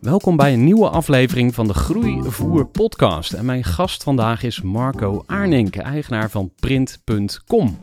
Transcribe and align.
Welkom 0.00 0.36
bij 0.36 0.52
een 0.52 0.64
nieuwe 0.64 0.88
aflevering 0.88 1.54
van 1.54 1.66
de 1.66 1.74
Groeivoer 1.74 2.66
podcast. 2.66 3.32
En 3.32 3.44
mijn 3.44 3.64
gast 3.64 4.02
vandaag 4.02 4.42
is 4.42 4.62
Marco 4.62 5.22
Aarnink, 5.26 5.76
eigenaar 5.76 6.30
van 6.30 6.52
Print.com. 6.60 7.78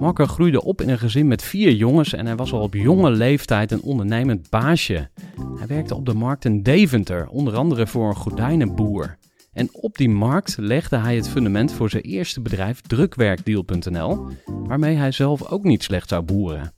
Marco 0.00 0.26
groeide 0.26 0.64
op 0.64 0.80
in 0.80 0.88
een 0.88 0.98
gezin 0.98 1.26
met 1.26 1.42
vier 1.42 1.72
jongens 1.72 2.12
en 2.12 2.26
hij 2.26 2.36
was 2.36 2.52
al 2.52 2.60
op 2.60 2.74
jonge 2.74 3.10
leeftijd 3.10 3.72
een 3.72 3.82
ondernemend 3.82 4.50
baasje. 4.50 5.10
Hij 5.58 5.66
werkte 5.66 5.94
op 5.94 6.06
de 6.06 6.14
markt 6.14 6.44
in 6.44 6.62
Deventer, 6.62 7.28
onder 7.28 7.56
andere 7.56 7.86
voor 7.86 8.08
een 8.08 8.16
gordijnenboer. 8.16 9.16
En 9.52 9.68
op 9.72 9.96
die 9.96 10.10
markt 10.10 10.56
legde 10.58 10.96
hij 10.96 11.16
het 11.16 11.28
fundament 11.28 11.72
voor 11.72 11.90
zijn 11.90 12.02
eerste 12.02 12.40
bedrijf 12.40 12.80
Drukwerkdeal.nl, 12.80 14.26
waarmee 14.46 14.96
hij 14.96 15.12
zelf 15.12 15.46
ook 15.46 15.64
niet 15.64 15.82
slecht 15.82 16.08
zou 16.08 16.22
boeren. 16.22 16.72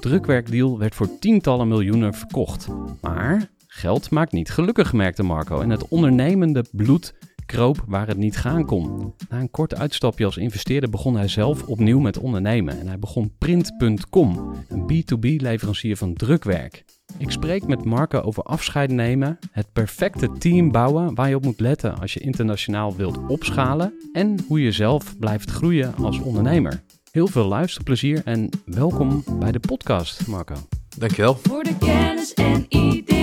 Drukwerkdeal 0.00 0.78
werd 0.78 0.94
voor 0.94 1.18
tientallen 1.18 1.68
miljoenen 1.68 2.14
verkocht. 2.14 2.68
Maar 3.00 3.48
geld 3.78 4.10
maakt 4.10 4.32
niet 4.32 4.50
gelukkig, 4.50 4.92
merkte 4.92 5.22
Marco. 5.22 5.60
En 5.60 5.70
het 5.70 5.88
ondernemende 5.88 6.64
bloed 6.72 7.14
kroop 7.46 7.84
waar 7.86 8.06
het 8.06 8.16
niet 8.16 8.36
gaan 8.36 8.64
kon. 8.64 9.14
Na 9.28 9.40
een 9.40 9.50
kort 9.50 9.74
uitstapje 9.74 10.24
als 10.24 10.36
investeerder 10.36 10.90
begon 10.90 11.16
hij 11.16 11.28
zelf 11.28 11.62
opnieuw 11.62 11.98
met 11.98 12.18
ondernemen. 12.18 12.80
En 12.80 12.86
hij 12.86 12.98
begon 12.98 13.32
Print.com, 13.38 14.54
een 14.68 14.82
B2B 14.82 15.42
leverancier 15.42 15.96
van 15.96 16.14
drukwerk. 16.14 16.84
Ik 17.18 17.30
spreek 17.30 17.66
met 17.66 17.84
Marco 17.84 18.20
over 18.20 18.42
afscheid 18.42 18.90
nemen, 18.90 19.38
het 19.50 19.72
perfecte 19.72 20.32
team 20.38 20.72
bouwen 20.72 21.14
waar 21.14 21.28
je 21.28 21.36
op 21.36 21.44
moet 21.44 21.60
letten 21.60 21.98
als 21.98 22.14
je 22.14 22.20
internationaal 22.20 22.96
wilt 22.96 23.18
opschalen 23.28 23.92
en 24.12 24.36
hoe 24.48 24.62
je 24.62 24.72
zelf 24.72 25.18
blijft 25.18 25.50
groeien 25.50 25.94
als 25.94 26.20
ondernemer. 26.20 26.82
Heel 27.10 27.26
veel 27.26 27.46
luisterplezier 27.46 28.22
en 28.24 28.48
welkom 28.64 29.24
bij 29.38 29.52
de 29.52 29.60
podcast, 29.60 30.26
Marco. 30.26 30.54
Dankjewel. 30.98 31.34
Voor 31.34 31.62
de 31.62 31.76
kennis 31.78 32.34
en 32.34 32.66
ideeën 32.68 33.17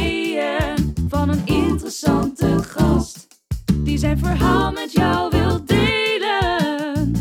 van 1.07 1.29
een 1.29 1.45
interessante 1.45 2.63
gast. 2.63 3.27
Die 3.75 3.97
zijn 3.97 4.17
verhaal 4.17 4.71
met 4.71 4.91
jou 4.91 5.29
wil 5.29 5.65
delen. 5.65 7.11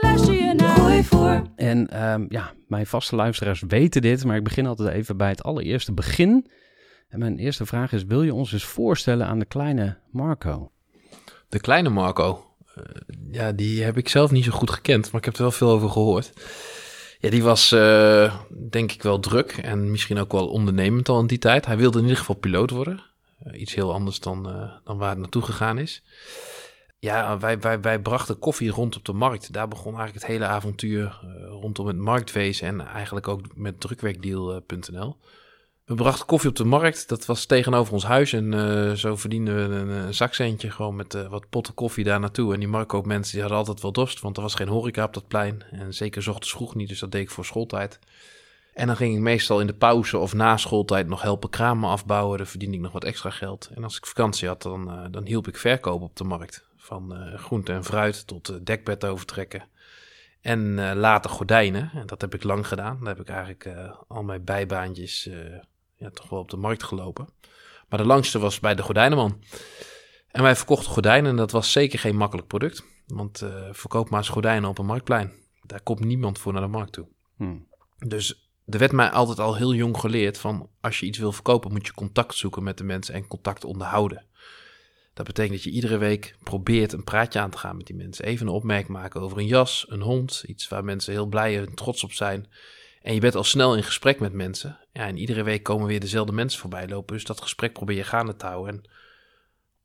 Luister 0.00 0.34
je 0.34 0.54
naar 0.56 0.76
Gooi 0.76 1.04
voor. 1.04 1.42
En 1.56 1.88
ehm, 1.90 2.26
ja, 2.28 2.52
mijn 2.68 2.86
vaste 2.86 3.16
luisteraars 3.16 3.62
weten 3.68 4.02
dit, 4.02 4.24
maar 4.24 4.36
ik 4.36 4.44
begin 4.44 4.66
altijd 4.66 4.88
even 4.88 5.16
bij 5.16 5.28
het 5.28 5.42
allereerste 5.42 5.92
begin. 5.92 6.46
En 7.08 7.18
mijn 7.18 7.38
eerste 7.38 7.66
vraag 7.66 7.92
is: 7.92 8.04
wil 8.04 8.22
je 8.22 8.34
ons 8.34 8.52
eens 8.52 8.64
voorstellen 8.64 9.26
aan 9.26 9.38
de 9.38 9.44
kleine 9.44 9.98
Marco? 10.10 10.70
De 11.48 11.60
kleine 11.60 11.88
Marco. 11.88 12.44
eh, 12.74 12.84
ja, 13.30 13.52
die 13.52 13.82
heb 13.82 13.96
ik 13.96 14.08
zelf 14.08 14.30
niet 14.30 14.44
zo 14.44 14.50
goed 14.50 14.70
gekend, 14.70 15.10
maar 15.12 15.20
ik 15.20 15.24
heb 15.24 15.34
er 15.34 15.42
wel 15.42 15.50
veel 15.50 15.70
over 15.70 15.90
gehoord. 15.90 16.32
Ja, 17.24 17.30
die 17.30 17.42
was 17.42 17.72
eh, 17.72 18.38
denk 18.70 18.92
ik 18.92 19.02
wel 19.02 19.20
druk 19.20 19.52
en 19.52 19.90
misschien 19.90 20.18
ook 20.18 20.32
wel 20.32 20.48
ondernemend 20.48 21.08
al 21.08 21.20
in 21.20 21.26
die 21.26 21.38
tijd. 21.38 21.66
Hij 21.66 21.76
wilde 21.76 21.96
in 21.96 22.04
ieder 22.04 22.18
geval 22.18 22.34
piloot 22.34 22.70
worden. 22.70 23.02
Eh, 23.38 23.60
iets 23.60 23.74
heel 23.74 23.92
anders 23.92 24.20
dan, 24.20 24.48
eh, 24.48 24.72
dan 24.84 24.98
waar 24.98 25.10
het 25.10 25.18
naartoe 25.18 25.42
gegaan 25.42 25.78
is. 25.78 26.02
Ja, 26.98 27.38
wij, 27.38 27.58
wij, 27.58 27.80
wij 27.80 27.98
brachten 27.98 28.38
koffie 28.38 28.70
rond 28.70 28.96
op 28.96 29.04
de 29.04 29.12
markt. 29.12 29.52
Daar 29.52 29.68
begon 29.68 29.94
eigenlijk 29.94 30.14
het 30.14 30.32
hele 30.32 30.46
avontuur 30.46 31.20
rondom 31.48 31.86
het 31.86 31.96
marktwezen 31.96 32.66
en 32.66 32.80
eigenlijk 32.86 33.28
ook 33.28 33.40
met 33.54 33.80
drukwerkdeal.nl. 33.80 35.16
We 35.84 35.94
brachten 35.94 36.26
koffie 36.26 36.50
op 36.50 36.56
de 36.56 36.64
markt. 36.64 37.08
Dat 37.08 37.26
was 37.26 37.46
tegenover 37.46 37.92
ons 37.92 38.04
huis. 38.04 38.32
En 38.32 38.54
eh, 38.54 38.92
zo 38.92 39.16
verdienden 39.16 39.68
we 39.68 39.94
een, 39.94 40.14
zakcentje 40.14 40.70
gewoon 40.70 40.96
met 40.96 41.14
eh, 41.14 41.28
wat 41.28 41.48
potten 41.48 41.74
koffie 41.74 42.04
daar 42.04 42.20
naartoe. 42.20 42.52
En 42.52 42.58
die 42.58 42.68
marktkoopmensen 42.68 43.32
die 43.32 43.40
hadden 43.40 43.58
altijd 43.58 43.80
wel 43.80 43.92
dorst, 43.92 44.20
want 44.20 44.36
er 44.36 44.42
was 44.42 44.54
geen 44.54 44.68
horeca 44.68 45.04
op 45.04 45.14
dat 45.14 45.28
plein. 45.28 45.62
En 45.70 45.94
zeker 45.94 46.22
's 46.22 46.26
ochtends 46.26 46.50
vroeg 46.50 46.74
niet, 46.74 46.88
dus 46.88 46.98
dat 46.98 47.12
deed 47.12 47.22
ik 47.22 47.30
voor 47.30 47.44
schooltijd. 47.44 47.98
En 48.74 48.86
dan 48.86 48.96
ging 48.96 49.14
ik 49.14 49.20
meestal 49.20 49.60
in 49.60 49.66
de 49.66 49.74
pauze 49.74 50.18
of 50.18 50.34
na 50.34 50.56
schooltijd 50.56 51.08
nog 51.08 51.22
helpen 51.22 51.50
kramen 51.50 51.90
afbouwen. 51.90 52.38
Dan 52.38 52.46
verdiende 52.46 52.76
ik 52.76 52.82
nog 52.82 52.92
wat 52.92 53.04
extra 53.04 53.30
geld. 53.30 53.70
En 53.74 53.84
als 53.84 53.96
ik 53.96 54.06
vakantie 54.06 54.48
had, 54.48 54.62
dan, 54.62 54.90
eh, 54.90 55.04
dan 55.10 55.26
hielp 55.26 55.48
ik 55.48 55.56
verkopen 55.56 56.06
op 56.06 56.16
de 56.16 56.24
markt. 56.24 56.64
Van 56.76 57.16
groente 57.36 57.72
en 57.72 57.84
fruit 57.84 58.26
tot 58.26 58.66
dekbed 58.66 59.04
overtrekken. 59.04 59.68
En 60.40 60.94
later 60.94 61.30
gordijnen. 61.30 61.90
En 61.94 62.06
dat 62.06 62.20
heb 62.20 62.34
ik 62.34 62.42
lang 62.42 62.66
gedaan. 62.66 62.98
Daar 62.98 63.16
heb 63.16 63.20
ik 63.20 63.28
eigenlijk 63.28 63.68
al 64.08 64.22
mijn 64.22 64.44
bijbaantjes 64.44 65.28
ja, 65.96 66.10
toch 66.10 66.28
wel 66.28 66.38
op 66.38 66.50
de 66.50 66.56
markt 66.56 66.82
gelopen. 66.82 67.28
Maar 67.88 67.98
de 67.98 68.06
langste 68.06 68.38
was 68.38 68.60
bij 68.60 68.74
de 68.74 68.82
gordijnenman. 68.82 69.42
En 70.28 70.42
wij 70.42 70.56
verkochten 70.56 70.92
gordijnen 70.92 71.30
en 71.30 71.36
dat 71.36 71.50
was 71.50 71.72
zeker 71.72 71.98
geen 71.98 72.16
makkelijk 72.16 72.48
product. 72.48 72.84
Want 73.06 73.42
eh, 73.42 73.68
verkoop 73.72 74.10
maar 74.10 74.18
eens 74.18 74.28
gordijnen 74.28 74.68
op 74.68 74.78
een 74.78 74.86
marktplein. 74.86 75.32
Daar 75.62 75.82
komt 75.82 76.04
niemand 76.04 76.38
voor 76.38 76.52
naar 76.52 76.62
de 76.62 76.68
markt 76.68 76.92
toe. 76.92 77.06
Hmm. 77.36 77.66
Dus 77.98 78.50
er 78.66 78.78
werd 78.78 78.92
mij 78.92 79.10
altijd 79.10 79.38
al 79.38 79.56
heel 79.56 79.74
jong 79.74 79.98
geleerd 79.98 80.38
van 80.38 80.70
als 80.80 81.00
je 81.00 81.06
iets 81.06 81.18
wil 81.18 81.32
verkopen 81.32 81.72
moet 81.72 81.86
je 81.86 81.94
contact 81.94 82.34
zoeken 82.34 82.62
met 82.62 82.78
de 82.78 82.84
mensen 82.84 83.14
en 83.14 83.26
contact 83.26 83.64
onderhouden. 83.64 84.26
Dat 85.14 85.26
betekent 85.26 85.54
dat 85.54 85.62
je 85.62 85.70
iedere 85.70 85.96
week 85.96 86.36
probeert 86.42 86.92
een 86.92 87.04
praatje 87.04 87.38
aan 87.38 87.50
te 87.50 87.58
gaan 87.58 87.76
met 87.76 87.86
die 87.86 87.96
mensen. 87.96 88.24
Even 88.24 88.46
een 88.46 88.52
opmerking 88.52 88.88
maken 88.92 89.20
over 89.20 89.38
een 89.38 89.46
jas, 89.46 89.86
een 89.88 90.00
hond, 90.00 90.44
iets 90.46 90.68
waar 90.68 90.84
mensen 90.84 91.12
heel 91.12 91.26
blij 91.26 91.58
en 91.58 91.74
trots 91.74 92.04
op 92.04 92.12
zijn. 92.12 92.48
En 93.04 93.14
je 93.14 93.20
bent 93.20 93.34
al 93.34 93.44
snel 93.44 93.76
in 93.76 93.82
gesprek 93.82 94.20
met 94.20 94.32
mensen. 94.32 94.78
Ja, 94.92 95.06
en 95.06 95.18
iedere 95.18 95.42
week 95.42 95.62
komen 95.62 95.86
weer 95.86 96.00
dezelfde 96.00 96.32
mensen 96.32 96.60
voorbij 96.60 96.88
lopen. 96.88 97.14
Dus 97.14 97.24
dat 97.24 97.40
gesprek 97.40 97.72
probeer 97.72 97.96
je 97.96 98.04
gaande 98.04 98.36
te 98.36 98.46
houden. 98.46 98.74
En 98.74 98.90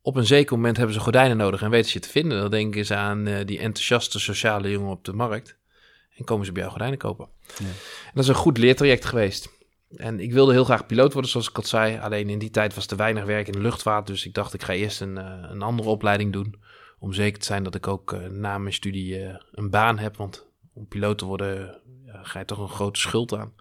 op 0.02 0.16
een 0.16 0.26
zeker 0.26 0.56
moment 0.56 0.76
hebben 0.76 0.94
ze 0.94 1.00
gordijnen 1.00 1.36
nodig 1.36 1.62
en 1.62 1.70
weten 1.70 1.90
ze 1.90 1.98
je 1.98 2.04
te 2.04 2.10
vinden. 2.10 2.40
Dan 2.40 2.50
denken 2.50 2.86
ze 2.86 2.94
aan 2.94 3.26
eh, 3.26 3.46
die 3.46 3.58
enthousiaste 3.58 4.20
sociale 4.20 4.70
jongen 4.70 4.90
op 4.90 5.04
de 5.04 5.12
markt. 5.12 5.56
En 6.16 6.24
komen 6.24 6.46
ze 6.46 6.52
bij 6.52 6.60
jou 6.60 6.72
gordijnen 6.72 6.98
kopen. 6.98 7.28
Ja. 7.58 7.64
En 7.64 8.12
dat 8.14 8.22
is 8.22 8.28
een 8.28 8.34
goed 8.34 8.58
leertraject 8.58 9.04
geweest. 9.04 9.48
En 9.96 10.20
ik 10.20 10.32
wilde 10.32 10.52
heel 10.52 10.64
graag 10.64 10.86
piloot 10.86 11.12
worden, 11.12 11.30
zoals 11.30 11.48
ik 11.48 11.56
al 11.56 11.64
zei. 11.64 11.98
Alleen 11.98 12.28
in 12.28 12.38
die 12.38 12.50
tijd 12.50 12.74
was 12.74 12.86
er 12.86 12.96
weinig 12.96 13.24
werk 13.24 13.46
in 13.46 13.52
de 13.52 13.60
luchtvaart. 13.60 14.06
Dus 14.06 14.26
ik 14.26 14.34
dacht, 14.34 14.54
ik 14.54 14.62
ga 14.62 14.72
eerst 14.72 15.00
een, 15.00 15.18
eh, 15.18 15.50
een 15.50 15.62
andere 15.62 15.88
opleiding 15.88 16.32
doen. 16.32 16.62
Om 16.98 17.12
zeker 17.12 17.38
te 17.38 17.46
zijn 17.46 17.62
dat 17.62 17.74
ik 17.74 17.86
ook 17.86 18.12
eh, 18.12 18.20
na 18.26 18.58
mijn 18.58 18.74
studie 18.74 19.38
een 19.52 19.70
baan 19.70 19.98
heb. 19.98 20.16
Want 20.16 20.46
om 20.72 20.86
piloot 20.86 21.18
te 21.18 21.24
worden 21.24 21.80
ga 22.22 22.38
je 22.38 22.44
toch 22.44 22.58
een 22.58 22.68
grote 22.68 23.00
schuld 23.00 23.34
aan. 23.34 23.52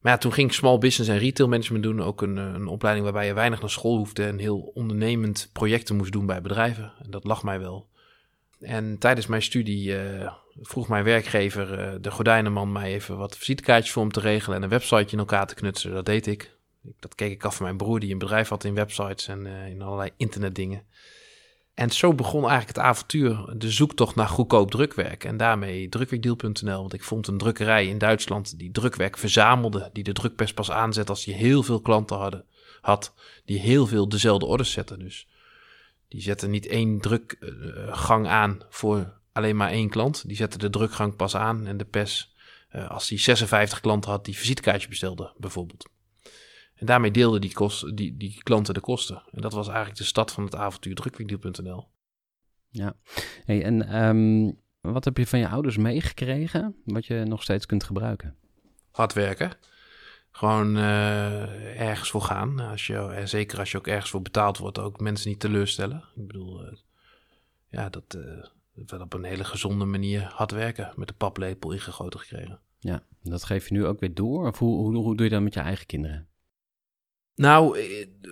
Maar 0.00 0.12
ja, 0.12 0.18
toen 0.18 0.32
ging 0.32 0.48
ik 0.48 0.54
small 0.54 0.78
business 0.78 1.10
en 1.10 1.18
retail 1.18 1.48
management 1.48 1.82
doen. 1.82 2.02
Ook 2.02 2.22
een, 2.22 2.38
eh, 2.38 2.44
een 2.44 2.66
opleiding 2.66 3.04
waarbij 3.04 3.26
je 3.26 3.34
weinig 3.34 3.60
naar 3.60 3.70
school 3.70 3.96
hoefde. 3.96 4.24
En 4.24 4.38
heel 4.38 4.70
ondernemend 4.74 5.50
projecten 5.52 5.96
moest 5.96 6.12
doen 6.12 6.26
bij 6.26 6.40
bedrijven. 6.40 6.92
En 7.02 7.10
dat 7.10 7.24
lag 7.24 7.42
mij 7.42 7.60
wel. 7.60 7.88
En 8.60 8.98
tijdens 8.98 9.26
mijn 9.26 9.42
studie 9.42 9.98
eh, 9.98 10.32
vroeg 10.60 10.88
mijn 10.88 11.04
werkgever, 11.04 11.78
eh, 11.78 11.94
de 12.00 12.10
gordijnenman, 12.10 12.72
mij 12.72 12.92
even 12.92 13.16
wat 13.16 13.36
visitekaartjes 13.36 13.92
voor 13.92 14.02
hem 14.02 14.12
te 14.12 14.20
regelen 14.20 14.56
en 14.56 14.62
een 14.62 14.68
websiteje 14.68 15.12
in 15.12 15.18
elkaar 15.18 15.46
te 15.46 15.54
knutselen. 15.54 15.94
Dat 15.94 16.06
deed 16.06 16.26
ik. 16.26 16.58
Dat 16.98 17.14
keek 17.14 17.32
ik 17.32 17.44
af 17.44 17.56
van 17.56 17.64
mijn 17.64 17.76
broer 17.76 18.00
die 18.00 18.12
een 18.12 18.18
bedrijf 18.18 18.48
had 18.48 18.64
in 18.64 18.74
websites 18.74 19.28
en 19.28 19.46
in 19.46 19.82
allerlei 19.82 20.10
internetdingen. 20.16 20.82
En 21.80 21.90
zo 21.90 22.14
begon 22.14 22.40
eigenlijk 22.40 22.76
het 22.76 22.86
avontuur, 22.86 23.54
de 23.56 23.70
zoektocht 23.70 24.14
naar 24.14 24.28
goedkoop 24.28 24.70
drukwerk. 24.70 25.24
En 25.24 25.36
daarmee 25.36 25.88
drukwerkdeal.nl. 25.88 26.80
Want 26.80 26.92
ik 26.92 27.04
vond 27.04 27.26
een 27.26 27.38
drukkerij 27.38 27.86
in 27.86 27.98
Duitsland 27.98 28.58
die 28.58 28.70
drukwerk 28.70 29.18
verzamelde. 29.18 29.90
Die 29.92 30.04
de 30.04 30.12
drukpers 30.12 30.54
pas 30.54 30.70
aanzet 30.70 31.08
als 31.08 31.24
die 31.24 31.34
heel 31.34 31.62
veel 31.62 31.80
klanten 31.80 32.44
had. 32.80 33.14
Die 33.44 33.58
heel 33.58 33.86
veel 33.86 34.08
dezelfde 34.08 34.46
orders 34.46 34.72
zetten. 34.72 34.98
Dus 34.98 35.26
die 36.08 36.20
zetten 36.20 36.50
niet 36.50 36.66
één 36.66 37.00
drukgang 37.00 38.28
aan 38.28 38.60
voor 38.68 39.12
alleen 39.32 39.56
maar 39.56 39.70
één 39.70 39.88
klant. 39.88 40.26
Die 40.26 40.36
zetten 40.36 40.60
de 40.60 40.70
drukgang 40.70 41.16
pas 41.16 41.36
aan 41.36 41.66
en 41.66 41.76
de 41.76 41.84
pers 41.84 42.34
uh, 42.72 42.90
als 42.90 43.08
die 43.08 43.18
56 43.18 43.80
klanten 43.80 44.10
had 44.10 44.24
die 44.24 44.36
visitekaartje 44.36 44.88
bestelde, 44.88 45.32
bijvoorbeeld. 45.36 45.88
En 46.80 46.86
daarmee 46.86 47.10
deelden 47.10 47.40
die, 47.40 47.52
kost, 47.52 47.96
die, 47.96 48.16
die 48.16 48.42
klanten 48.42 48.74
de 48.74 48.80
kosten. 48.80 49.22
En 49.32 49.40
dat 49.40 49.52
was 49.52 49.66
eigenlijk 49.66 49.98
de 49.98 50.04
stad 50.04 50.32
van 50.32 50.44
het 50.44 50.54
avontuur 50.54 50.94
drukwinkel.nl. 50.94 51.88
Ja, 52.68 52.94
hey, 53.44 53.62
en 53.64 54.04
um, 54.04 54.60
wat 54.80 55.04
heb 55.04 55.16
je 55.16 55.26
van 55.26 55.38
je 55.38 55.48
ouders 55.48 55.76
meegekregen 55.76 56.76
wat 56.84 57.06
je 57.06 57.24
nog 57.24 57.42
steeds 57.42 57.66
kunt 57.66 57.84
gebruiken? 57.84 58.36
Hard 58.90 59.12
werken. 59.12 59.52
Gewoon 60.30 60.76
uh, 60.76 61.80
ergens 61.80 62.10
voor 62.10 62.22
gaan. 62.22 62.60
Als 62.60 62.86
je, 62.86 62.96
en 62.96 63.28
zeker 63.28 63.58
als 63.58 63.70
je 63.70 63.78
ook 63.78 63.86
ergens 63.86 64.10
voor 64.10 64.22
betaald 64.22 64.58
wordt, 64.58 64.78
ook 64.78 65.00
mensen 65.00 65.28
niet 65.28 65.40
teleurstellen. 65.40 66.04
Ik 66.14 66.26
bedoel, 66.26 66.64
uh, 66.64 66.72
ja, 67.68 67.88
dat, 67.88 68.16
uh, 68.16 68.44
wel 68.86 69.00
op 69.00 69.12
een 69.12 69.24
hele 69.24 69.44
gezonde 69.44 69.84
manier 69.84 70.22
hard 70.22 70.50
werken. 70.50 70.92
Met 70.96 71.08
de 71.08 71.14
paplepel 71.14 71.72
ingegoten 71.72 72.20
gekregen. 72.20 72.60
Ja, 72.78 73.02
dat 73.22 73.44
geef 73.44 73.68
je 73.68 73.74
nu 73.74 73.86
ook 73.86 74.00
weer 74.00 74.14
door? 74.14 74.46
Of 74.46 74.58
hoe, 74.58 74.76
hoe, 74.76 74.96
hoe 74.96 75.16
doe 75.16 75.26
je 75.26 75.32
dat 75.32 75.42
met 75.42 75.54
je 75.54 75.60
eigen 75.60 75.86
kinderen? 75.86 76.29
Nou, 77.40 77.78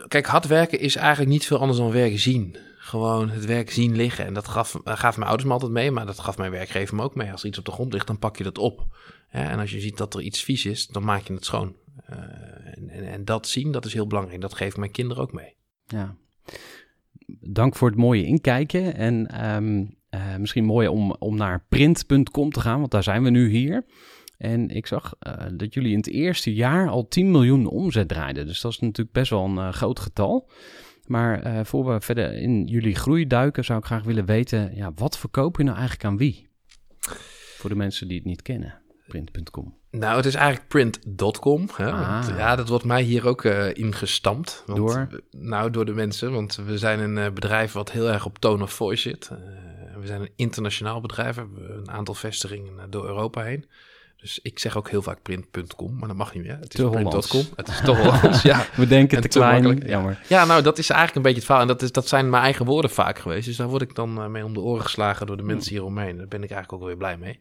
kijk, 0.09 0.27
hard 0.27 0.47
werken 0.47 0.81
is 0.81 0.97
eigenlijk 0.97 1.31
niet 1.31 1.47
veel 1.47 1.59
anders 1.59 1.79
dan 1.79 1.91
werk 1.91 2.19
zien. 2.19 2.57
Gewoon 2.79 3.29
het 3.29 3.45
werk 3.45 3.71
zien 3.71 3.97
liggen. 3.97 4.25
En 4.25 4.35
dat 4.35 4.49
gaf, 4.49 4.77
gaf 4.85 5.17
mijn 5.17 5.29
ouders 5.29 5.49
me 5.49 5.55
altijd 5.55 5.73
mee, 5.73 5.91
maar 5.91 6.07
dat 6.07 6.19
gaf 6.19 6.39
mijn 6.39 6.51
werkgever 6.51 6.95
me 6.95 7.03
ook 7.03 7.15
mee. 7.15 7.33
Als 7.33 7.43
er 7.43 7.49
iets 7.49 7.59
op 7.59 7.65
de 7.65 7.71
grond 7.71 7.93
ligt, 7.93 8.07
dan 8.07 8.19
pak 8.19 8.37
je 8.37 8.45
dat 8.45 8.59
op. 8.59 8.87
en 9.29 9.59
als 9.59 9.71
je 9.71 9.81
ziet 9.81 9.97
dat 9.97 10.15
er 10.15 10.21
iets 10.21 10.43
vies 10.43 10.65
is, 10.65 10.87
dan 10.87 11.05
maak 11.05 11.23
je 11.23 11.35
het 11.35 11.45
schoon. 11.45 11.77
Uh, 12.11 12.17
en, 12.97 13.07
en, 13.07 13.25
dat 13.25 13.49
zien, 13.49 13.73
dat 13.73 13.85
is 13.85 13.93
heel 13.93 14.07
belangrijk. 14.07 14.41
Dat 14.41 14.55
geef 14.55 14.77
mijn 14.77 14.91
kinderen 14.91 15.23
ook 15.23 15.33
mee. 15.33 15.55
Ja. 15.87 16.17
Dank 17.41 17.77
voor 17.77 17.89
het 17.89 17.99
mooie 17.99 18.25
inkijken. 18.25 18.95
En 18.95 19.29
uh, 20.15 20.37
misschien 20.37 20.65
mooi 20.65 20.89
om, 20.89 21.17
om 21.19 21.37
naar 21.37 21.65
print.com 21.69 22.51
te 22.51 22.61
gaan, 22.61 22.79
want 22.79 22.91
daar 22.91 23.03
zijn 23.03 23.23
we 23.23 23.31
nu 23.31 23.49
hier. 23.49 23.85
En 24.38 24.69
ik 24.69 24.87
zag 24.87 25.14
uh, 25.26 25.35
dat 25.52 25.75
jullie 25.75 25.90
in 25.90 25.96
het 25.96 26.08
eerste 26.08 26.55
jaar 26.55 26.88
al 26.88 27.08
10 27.08 27.31
miljoen 27.31 27.67
omzet 27.67 28.08
draaiden. 28.08 28.46
Dus 28.46 28.61
dat 28.61 28.73
is 28.73 28.79
natuurlijk 28.79 29.12
best 29.12 29.31
wel 29.31 29.44
een 29.44 29.56
uh, 29.56 29.73
groot 29.73 30.00
getal. 30.00 30.50
Maar 31.06 31.46
uh, 31.46 31.61
voor 31.64 31.93
we 31.93 32.00
verder 32.00 32.32
in 32.32 32.67
jullie 32.67 32.94
groei 32.94 33.26
duiken, 33.26 33.64
zou 33.64 33.79
ik 33.79 33.85
graag 33.85 34.02
willen 34.02 34.25
weten: 34.25 34.75
ja, 34.75 34.93
wat 34.94 35.19
verkoop 35.19 35.56
je 35.56 35.62
nou 35.62 35.76
eigenlijk 35.76 36.06
aan 36.06 36.17
wie? 36.17 36.49
Voor 37.56 37.70
de 37.70 37.76
mensen 37.76 38.08
die 38.08 38.17
het 38.17 38.26
niet 38.26 38.43
kennen, 38.43 38.81
print.com. 39.06 39.76
Nou, 39.90 40.17
het 40.17 40.26
is 40.26 40.35
eigenlijk 40.35 40.69
print.com. 40.69 41.69
Ah. 41.76 42.26
Ja, 42.37 42.56
dat 42.56 42.69
wordt 42.69 42.85
mij 42.85 43.02
hier 43.02 43.26
ook 43.26 43.44
uh, 43.44 43.75
ingestampt. 43.75 44.62
Want, 44.67 44.79
door? 44.79 45.23
Nou, 45.31 45.70
door 45.70 45.85
de 45.85 45.93
mensen. 45.93 46.32
Want 46.32 46.56
we 46.67 46.79
zijn 46.79 47.00
een 47.00 47.17
uh, 47.17 47.32
bedrijf 47.32 47.73
wat 47.73 47.93
heel 47.93 48.08
erg 48.08 48.26
op 48.26 48.38
tone 48.38 48.62
of 48.62 48.73
voice 48.73 49.08
zit. 49.08 49.31
We 50.00 50.06
zijn 50.06 50.20
een 50.20 50.32
internationaal 50.37 51.00
bedrijf. 51.00 51.35
We 51.35 51.40
hebben 51.40 51.79
een 51.79 51.90
aantal 51.90 52.14
vestigingen 52.14 52.90
door 52.90 53.06
Europa 53.06 53.43
heen. 53.43 53.64
Dus 54.20 54.38
ik 54.43 54.59
zeg 54.59 54.76
ook 54.76 54.91
heel 54.91 55.03
vaak 55.03 55.23
print.com, 55.23 55.97
maar 55.99 56.09
dat 56.09 56.17
mag 56.17 56.35
niet 56.35 56.43
meer. 56.43 56.59
Het 56.61 56.79
is 56.79 56.91
print.com. 56.91 57.44
Het 57.56 57.69
is 57.69 57.81
te 57.85 57.91
Hollands, 57.91 58.43
ja. 58.43 58.67
We 58.76 58.87
denken 58.87 59.20
te, 59.20 59.29
te 59.29 59.38
klein, 59.38 59.62
makkelijk. 59.62 59.91
jammer. 59.91 60.20
Ja, 60.29 60.44
nou, 60.44 60.62
dat 60.62 60.79
is 60.79 60.91
eigenlijk 60.91 61.17
een 61.17 61.23
beetje 61.23 61.38
het 61.38 61.47
verhaal. 61.47 61.62
En 61.62 61.69
dat, 61.69 61.82
is, 61.82 61.93
dat 61.93 62.09
zijn 62.09 62.31
mijn 62.31 62.43
eigen 62.43 62.65
woorden 62.65 62.91
vaak 62.91 63.19
geweest. 63.19 63.47
Dus 63.47 63.56
daar 63.56 63.69
word 63.69 63.82
ik 63.82 63.94
dan 63.94 64.19
uh, 64.19 64.26
mee 64.26 64.44
om 64.44 64.55
de 64.55 64.61
oren 64.61 64.82
geslagen 64.82 65.26
door 65.26 65.37
de 65.37 65.43
mensen 65.43 65.70
hieromheen. 65.70 66.17
Daar 66.17 66.29
ben 66.29 66.43
ik 66.43 66.50
eigenlijk 66.50 66.82
ook 66.82 66.88
weer 66.88 66.97
blij 66.97 67.17
mee. 67.17 67.41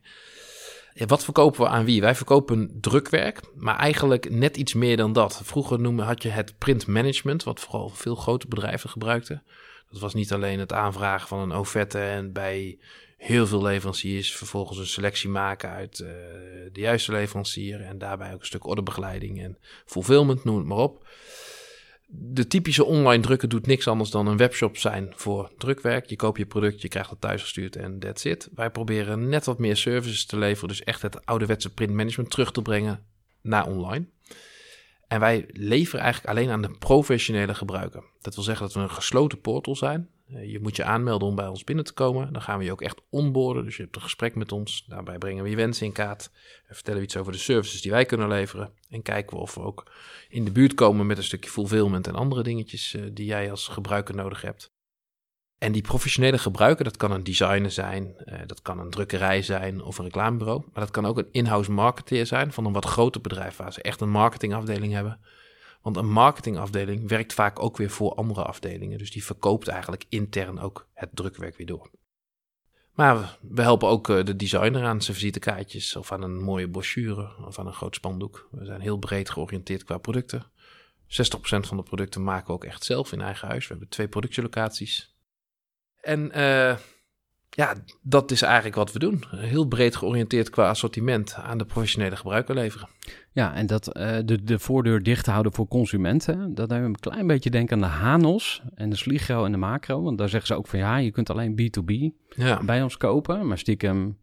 Wat 1.05 1.23
verkopen 1.23 1.61
we 1.61 1.67
aan 1.67 1.85
wie? 1.85 2.01
Wij 2.01 2.15
verkopen 2.15 2.77
drukwerk, 2.81 3.39
maar 3.55 3.77
eigenlijk 3.77 4.29
net 4.29 4.57
iets 4.57 4.73
meer 4.73 4.97
dan 4.97 5.13
dat. 5.13 5.41
Vroeger 5.43 5.79
noemde, 5.79 6.03
had 6.03 6.23
je 6.23 6.29
het 6.29 6.57
printmanagement, 6.57 7.43
wat 7.43 7.59
vooral 7.59 7.89
veel 7.89 8.15
grote 8.15 8.47
bedrijven 8.47 8.89
gebruikten. 8.89 9.43
Dat 9.89 10.01
was 10.01 10.13
niet 10.13 10.33
alleen 10.33 10.59
het 10.59 10.73
aanvragen 10.73 11.27
van 11.27 11.39
een 11.39 11.55
offerte 11.57 11.99
en 11.99 12.33
bij 12.33 12.79
heel 13.17 13.47
veel 13.47 13.61
leveranciers 13.61 14.35
vervolgens 14.35 14.77
een 14.77 14.87
selectie 14.87 15.29
maken 15.29 15.69
uit 15.69 15.99
uh, 15.99 16.07
de 16.71 16.79
juiste 16.79 17.11
leverancier 17.11 17.81
en 17.81 17.97
daarbij 17.97 18.33
ook 18.33 18.39
een 18.39 18.45
stuk 18.45 18.67
orderbegeleiding 18.67 19.43
en 19.43 19.57
fulfillment, 19.85 20.43
noem 20.43 20.57
het 20.57 20.65
maar 20.65 20.77
op. 20.77 21.07
De 22.09 22.47
typische 22.47 22.83
online 22.83 23.23
drukken 23.23 23.49
doet 23.49 23.65
niks 23.65 23.87
anders 23.87 24.09
dan 24.09 24.27
een 24.27 24.37
webshop 24.37 24.77
zijn 24.77 25.11
voor 25.15 25.51
drukwerk. 25.57 26.05
Je 26.05 26.15
koopt 26.15 26.37
je 26.37 26.45
product, 26.45 26.81
je 26.81 26.87
krijgt 26.87 27.09
het 27.09 27.21
thuisgestuurd 27.21 27.75
en 27.75 27.99
that's 27.99 28.23
it. 28.23 28.49
Wij 28.55 28.69
proberen 28.69 29.29
net 29.29 29.45
wat 29.45 29.59
meer 29.59 29.77
services 29.77 30.25
te 30.25 30.37
leveren, 30.37 30.69
dus 30.69 30.83
echt 30.83 31.01
het 31.01 31.25
ouderwetse 31.25 31.73
printmanagement 31.73 32.29
terug 32.29 32.51
te 32.51 32.61
brengen 32.61 33.05
naar 33.41 33.67
online. 33.67 34.07
En 35.07 35.19
wij 35.19 35.45
leveren 35.47 36.01
eigenlijk 36.03 36.37
alleen 36.37 36.49
aan 36.49 36.61
de 36.61 36.77
professionele 36.79 37.55
gebruiker. 37.55 38.03
Dat 38.21 38.35
wil 38.35 38.43
zeggen 38.43 38.65
dat 38.65 38.75
we 38.75 38.81
een 38.81 38.91
gesloten 38.91 39.41
portal 39.41 39.75
zijn. 39.75 40.09
Eh, 40.33 40.51
je 40.51 40.59
moet 40.59 40.75
je 40.75 40.83
aanmelden 40.83 41.27
om 41.27 41.35
bij 41.35 41.47
ons 41.47 41.63
binnen 41.63 41.85
te 41.85 41.93
komen. 41.93 42.33
Dan 42.33 42.41
gaan 42.41 42.57
we 42.57 42.63
je 42.63 42.71
ook 42.71 42.81
echt 42.81 43.01
onboorden. 43.09 43.63
Dus 43.63 43.75
je 43.75 43.83
hebt 43.83 43.95
een 43.95 44.01
gesprek 44.01 44.35
met 44.35 44.51
ons. 44.51 44.85
Daarbij 44.87 45.17
brengen 45.17 45.43
we 45.43 45.49
je 45.49 45.55
wensen 45.55 45.85
in 45.85 45.91
kaart. 45.91 46.31
Vertellen 46.67 46.99
we 46.99 47.05
iets 47.05 47.17
over 47.17 47.31
de 47.31 47.37
services 47.37 47.81
die 47.81 47.91
wij 47.91 48.05
kunnen 48.05 48.27
leveren. 48.27 48.73
En 48.89 49.01
kijken 49.01 49.37
we 49.37 49.41
of 49.41 49.55
we 49.55 49.61
ook 49.61 49.91
in 50.29 50.45
de 50.45 50.51
buurt 50.51 50.73
komen 50.73 51.05
met 51.05 51.17
een 51.17 51.23
stukje 51.23 51.49
fulfillment 51.49 52.07
en 52.07 52.15
andere 52.15 52.43
dingetjes 52.43 52.93
eh, 52.93 53.01
die 53.11 53.25
jij 53.25 53.51
als 53.51 53.67
gebruiker 53.67 54.15
nodig 54.15 54.41
hebt. 54.41 54.75
En 55.57 55.71
die 55.71 55.81
professionele 55.81 56.37
gebruiker, 56.37 56.83
dat 56.83 56.97
kan 56.97 57.11
een 57.11 57.23
designer 57.23 57.71
zijn, 57.71 58.15
uh, 58.25 58.39
dat 58.45 58.61
kan 58.61 58.79
een 58.79 58.89
drukkerij 58.89 59.41
zijn 59.41 59.81
of 59.81 59.97
een 59.97 60.03
reclamebureau. 60.03 60.61
Maar 60.73 60.83
dat 60.83 60.91
kan 60.91 61.05
ook 61.05 61.17
een 61.17 61.27
in-house 61.31 61.71
marketeer 61.71 62.25
zijn 62.25 62.53
van 62.53 62.65
een 62.65 62.73
wat 62.73 62.85
groter 62.85 63.21
bedrijf 63.21 63.57
waar 63.57 63.73
ze 63.73 63.81
echt 63.81 64.01
een 64.01 64.09
marketingafdeling 64.09 64.93
hebben. 64.93 65.19
Want 65.81 65.97
een 65.97 66.11
marketingafdeling 66.11 67.07
werkt 67.07 67.33
vaak 67.33 67.59
ook 67.59 67.77
weer 67.77 67.89
voor 67.89 68.15
andere 68.15 68.43
afdelingen. 68.43 68.97
Dus 68.97 69.11
die 69.11 69.25
verkoopt 69.25 69.67
eigenlijk 69.67 70.05
intern 70.09 70.59
ook 70.59 70.87
het 70.93 71.09
drukwerk 71.13 71.57
weer 71.57 71.67
door. 71.67 71.89
Maar 72.97 73.37
we 73.41 73.61
helpen 73.61 73.87
ook 73.87 74.09
eh, 74.09 74.23
de 74.23 74.35
designer 74.35 74.83
aan 74.83 75.01
zijn 75.01 75.17
visitekaartjes 75.17 75.95
of 75.95 76.11
aan 76.11 76.21
een 76.21 76.41
mooie 76.41 76.69
brochure 76.69 77.45
of 77.45 77.59
aan 77.59 77.67
een 77.67 77.73
groot 77.73 77.95
spandoek. 77.95 78.47
We 78.51 78.65
zijn 78.65 78.81
heel 78.81 78.97
breed 78.97 79.29
georiënteerd 79.29 79.83
qua 79.83 79.97
producten. 79.97 80.43
60% 80.43 80.49
van 81.39 81.77
de 81.77 81.83
producten 81.83 82.23
maken 82.23 82.47
we 82.47 82.53
ook 82.53 82.63
echt 82.63 82.83
zelf 82.83 83.11
in 83.11 83.21
eigen 83.21 83.47
huis. 83.47 83.63
We 83.63 83.69
hebben 83.69 83.89
twee 83.89 84.07
productielocaties. 84.07 85.15
En 86.01 86.39
uh, 86.39 86.77
ja, 87.49 87.75
dat 88.01 88.31
is 88.31 88.41
eigenlijk 88.41 88.75
wat 88.75 88.91
we 88.91 88.99
doen. 88.99 89.23
Heel 89.29 89.65
breed 89.65 89.95
georiënteerd 89.95 90.49
qua 90.49 90.69
assortiment 90.69 91.35
aan 91.35 91.57
de 91.57 91.65
professionele 91.65 92.15
gebruiker 92.15 92.55
leveren. 92.55 92.89
Ja, 93.31 93.53
en 93.53 93.67
dat 93.67 93.97
uh, 93.97 94.17
de, 94.25 94.43
de 94.43 94.59
voordeur 94.59 95.03
dicht 95.03 95.25
houden 95.25 95.53
voor 95.53 95.67
consumenten, 95.67 96.55
dat 96.55 96.69
hebben 96.69 96.89
we 96.89 96.95
een 96.95 97.11
klein 97.11 97.27
beetje 97.27 97.49
denken 97.49 97.75
aan 97.75 97.89
de 97.89 97.95
Hanos 97.95 98.61
en 98.75 98.89
de 98.89 98.95
Sligro 98.95 99.45
en 99.45 99.51
de 99.51 99.57
Macro. 99.57 100.01
Want 100.01 100.17
daar 100.17 100.29
zeggen 100.29 100.47
ze 100.47 100.55
ook 100.55 100.67
van 100.67 100.79
ja, 100.79 100.97
je 100.97 101.11
kunt 101.11 101.29
alleen 101.29 101.61
B2B 101.61 102.15
ja. 102.29 102.63
bij 102.63 102.83
ons 102.83 102.97
kopen. 102.97 103.47
Maar 103.47 103.57
stiekem, 103.57 104.17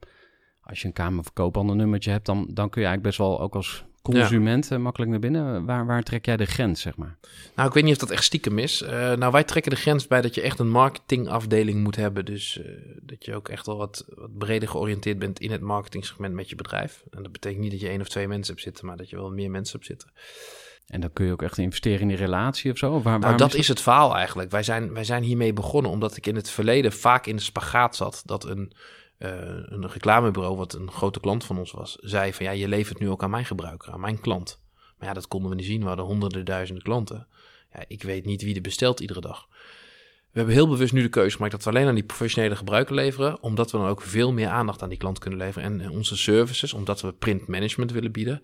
als 0.61 0.81
je 0.81 0.87
een 0.87 0.93
kamerverkoop 0.93 1.63
nummertje 1.63 2.11
hebt, 2.11 2.27
dan, 2.27 2.49
dan 2.53 2.71
kun 2.71 2.83
je 2.83 2.87
eigenlijk 2.87 3.03
best 3.03 3.19
wel 3.19 3.41
ook 3.41 3.55
als 3.55 3.85
consumenten 4.13 4.83
makkelijk 4.83 5.11
naar 5.11 5.21
binnen. 5.21 5.65
Waar, 5.65 5.87
waar 5.87 6.03
trek 6.03 6.27
jij 6.27 6.37
de 6.37 6.45
grens, 6.45 6.81
zeg 6.81 6.97
maar? 6.97 7.17
Nou, 7.55 7.69
ik 7.69 7.75
weet 7.75 7.85
niet 7.85 7.93
of 7.93 7.99
dat 7.99 8.11
echt 8.11 8.25
stiekem 8.25 8.59
is. 8.59 8.83
Uh, 8.83 8.89
nou, 8.91 9.33
wij 9.33 9.45
trekken 9.45 9.73
de 9.73 9.79
grens 9.79 10.07
bij 10.07 10.21
dat 10.21 10.35
je 10.35 10.41
echt 10.41 10.59
een 10.59 10.71
marketingafdeling 10.71 11.83
moet 11.83 11.97
hebben. 11.97 12.25
Dus 12.25 12.59
uh, 12.59 12.67
dat 13.03 13.25
je 13.25 13.35
ook 13.35 13.49
echt 13.49 13.67
wel 13.67 13.77
wat, 13.77 14.05
wat 14.09 14.39
breder 14.39 14.69
georiënteerd 14.69 15.19
bent 15.19 15.41
in 15.41 15.51
het 15.51 15.61
marketingsegment 15.61 16.35
met 16.35 16.49
je 16.49 16.55
bedrijf. 16.55 17.03
En 17.11 17.23
dat 17.23 17.33
betekent 17.33 17.61
niet 17.61 17.71
dat 17.71 17.81
je 17.81 17.89
één 17.89 18.01
of 18.01 18.09
twee 18.09 18.29
mensen 18.29 18.53
hebt 18.53 18.65
zitten, 18.65 18.87
maar 18.87 18.97
dat 18.97 19.11
je 19.11 19.17
wel 19.17 19.31
meer 19.31 19.51
mensen 19.51 19.75
hebt 19.75 19.87
zitten. 19.87 20.11
En 20.87 21.01
dan 21.01 21.13
kun 21.13 21.27
je 21.27 21.33
ook 21.33 21.43
echt 21.43 21.59
investeren 21.59 22.01
in 22.01 22.09
die 22.09 22.17
relatie 22.17 22.71
of 22.71 22.79
zo? 22.79 23.03
Waar, 23.03 23.19
nou, 23.19 23.37
dat 23.37 23.55
is, 23.55 23.69
het 23.69 23.81
verhaal 23.81 24.17
eigenlijk. 24.17 24.51
Wij 24.51 24.63
zijn, 24.63 24.95
wij 24.95 25.05
zijn 25.05 25.23
hiermee 25.23 25.53
begonnen 25.53 25.91
omdat 25.91 26.17
ik 26.17 26.27
in 26.27 26.37
het 26.37 26.51
verleden 26.51 26.93
vaak 26.93 27.27
in 27.27 27.37
de 27.37 27.43
spagaat 27.43 27.97
zat 27.97 28.23
dat 28.25 28.45
een 28.45 28.73
een 29.69 29.91
reclamebureau, 29.91 30.57
wat 30.57 30.75
een 30.75 30.91
grote 30.91 31.21
klant 31.21 31.45
van 31.45 31.59
ons 31.59 31.71
was, 31.71 31.97
zei 32.01 32.33
van 32.33 32.45
ja, 32.45 32.51
je 32.51 32.69
levert 32.69 32.99
nu 32.99 33.11
ook 33.11 33.23
aan 33.23 33.31
mijn 33.31 33.45
gebruiker, 33.45 33.93
aan 33.93 34.01
mijn 34.01 34.21
klant. 34.21 34.63
Maar 34.99 35.09
ja, 35.09 35.15
dat 35.15 35.29
konden 35.29 35.51
we 35.51 35.57
niet 35.57 35.67
zien. 35.67 35.81
We 35.81 35.87
hadden 35.87 36.05
honderden 36.05 36.45
duizenden 36.45 36.85
klanten. 36.85 37.27
Ja, 37.73 37.85
ik 37.89 38.03
weet 38.03 38.25
niet 38.25 38.43
wie 38.43 38.55
er 38.55 38.61
bestelt 38.61 39.01
iedere 39.01 39.21
dag. 39.21 39.49
We 40.31 40.41
hebben 40.41 40.55
heel 40.55 40.69
bewust 40.69 40.93
nu 40.93 41.03
de 41.03 41.09
keuze 41.09 41.35
gemaakt 41.35 41.53
dat 41.53 41.65
we 41.65 41.71
alleen 41.71 41.87
aan 41.87 41.95
die 41.95 42.05
professionele 42.05 42.57
gebruiker 42.57 42.95
leveren, 42.95 43.43
omdat 43.43 43.71
we 43.71 43.79
dan 43.79 43.87
ook 43.87 44.03
veel 44.03 44.33
meer 44.33 44.49
aandacht 44.49 44.83
aan 44.83 44.89
die 44.89 44.99
klant 44.99 45.19
kunnen 45.19 45.39
leveren. 45.39 45.81
En 45.81 45.91
onze 45.91 46.17
services, 46.17 46.73
omdat 46.73 47.01
we 47.01 47.13
print 47.13 47.47
management 47.47 47.93
willen 47.93 48.13
bieden, 48.13 48.43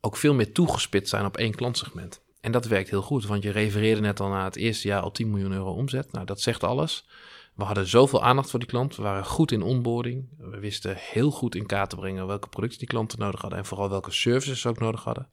ook 0.00 0.16
veel 0.16 0.34
meer 0.34 0.52
toegespitst 0.52 1.08
zijn 1.10 1.24
op 1.24 1.36
één 1.36 1.54
klantsegment. 1.54 2.22
En 2.40 2.52
dat 2.52 2.66
werkt 2.66 2.90
heel 2.90 3.02
goed, 3.02 3.26
want 3.26 3.42
je 3.42 3.50
refereerde 3.50 4.00
net 4.00 4.20
al 4.20 4.28
na 4.28 4.44
het 4.44 4.56
eerste 4.56 4.88
jaar 4.88 5.00
al 5.00 5.10
10 5.10 5.30
miljoen 5.30 5.52
euro 5.52 5.72
omzet. 5.72 6.12
Nou, 6.12 6.26
dat 6.26 6.40
zegt 6.40 6.64
alles. 6.64 7.06
We 7.54 7.64
hadden 7.64 7.86
zoveel 7.86 8.22
aandacht 8.22 8.50
voor 8.50 8.58
die 8.58 8.68
klant. 8.68 8.96
We 8.96 9.02
waren 9.02 9.24
goed 9.24 9.52
in 9.52 9.62
onboarding. 9.62 10.28
We 10.38 10.58
wisten 10.58 10.96
heel 10.96 11.30
goed 11.30 11.54
in 11.54 11.66
kaart 11.66 11.90
te 11.90 11.96
brengen 11.96 12.26
welke 12.26 12.48
producten 12.48 12.78
die 12.78 12.88
klanten 12.88 13.18
nodig 13.18 13.40
hadden 13.40 13.58
en 13.58 13.66
vooral 13.66 13.90
welke 13.90 14.10
services 14.10 14.60
ze 14.60 14.68
ook 14.68 14.78
nodig 14.78 15.04
hadden. 15.04 15.28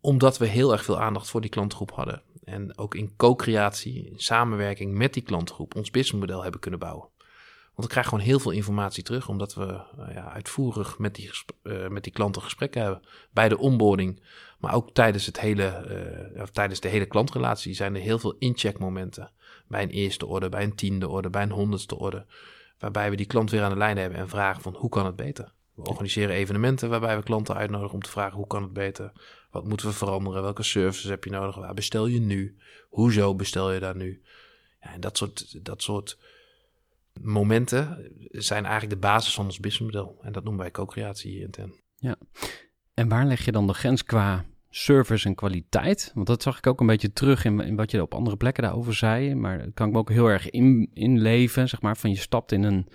Omdat 0.00 0.38
we 0.38 0.46
heel 0.46 0.72
erg 0.72 0.84
veel 0.84 1.00
aandacht 1.00 1.30
voor 1.30 1.40
die 1.40 1.50
klantgroep 1.50 1.90
hadden. 1.92 2.22
En 2.44 2.78
ook 2.78 2.94
in 2.94 3.16
co-creatie, 3.16 4.06
in 4.10 4.18
samenwerking 4.18 4.94
met 4.94 5.14
die 5.14 5.22
klantgroep, 5.22 5.74
ons 5.76 5.90
businessmodel 5.90 6.42
hebben 6.42 6.60
kunnen 6.60 6.80
bouwen. 6.80 7.08
Want 7.74 7.86
we 7.86 7.90
krijgen 7.90 8.12
gewoon 8.12 8.28
heel 8.28 8.38
veel 8.38 8.50
informatie 8.50 9.02
terug, 9.02 9.28
omdat 9.28 9.54
we 9.54 9.64
uh, 9.64 10.14
ja, 10.14 10.32
uitvoerig 10.32 10.98
met 10.98 11.14
die, 11.14 11.30
uh, 11.62 11.88
met 11.88 12.04
die 12.04 12.12
klanten 12.12 12.42
gesprekken 12.42 12.82
hebben. 12.82 13.02
Bij 13.30 13.48
de 13.48 13.58
onboarding, 13.58 14.22
maar 14.58 14.74
ook 14.74 14.90
tijdens, 14.90 15.26
het 15.26 15.40
hele, 15.40 16.32
uh, 16.36 16.42
tijdens 16.42 16.80
de 16.80 16.88
hele 16.88 17.06
klantrelatie 17.06 17.74
zijn 17.74 17.94
er 17.94 18.00
heel 18.00 18.18
veel 18.18 18.34
incheckmomenten. 18.38 19.30
Bij 19.72 19.82
een 19.82 19.90
eerste 19.90 20.26
orde, 20.26 20.48
bij 20.48 20.62
een 20.62 20.74
tiende 20.74 21.08
orde, 21.08 21.30
bij 21.30 21.42
een 21.42 21.50
honderdste 21.50 21.98
orde. 21.98 22.26
Waarbij 22.78 23.10
we 23.10 23.16
die 23.16 23.26
klant 23.26 23.50
weer 23.50 23.62
aan 23.62 23.70
de 23.70 23.76
lijn 23.76 23.96
hebben 23.96 24.18
en 24.18 24.28
vragen 24.28 24.62
van 24.62 24.74
hoe 24.74 24.90
kan 24.90 25.06
het 25.06 25.16
beter? 25.16 25.52
We 25.74 25.82
organiseren 25.82 26.34
evenementen 26.34 26.90
waarbij 26.90 27.16
we 27.16 27.22
klanten 27.22 27.54
uitnodigen 27.54 27.94
om 27.94 28.02
te 28.02 28.10
vragen 28.10 28.36
hoe 28.36 28.46
kan 28.46 28.62
het 28.62 28.72
beter? 28.72 29.12
Wat 29.50 29.68
moeten 29.68 29.86
we 29.86 29.92
veranderen? 29.92 30.42
Welke 30.42 30.62
services 30.62 31.10
heb 31.10 31.24
je 31.24 31.30
nodig? 31.30 31.56
Waar 31.56 31.74
bestel 31.74 32.06
je 32.06 32.20
nu? 32.20 32.56
Hoezo 32.88 33.34
bestel 33.34 33.72
je 33.72 33.80
daar 33.80 33.96
nu? 33.96 34.22
Ja, 34.80 34.92
en 34.92 35.00
dat 35.00 35.16
soort, 35.16 35.64
dat 35.64 35.82
soort 35.82 36.18
momenten 37.20 38.12
zijn 38.30 38.64
eigenlijk 38.64 38.94
de 38.94 39.06
basis 39.06 39.34
van 39.34 39.44
ons 39.44 39.60
businessmodel. 39.60 40.18
En 40.22 40.32
dat 40.32 40.44
noemen 40.44 40.62
wij 40.62 40.70
co-creatie 40.70 41.30
hier 41.30 41.42
in 41.42 41.50
TEN. 41.50 41.74
Ja, 41.96 42.16
en 42.94 43.08
waar 43.08 43.26
leg 43.26 43.44
je 43.44 43.52
dan 43.52 43.66
de 43.66 43.74
grens 43.74 44.04
qua 44.04 44.44
service 44.74 45.28
en 45.28 45.34
kwaliteit? 45.34 46.10
Want 46.14 46.26
dat 46.26 46.42
zag 46.42 46.58
ik 46.58 46.66
ook 46.66 46.80
een 46.80 46.86
beetje 46.86 47.12
terug 47.12 47.44
in, 47.44 47.60
in 47.60 47.76
wat 47.76 47.90
je 47.90 48.02
op 48.02 48.14
andere 48.14 48.36
plekken 48.36 48.62
daarover 48.62 48.94
zei. 48.94 49.34
Maar 49.34 49.58
dat 49.58 49.74
kan 49.74 49.86
ik 49.86 49.92
me 49.92 49.98
ook 49.98 50.10
heel 50.10 50.26
erg 50.26 50.50
in, 50.50 50.90
inleven, 50.94 51.68
zeg 51.68 51.82
maar, 51.82 51.96
van 51.96 52.10
je 52.10 52.16
stapt 52.16 52.52
in 52.52 52.62
een 52.62 52.88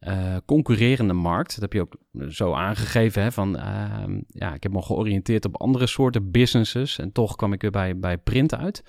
uh, 0.00 0.36
concurrerende 0.46 1.12
markt. 1.12 1.50
Dat 1.50 1.60
heb 1.60 1.72
je 1.72 1.80
ook 1.80 1.96
zo 2.28 2.52
aangegeven. 2.52 3.22
Hè, 3.22 3.32
van, 3.32 3.56
uh, 3.56 4.16
ja, 4.28 4.54
ik 4.54 4.62
heb 4.62 4.72
me 4.72 4.82
georiënteerd 4.82 5.44
op 5.44 5.60
andere 5.60 5.86
soorten 5.86 6.30
businesses. 6.30 6.98
En 6.98 7.12
toch 7.12 7.36
kwam 7.36 7.52
ik 7.52 7.62
weer 7.62 7.70
bij, 7.70 7.98
bij 7.98 8.18
print 8.18 8.54
uit. 8.54 8.82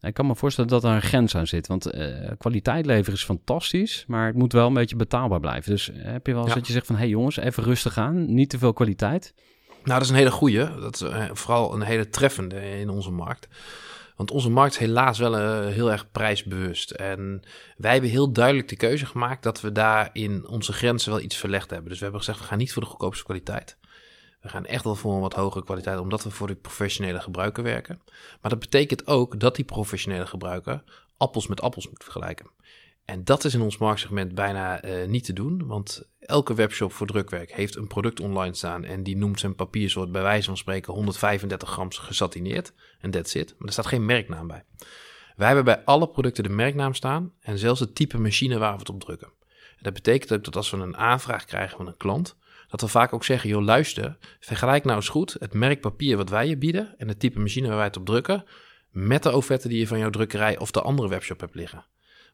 Ik 0.00 0.14
kan 0.14 0.26
me 0.26 0.36
voorstellen 0.36 0.70
dat 0.70 0.84
er 0.84 0.90
een 0.90 1.02
grens 1.02 1.34
aan 1.34 1.46
zit. 1.46 1.66
Want 1.66 1.94
uh, 1.94 2.30
kwaliteit 2.38 2.86
leveren 2.86 3.14
is 3.14 3.24
fantastisch. 3.24 4.04
Maar 4.06 4.26
het 4.26 4.36
moet 4.36 4.52
wel 4.52 4.66
een 4.66 4.74
beetje 4.74 4.96
betaalbaar 4.96 5.40
blijven. 5.40 5.70
Dus 5.70 5.90
heb 5.94 6.26
je 6.26 6.32
wel 6.32 6.42
eens 6.42 6.52
ja. 6.52 6.58
dat 6.58 6.66
je 6.66 6.72
zegt 6.72 6.86
van... 6.86 6.94
hé 6.94 7.00
hey 7.00 7.10
jongens, 7.10 7.36
even 7.36 7.62
rustig 7.62 7.98
aan. 7.98 8.34
Niet 8.34 8.50
te 8.50 8.58
veel 8.58 8.72
kwaliteit. 8.72 9.34
Nou, 9.84 9.98
dat 9.98 10.02
is 10.02 10.08
een 10.08 10.14
hele 10.14 10.30
goeie. 10.30 10.80
Dat 10.80 11.00
is 11.00 11.08
vooral 11.32 11.74
een 11.74 11.82
hele 11.82 12.08
treffende 12.08 12.78
in 12.78 12.88
onze 12.88 13.10
markt. 13.10 13.48
Want 14.16 14.32
onze 14.32 14.50
markt 14.50 14.72
is 14.72 14.78
helaas 14.78 15.18
wel 15.18 15.38
uh, 15.38 15.66
heel 15.66 15.90
erg 15.90 16.10
prijsbewust. 16.10 16.90
En 16.90 17.42
wij 17.76 17.92
hebben 17.92 18.10
heel 18.10 18.32
duidelijk 18.32 18.68
de 18.68 18.76
keuze 18.76 19.06
gemaakt 19.06 19.42
dat 19.42 19.60
we 19.60 19.72
daar 19.72 20.10
in 20.12 20.48
onze 20.48 20.72
grenzen 20.72 21.10
wel 21.10 21.20
iets 21.20 21.36
verlegd 21.36 21.70
hebben. 21.70 21.88
Dus 21.88 21.98
we 21.98 22.02
hebben 22.02 22.22
gezegd, 22.22 22.40
we 22.40 22.46
gaan 22.46 22.58
niet 22.58 22.72
voor 22.72 22.82
de 22.82 22.88
goedkoopste 22.88 23.24
kwaliteit. 23.24 23.78
We 24.40 24.48
gaan 24.48 24.66
echt 24.66 24.84
wel 24.84 24.94
voor 24.94 25.14
een 25.14 25.20
wat 25.20 25.34
hogere 25.34 25.64
kwaliteit, 25.64 25.98
omdat 25.98 26.24
we 26.24 26.30
voor 26.30 26.46
de 26.46 26.54
professionele 26.54 27.20
gebruiker 27.20 27.62
werken. 27.62 28.00
Maar 28.40 28.50
dat 28.50 28.58
betekent 28.58 29.06
ook 29.06 29.40
dat 29.40 29.56
die 29.56 29.64
professionele 29.64 30.26
gebruiker 30.26 30.82
appels 31.16 31.46
met 31.46 31.60
appels 31.60 31.88
moet 31.88 32.02
vergelijken. 32.02 32.50
En 33.04 33.24
dat 33.24 33.44
is 33.44 33.54
in 33.54 33.60
ons 33.60 33.78
marktsegment 33.78 34.34
bijna 34.34 34.84
uh, 34.84 35.06
niet 35.06 35.24
te 35.24 35.32
doen, 35.32 35.66
want 35.66 36.02
elke 36.30 36.54
webshop 36.54 36.92
voor 36.92 37.06
drukwerk 37.06 37.52
heeft 37.52 37.76
een 37.76 37.86
product 37.86 38.20
online 38.20 38.54
staan 38.54 38.84
en 38.84 39.02
die 39.02 39.16
noemt 39.16 39.40
zijn 39.40 39.54
papiersoort 39.54 40.12
bij 40.12 40.22
wijze 40.22 40.46
van 40.46 40.56
spreken 40.56 40.92
135 40.92 41.68
gram 41.68 41.92
gesatineerd 41.92 42.72
en 43.00 43.10
that's 43.10 43.34
it. 43.34 43.54
Maar 43.58 43.66
er 43.66 43.72
staat 43.72 43.86
geen 43.86 44.06
merknaam 44.06 44.46
bij. 44.46 44.64
Wij 45.36 45.46
hebben 45.46 45.64
bij 45.64 45.84
alle 45.84 46.08
producten 46.08 46.42
de 46.42 46.50
merknaam 46.50 46.94
staan 46.94 47.32
en 47.40 47.58
zelfs 47.58 47.80
het 47.80 47.94
type 47.94 48.18
machine 48.18 48.58
waar 48.58 48.72
we 48.72 48.78
het 48.78 48.88
op 48.88 49.00
drukken. 49.00 49.32
En 49.48 49.82
dat 49.82 49.92
betekent 49.92 50.32
ook 50.32 50.44
dat 50.44 50.56
als 50.56 50.70
we 50.70 50.76
een 50.76 50.96
aanvraag 50.96 51.44
krijgen 51.44 51.76
van 51.76 51.86
een 51.86 51.96
klant, 51.96 52.36
dat 52.68 52.80
we 52.80 52.88
vaak 52.88 53.12
ook 53.12 53.24
zeggen, 53.24 53.48
joh 53.48 53.62
luister, 53.62 54.16
vergelijk 54.40 54.84
nou 54.84 54.96
eens 54.96 55.08
goed 55.08 55.36
het 55.38 55.54
merk 55.54 55.80
papier 55.80 56.16
wat 56.16 56.30
wij 56.30 56.46
je 56.48 56.56
bieden 56.56 56.94
en 56.98 57.08
het 57.08 57.20
type 57.20 57.40
machine 57.40 57.66
waar 57.68 57.76
wij 57.76 57.86
het 57.86 57.96
op 57.96 58.06
drukken 58.06 58.44
met 58.90 59.22
de 59.22 59.36
offerte 59.36 59.68
die 59.68 59.78
je 59.78 59.86
van 59.86 59.98
jouw 59.98 60.10
drukkerij 60.10 60.58
of 60.58 60.70
de 60.70 60.82
andere 60.82 61.08
webshop 61.08 61.40
hebt 61.40 61.54
liggen. 61.54 61.86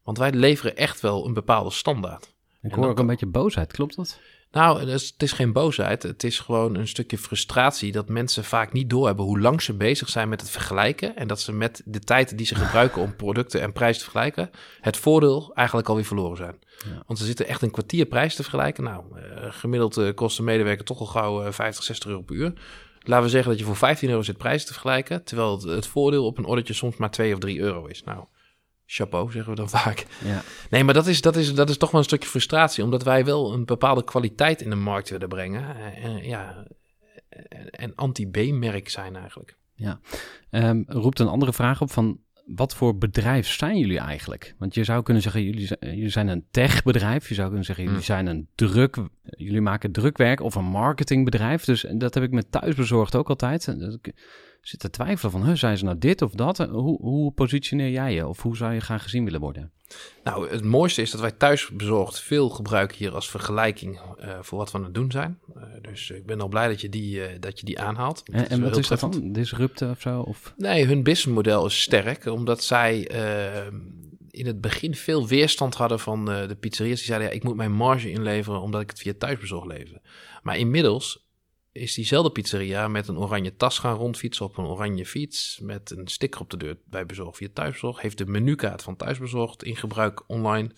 Want 0.03 0.19
wij 0.19 0.33
leveren 0.33 0.77
echt 0.77 1.01
wel 1.01 1.27
een 1.27 1.35
bepaalde 1.35 1.71
standaard. 1.71 2.35
Ik 2.67 2.75
hoor 2.75 2.89
ook 2.89 2.99
een 2.99 3.07
beetje 3.07 3.27
boosheid, 3.27 3.73
klopt 3.73 3.97
dat? 3.97 4.19
Nou, 4.51 4.81
het 4.81 4.89
is, 4.89 5.09
het 5.13 5.23
is, 5.23 5.33
geen 5.33 5.53
boosheid. 5.53 6.03
Het 6.03 6.25
is 6.25 6.39
gewoon 6.39 6.75
een 6.75 6.89
stukje 6.89 7.19
frustratie 7.19 7.93
dat 7.93 8.09
mensen 8.09 8.45
vaak 8.45 8.73
niet 8.73 8.91
doorhebben 8.91 9.25
hoe 9.25 9.41
lang 9.41 9.63
ze 9.63 9.75
bezig 9.75 10.09
zijn 10.09 10.29
met 10.29 10.41
het 10.41 10.51
vergelijken. 10.51 11.17
En 11.17 11.29
dat 11.29 11.41
ze 11.41 11.53
met 11.53 11.83
de 11.85 11.99
tijd 11.99 12.39
die 12.39 12.47
ze 12.47 12.55
gebruiken 12.65 13.03
om 13.03 13.17
producten 13.17 13.61
en 13.61 13.73
prijs 13.73 13.97
te 13.97 14.03
vergelijken, 14.03 14.51
het 14.81 14.97
voordeel 14.97 15.51
eigenlijk 15.55 15.89
alweer 15.89 16.05
verloren 16.05 16.37
zijn. 16.37 16.59
Ja. 16.85 17.03
Want 17.07 17.19
ze 17.19 17.25
zitten 17.25 17.47
echt 17.47 17.63
een 17.63 17.71
kwartier 17.71 18.07
prijs 18.07 18.35
te 18.35 18.43
vergelijken. 18.43 18.85
Nou, 18.85 19.05
uh, 19.17 19.23
gemiddeld 19.49 19.99
uh, 19.99 20.15
kost 20.15 20.39
een 20.39 20.45
medewerker 20.45 20.85
toch 20.85 21.01
al 21.01 21.07
gauw 21.07 21.47
uh, 21.47 21.53
50, 21.53 21.85
60 21.85 22.11
euro 22.11 22.23
per 22.23 22.37
uur. 22.37 22.53
Laten 23.03 23.25
we 23.25 23.31
zeggen 23.31 23.51
dat 23.51 23.59
je 23.59 23.65
voor 23.65 23.77
15 23.77 24.09
euro 24.09 24.23
zit 24.23 24.37
prijs 24.37 24.65
te 24.65 24.73
vergelijken, 24.73 25.25
terwijl 25.25 25.53
het, 25.53 25.63
het 25.63 25.87
voordeel 25.87 26.27
op 26.27 26.39
een 26.39 26.45
ordertje 26.45 26.75
soms 26.75 26.97
maar 26.97 27.11
2 27.11 27.33
of 27.33 27.39
3 27.39 27.61
euro 27.61 27.87
is. 27.87 28.03
Nou, 28.05 28.25
chapeau, 28.87 29.31
zeggen 29.31 29.51
we 29.51 29.57
dan 29.57 29.69
vaak. 29.81 30.07
Ja. 30.25 30.43
Nee, 30.71 30.85
maar 30.85 30.95
dat 30.95 31.07
is, 31.07 31.21
dat, 31.21 31.37
is, 31.37 31.55
dat 31.55 31.71
is 31.71 31.77
toch 31.77 31.91
wel 31.91 32.01
een 32.01 32.07
stukje 32.07 32.29
frustratie, 32.29 32.85
omdat 32.85 33.03
wij 33.03 33.25
wel 33.25 33.53
een 33.53 33.65
bepaalde 33.65 34.05
kwaliteit 34.05 34.63
in 34.63 34.71
de 34.71 34.77
markt 34.77 35.11
willen 35.11 35.29
brengen. 35.29 35.95
En, 35.95 36.25
ja, 36.25 36.67
en 37.71 37.95
anti-B-merk 37.95 38.89
zijn 38.89 39.17
eigenlijk. 39.17 39.57
Ja, 39.75 40.01
um, 40.51 40.85
roept 40.87 41.19
een 41.19 41.29
andere 41.29 41.53
vraag 41.53 41.81
op 41.81 41.91
van 41.91 42.21
wat 42.47 42.75
voor 42.75 42.99
bedrijf 42.99 43.49
zijn 43.49 43.79
jullie 43.79 43.99
eigenlijk? 43.99 44.55
Want 44.59 44.75
je 44.75 44.85
zou 44.85 45.03
kunnen 45.03 45.23
zeggen, 45.23 45.43
jullie, 45.43 45.77
jullie 45.81 46.09
zijn 46.09 46.29
een 46.29 46.47
techbedrijf. 46.51 47.29
Je 47.29 47.35
zou 47.35 47.47
kunnen 47.47 47.65
zeggen, 47.65 47.85
jullie 47.85 48.01
zijn 48.01 48.27
een 48.27 48.49
druk... 48.55 48.97
Jullie 49.23 49.61
maken 49.61 49.93
drukwerk 49.93 50.41
of 50.41 50.55
een 50.55 50.65
marketingbedrijf. 50.65 51.65
Dus 51.65 51.87
dat 51.93 52.15
heb 52.15 52.23
ik 52.23 52.31
met 52.31 52.51
thuisbezorgd 52.51 53.15
ook 53.15 53.29
altijd 53.29 53.77
zit 54.69 54.81
te 54.81 54.91
twijfelen 54.91 55.33
van, 55.33 55.45
huh, 55.45 55.55
zijn 55.55 55.79
ze 55.79 55.85
nou 55.85 55.99
dit 55.99 56.23
of 56.23 56.33
dat? 56.33 56.59
Hoe, 56.59 57.01
hoe 57.01 57.33
positioneer 57.33 57.91
jij 57.91 58.15
je 58.15 58.27
of 58.27 58.43
hoe 58.43 58.57
zou 58.57 58.73
je 58.73 58.81
graag 58.81 59.03
gezien 59.03 59.25
willen 59.25 59.41
worden? 59.41 59.71
Nou, 60.25 60.51
het 60.51 60.65
mooiste 60.65 61.03
is 61.03 61.11
dat 61.11 61.21
wij 61.21 61.31
thuis 61.31 61.69
bezorgd 61.69 62.21
veel 62.21 62.49
gebruiken 62.49 62.97
hier 62.97 63.15
als 63.15 63.31
vergelijking 63.31 64.01
uh, 64.21 64.39
voor 64.41 64.59
wat 64.59 64.71
we 64.71 64.79
aan 64.79 64.85
het 64.85 64.95
doen 64.95 65.11
zijn. 65.11 65.39
Uh, 65.57 65.63
dus 65.83 66.11
ik 66.11 66.27
ben 66.27 66.41
al 66.41 66.49
blij 66.49 66.69
dat 66.69 66.81
je 66.81 66.89
die, 66.89 67.17
uh, 67.17 67.25
dat 67.41 67.61
je 67.61 67.67
die 67.67 67.81
aanhaalt. 67.81 68.23
En, 68.33 68.49
en 68.49 68.63
wat 68.63 68.77
is 68.77 68.89
dat 68.89 69.01
dan? 69.01 69.33
Disrupten 69.33 69.91
of 69.91 70.01
zo? 70.01 70.21
Of? 70.21 70.55
Nee, 70.57 70.87
hun 70.87 71.03
businessmodel 71.03 71.67
is 71.67 71.81
sterk, 71.81 72.27
omdat 72.27 72.63
zij 72.63 72.99
in 74.31 74.47
het 74.47 74.61
begin 74.61 74.95
veel 74.95 75.27
weerstand 75.27 75.75
hadden 75.75 76.01
van 76.01 76.25
de 76.25 76.57
pizzeria's. 76.61 76.97
Die 76.97 77.07
zeiden, 77.07 77.29
ja, 77.29 77.35
ik 77.35 77.43
moet 77.43 77.57
mijn 77.57 77.73
marge 77.73 78.11
inleveren 78.11 78.61
omdat 78.61 78.81
ik 78.81 78.91
het 78.91 78.99
via 78.99 79.13
thuisbezorgd 79.19 79.67
lever. 79.67 80.01
Maar 80.43 80.59
inmiddels 80.59 81.26
is 81.77 81.95
diezelfde 81.95 82.31
pizzeria 82.31 82.89
met 82.89 83.09
een 83.09 83.19
oranje 83.19 83.57
tas 83.57 83.79
gaan 83.79 83.97
rondfietsen 83.97 84.45
op 84.45 84.57
een 84.57 84.65
oranje 84.65 85.07
fiets. 85.07 85.59
Met 85.63 85.91
een 85.91 86.09
sticker 86.09 86.41
op 86.41 86.51
de 86.51 86.57
deur 86.57 86.79
bij 86.85 87.07
bezorg 87.07 87.37
via 87.37 87.49
thuisbezorg. 87.53 88.01
Heeft 88.01 88.19
de 88.19 88.27
menukaart 88.27 88.83
van 88.83 88.97
thuisbezorgd 88.97 89.65
in 89.65 89.77
gebruik 89.77 90.23
online. 90.27 90.71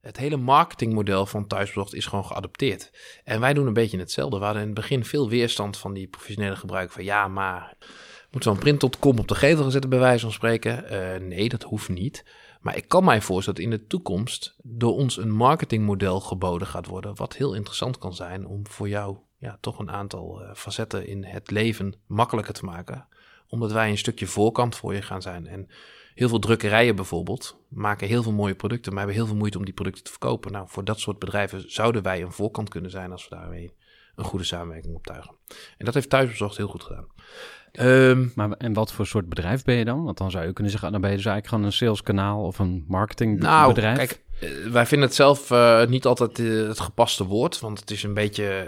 Het 0.00 0.16
hele 0.16 0.36
marketingmodel 0.36 1.26
van 1.26 1.46
thuisbezorgd 1.46 1.94
is 1.94 2.06
gewoon 2.06 2.24
geadopteerd. 2.24 2.90
En 3.24 3.40
wij 3.40 3.54
doen 3.54 3.66
een 3.66 3.72
beetje 3.72 3.98
hetzelfde. 3.98 4.38
We 4.38 4.44
hadden 4.44 4.62
in 4.62 4.68
het 4.68 4.78
begin 4.78 5.04
veel 5.04 5.28
weerstand 5.28 5.76
van 5.76 5.92
die 5.92 6.06
professionele 6.06 6.56
gebruik 6.56 6.90
van 6.90 7.04
ja, 7.04 7.28
maar 7.28 7.76
moeten 8.30 8.50
we 8.50 8.56
een 8.56 8.62
print.com 8.62 9.18
op 9.18 9.28
de 9.28 9.34
gevel 9.34 9.62
gaan 9.62 9.70
zetten 9.70 9.90
bij 9.90 9.98
wijze 9.98 10.24
van 10.24 10.32
spreken? 10.32 10.84
Uh, 10.92 11.28
nee, 11.28 11.48
dat 11.48 11.62
hoeft 11.62 11.88
niet. 11.88 12.24
Maar 12.60 12.76
ik 12.76 12.88
kan 12.88 13.04
mij 13.04 13.20
voorstellen 13.20 13.60
dat 13.60 13.72
in 13.72 13.78
de 13.78 13.86
toekomst 13.86 14.54
door 14.62 14.92
ons 14.92 15.16
een 15.16 15.30
marketingmodel 15.30 16.20
geboden 16.20 16.66
gaat 16.66 16.86
worden, 16.86 17.16
wat 17.16 17.36
heel 17.36 17.54
interessant 17.54 17.98
kan 17.98 18.14
zijn 18.14 18.46
om 18.46 18.66
voor 18.66 18.88
jou 18.88 19.16
ja, 19.40 19.58
toch 19.60 19.78
een 19.78 19.90
aantal 19.90 20.42
uh, 20.42 20.50
facetten 20.54 21.06
in 21.06 21.24
het 21.24 21.50
leven 21.50 21.94
makkelijker 22.06 22.54
te 22.54 22.64
maken. 22.64 23.06
Omdat 23.48 23.72
wij 23.72 23.90
een 23.90 23.98
stukje 23.98 24.26
voorkant 24.26 24.76
voor 24.76 24.94
je 24.94 25.02
gaan 25.02 25.22
zijn. 25.22 25.46
En 25.46 25.68
heel 26.14 26.28
veel 26.28 26.38
drukkerijen 26.38 26.96
bijvoorbeeld 26.96 27.56
maken 27.68 28.08
heel 28.08 28.22
veel 28.22 28.32
mooie 28.32 28.54
producten, 28.54 28.92
maar 28.92 29.00
hebben 29.00 29.18
heel 29.18 29.28
veel 29.28 29.38
moeite 29.38 29.58
om 29.58 29.64
die 29.64 29.74
producten 29.74 30.04
te 30.04 30.10
verkopen. 30.10 30.52
Nou, 30.52 30.68
voor 30.68 30.84
dat 30.84 31.00
soort 31.00 31.18
bedrijven 31.18 31.72
zouden 31.72 32.02
wij 32.02 32.22
een 32.22 32.32
voorkant 32.32 32.68
kunnen 32.68 32.90
zijn 32.90 33.12
als 33.12 33.28
we 33.28 33.36
daarmee 33.36 33.72
een 34.16 34.24
goede 34.24 34.44
samenwerking 34.44 34.94
optuigen. 34.94 35.34
En 35.78 35.84
dat 35.84 35.94
heeft 35.94 36.10
Thuisbezorgd 36.10 36.56
heel 36.56 36.68
goed 36.68 36.82
gedaan. 36.82 37.06
Um, 37.72 38.32
maar 38.34 38.50
en 38.50 38.72
wat 38.72 38.92
voor 38.92 39.06
soort 39.06 39.28
bedrijf 39.28 39.64
ben 39.64 39.74
je 39.74 39.84
dan? 39.84 40.04
Want 40.04 40.18
dan 40.18 40.30
zou 40.30 40.46
je 40.46 40.52
kunnen 40.52 40.70
zeggen, 40.70 40.88
ah, 40.88 40.94
dan 40.94 41.02
ben 41.02 41.10
je 41.10 41.16
dus 41.22 41.26
eigenlijk 41.26 41.54
gewoon 41.54 41.70
een 41.70 41.78
saleskanaal 41.78 42.44
of 42.44 42.58
een 42.58 42.84
marketingbedrijf. 42.88 43.96
Nou, 43.96 44.06
kijk, 44.06 44.24
uh, 44.40 44.66
wij 44.72 44.86
vinden 44.86 45.08
het 45.08 45.16
zelf 45.16 45.50
uh, 45.50 45.86
niet 45.86 46.06
altijd 46.06 46.38
uh, 46.38 46.68
het 46.68 46.80
gepaste 46.80 47.24
woord, 47.24 47.60
want 47.60 47.80
het 47.80 47.90
is 47.90 48.02
een 48.02 48.14
beetje 48.14 48.66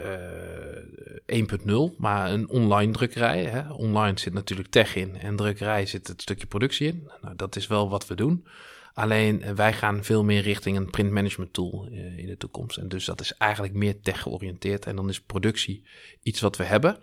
1.0, 1.27 1.97
maar 1.99 2.31
een 2.33 2.49
online 2.49 2.93
drukkerij. 2.93 3.45
Hè? 3.45 3.73
Online 3.73 4.19
zit 4.19 4.33
natuurlijk 4.33 4.69
tech 4.69 4.97
in 4.97 5.17
en 5.17 5.37
drukkerij 5.37 5.87
zit 5.87 6.07
het 6.07 6.23
stukje 6.23 6.47
productie 6.47 6.87
in. 6.87 7.11
Nou, 7.21 7.37
dat 7.37 7.57
is 7.57 7.67
wel 7.67 7.89
wat 7.89 8.07
we 8.07 8.15
doen. 8.15 8.47
Alleen 8.95 9.55
wij 9.55 9.73
gaan 9.73 10.05
veel 10.05 10.25
meer 10.25 10.43
richting 10.43 10.77
een 10.77 10.91
print 10.91 11.11
management 11.11 11.53
tool 11.53 11.89
in 12.17 12.27
de 12.27 12.37
toekomst. 12.37 12.77
En 12.77 12.89
dus 12.89 13.05
dat 13.05 13.21
is 13.21 13.37
eigenlijk 13.37 13.75
meer 13.75 14.01
tech 14.01 14.23
georiënteerd. 14.23 14.87
En 14.87 14.97
dan 14.97 15.09
is 15.09 15.21
productie 15.21 15.85
iets 16.23 16.41
wat 16.41 16.57
we 16.57 16.65
hebben 16.65 16.99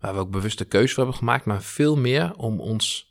waar 0.00 0.14
we 0.14 0.20
ook 0.20 0.30
bewuste 0.30 0.64
keuze 0.64 0.94
voor 0.94 1.02
hebben 1.02 1.18
gemaakt, 1.18 1.44
maar 1.44 1.62
veel 1.62 1.96
meer 1.96 2.34
om, 2.36 2.60
ons, 2.60 3.09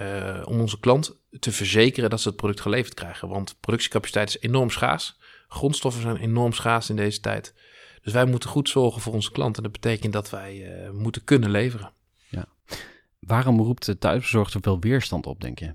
uh, 0.00 0.42
om 0.44 0.60
onze 0.60 0.80
klant 0.80 1.16
te 1.38 1.52
verzekeren 1.52 2.10
dat 2.10 2.20
ze 2.20 2.28
het 2.28 2.36
product 2.36 2.60
geleverd 2.60 2.94
krijgen. 2.94 3.28
Want 3.28 3.56
productiecapaciteit 3.60 4.28
is 4.28 4.40
enorm 4.40 4.70
schaars. 4.70 5.18
Grondstoffen 5.48 6.02
zijn 6.02 6.16
enorm 6.16 6.52
schaars 6.52 6.90
in 6.90 6.96
deze 6.96 7.20
tijd. 7.20 7.54
Dus 8.02 8.12
wij 8.12 8.24
moeten 8.24 8.48
goed 8.48 8.68
zorgen 8.68 9.00
voor 9.00 9.12
onze 9.12 9.32
klanten. 9.32 9.62
Dat 9.62 9.72
betekent 9.72 10.12
dat 10.12 10.30
wij 10.30 10.82
uh, 10.84 10.90
moeten 10.90 11.24
kunnen 11.24 11.50
leveren. 11.50 11.92
Ja. 12.28 12.44
Waarom 13.18 13.60
roept 13.60 13.86
de 13.86 13.98
thuisbezorgd 13.98 14.52
zoveel 14.52 14.80
weerstand 14.80 15.26
op, 15.26 15.40
denk 15.40 15.58
je? 15.58 15.74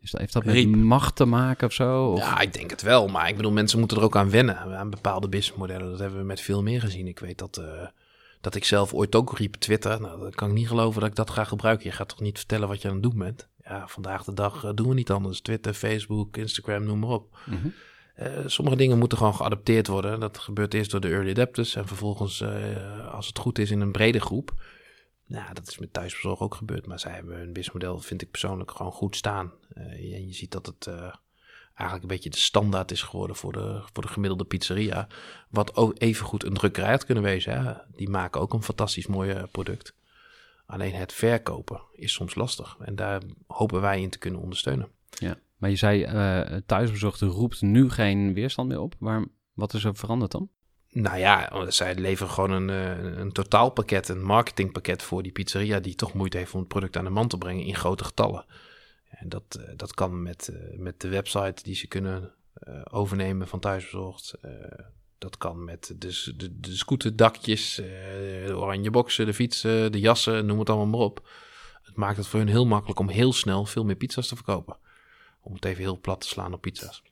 Is 0.00 0.10
dat, 0.10 0.20
heeft 0.20 0.32
dat 0.32 0.44
met 0.44 0.54
Riep. 0.54 0.74
macht 0.76 1.16
te 1.16 1.24
maken 1.24 1.66
of 1.66 1.72
zo? 1.72 2.06
Of? 2.06 2.18
Ja, 2.18 2.40
ik 2.40 2.52
denk 2.52 2.70
het 2.70 2.82
wel. 2.82 3.08
Maar 3.08 3.28
ik 3.28 3.36
bedoel, 3.36 3.52
mensen 3.52 3.78
moeten 3.78 3.96
er 3.96 4.02
ook 4.02 4.16
aan 4.16 4.30
wennen. 4.30 4.58
Aan 4.58 4.90
bepaalde 4.90 5.28
businessmodellen. 5.28 5.90
Dat 5.90 5.98
hebben 5.98 6.18
we 6.18 6.24
met 6.24 6.40
veel 6.40 6.62
meer 6.62 6.80
gezien. 6.80 7.06
Ik 7.06 7.18
weet 7.18 7.38
dat, 7.38 7.56
eh, 7.56 7.86
dat 8.44 8.54
ik 8.54 8.64
zelf 8.64 8.94
ooit 8.94 9.14
ook 9.14 9.38
riep 9.38 9.54
Twitter. 9.54 10.00
Nou, 10.00 10.20
dat 10.20 10.34
kan 10.34 10.48
ik 10.48 10.54
niet 10.54 10.68
geloven 10.68 11.00
dat 11.00 11.10
ik 11.10 11.16
dat 11.16 11.30
ga 11.30 11.44
gebruiken. 11.44 11.86
Je 11.86 11.92
gaat 11.92 12.08
toch 12.08 12.20
niet 12.20 12.38
vertellen 12.38 12.68
wat 12.68 12.82
je 12.82 12.88
aan 12.88 12.94
het 12.94 13.02
doen 13.02 13.18
bent? 13.18 13.48
Ja, 13.64 13.88
vandaag 13.88 14.24
de 14.24 14.34
dag 14.34 14.64
eh, 14.64 14.70
doen 14.74 14.88
we 14.88 14.94
niet 14.94 15.10
anders. 15.10 15.40
Twitter, 15.40 15.74
Facebook, 15.74 16.36
Instagram, 16.36 16.84
noem 16.84 16.98
maar 16.98 17.10
op. 17.10 17.38
Mhm. 17.46 17.68
Eh, 18.14 18.46
sommige 18.46 18.76
dingen 18.76 18.98
moeten 18.98 19.18
gewoon 19.18 19.34
geadopteerd 19.34 19.86
worden. 19.86 20.20
Dat 20.20 20.38
gebeurt 20.38 20.74
eerst 20.74 20.90
door 20.90 21.00
de 21.00 21.08
early 21.08 21.30
adapters. 21.30 21.74
En 21.74 21.86
vervolgens, 21.86 22.40
eh, 22.40 23.14
als 23.14 23.26
het 23.26 23.38
goed 23.38 23.58
is, 23.58 23.70
in 23.70 23.80
een 23.80 23.92
brede 23.92 24.20
groep. 24.20 24.54
Nou, 25.26 25.54
dat 25.54 25.68
is 25.68 25.78
met 25.78 25.92
thuisbezorg 25.92 26.40
ook 26.40 26.54
gebeurd. 26.54 26.86
Maar 26.86 27.00
zij 27.00 27.12
hebben 27.12 27.36
hun 27.36 27.52
businessmodel, 27.52 27.98
vind 27.98 28.22
ik 28.22 28.30
persoonlijk, 28.30 28.70
gewoon 28.70 28.92
goed 28.92 29.16
staan. 29.16 29.52
En 29.74 30.26
je 30.26 30.32
ziet 30.32 30.52
dat 30.52 30.66
het 30.66 30.88
eigenlijk 31.74 32.02
een 32.02 32.16
beetje 32.16 32.30
de 32.30 32.36
standaard 32.36 32.90
is 32.90 33.02
geworden 33.02 33.36
voor 33.36 33.52
de, 33.52 33.82
voor 33.92 34.02
de 34.02 34.08
gemiddelde 34.08 34.44
pizzeria. 34.44 35.06
Wat 35.50 35.76
ook 35.76 35.94
evengoed 35.98 36.44
een 36.44 36.54
drukkerij 36.54 36.90
had 36.90 37.04
kunnen 37.04 37.24
wezen. 37.24 37.64
Hè? 37.64 37.72
Die 37.94 38.08
maken 38.08 38.40
ook 38.40 38.52
een 38.52 38.62
fantastisch 38.62 39.06
mooi 39.06 39.30
eh, 39.30 39.42
product. 39.50 39.94
Alleen 40.66 40.94
het 40.94 41.12
verkopen 41.12 41.82
is 41.92 42.12
soms 42.12 42.34
lastig. 42.34 42.76
En 42.80 42.96
daar 42.96 43.22
hopen 43.46 43.80
wij 43.80 44.00
in 44.00 44.10
te 44.10 44.18
kunnen 44.18 44.40
ondersteunen. 44.40 44.88
Ja. 45.08 45.38
Maar 45.56 45.70
je 45.70 45.76
zei, 45.76 46.62
thuisbezorgd 46.66 47.20
roept 47.20 47.62
nu 47.62 47.90
geen 47.90 48.34
weerstand 48.34 48.68
meer 48.68 48.80
op. 48.80 48.94
Waar, 48.98 49.24
wat 49.52 49.74
is 49.74 49.84
er 49.84 49.96
veranderd 49.96 50.30
dan? 50.30 50.48
Nou 50.94 51.18
ja, 51.18 51.50
zij 51.70 51.94
leveren 51.94 52.32
gewoon 52.32 52.50
een, 52.50 52.70
eh, 52.70 53.18
een 53.18 53.32
totaalpakket, 53.32 54.08
een 54.08 54.22
marketingpakket 54.22 55.02
voor 55.02 55.22
die 55.22 55.32
pizzeria 55.32 55.80
die 55.80 55.94
toch 55.94 56.12
moeite 56.12 56.36
heeft 56.36 56.54
om 56.54 56.58
het 56.58 56.68
product 56.68 56.96
aan 56.96 57.04
de 57.04 57.10
man 57.10 57.28
te 57.28 57.38
brengen 57.38 57.64
in 57.64 57.74
grote 57.74 58.04
getallen. 58.04 58.44
En 59.18 59.28
dat, 59.28 59.58
eh, 59.60 59.72
dat 59.76 59.94
kan 59.94 60.22
met, 60.22 60.48
eh, 60.48 60.78
met 60.78 61.00
de 61.00 61.08
website 61.08 61.62
die 61.62 61.74
ze 61.74 61.86
kunnen 61.86 62.32
eh, 62.54 62.80
overnemen 62.90 63.48
van 63.48 63.60
thuisbezorgd. 63.60 64.34
Dat 65.18 65.36
kan 65.36 65.64
met 65.64 65.94
de, 65.98 66.32
de, 66.36 66.60
de 66.60 66.76
scooterdakjes, 66.76 67.74
de 67.74 68.54
oranje 68.54 68.90
boxen, 68.90 69.26
de 69.26 69.34
fietsen, 69.34 69.92
de 69.92 70.00
jassen, 70.00 70.46
noem 70.46 70.58
het 70.58 70.68
allemaal 70.70 70.86
maar 70.86 71.00
op. 71.00 71.28
Het 71.82 71.96
maakt 71.96 72.16
het 72.16 72.26
voor 72.26 72.38
hun 72.38 72.48
heel 72.48 72.66
makkelijk 72.66 72.98
om 72.98 73.08
heel 73.08 73.32
snel 73.32 73.64
veel 73.64 73.84
meer 73.84 73.96
pizza's 73.96 74.28
te 74.28 74.34
verkopen. 74.34 74.76
Om 75.40 75.54
het 75.54 75.64
even 75.64 75.82
heel 75.82 76.00
plat 76.00 76.20
te 76.20 76.28
slaan 76.28 76.52
op 76.52 76.60
pizza's. 76.60 77.02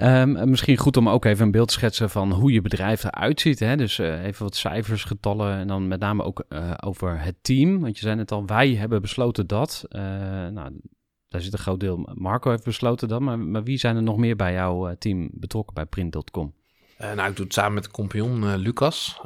Ehm, 0.00 0.50
misschien 0.50 0.76
goed 0.76 0.96
om 0.96 1.08
ook 1.08 1.24
even 1.24 1.44
een 1.44 1.50
beeld 1.50 1.68
te 1.68 1.74
schetsen 1.74 2.10
van 2.10 2.32
hoe 2.32 2.52
je 2.52 2.60
bedrijf 2.60 3.04
eruit 3.04 3.40
ziet. 3.40 3.58
Hè? 3.58 3.76
Dus 3.76 3.98
eh, 3.98 4.24
even 4.24 4.44
wat 4.44 4.56
cijfers, 4.56 5.04
getallen 5.04 5.58
en 5.58 5.66
dan 5.66 5.88
met 5.88 6.00
name 6.00 6.22
ook 6.22 6.44
eh, 6.48 6.72
over 6.84 7.20
het 7.22 7.34
team. 7.42 7.80
Want 7.80 7.98
je 7.98 8.02
zei 8.02 8.18
het 8.18 8.32
al, 8.32 8.46
wij 8.46 8.74
hebben 8.74 9.02
besloten 9.02 9.46
dat. 9.46 9.84
Eh, 9.88 10.02
nou, 10.46 10.80
daar 11.28 11.40
zit 11.40 11.52
een 11.52 11.58
groot 11.58 11.80
deel. 11.80 12.08
Marco 12.14 12.50
heeft 12.50 12.64
besloten 12.64 13.08
dat. 13.08 13.20
Maar, 13.20 13.38
maar 13.38 13.62
wie 13.62 13.78
zijn 13.78 13.96
er 13.96 14.02
nog 14.02 14.16
meer 14.16 14.36
bij 14.36 14.52
jouw 14.52 14.94
team 14.98 15.28
betrokken 15.32 15.74
bij 15.74 15.86
Print.com? 15.86 16.54
Nou, 16.98 17.30
ik 17.30 17.36
doe 17.36 17.44
het 17.44 17.54
samen 17.54 17.74
met 17.74 17.84
de 17.84 17.90
compagnon 17.90 18.56
Lucas, 18.56 19.20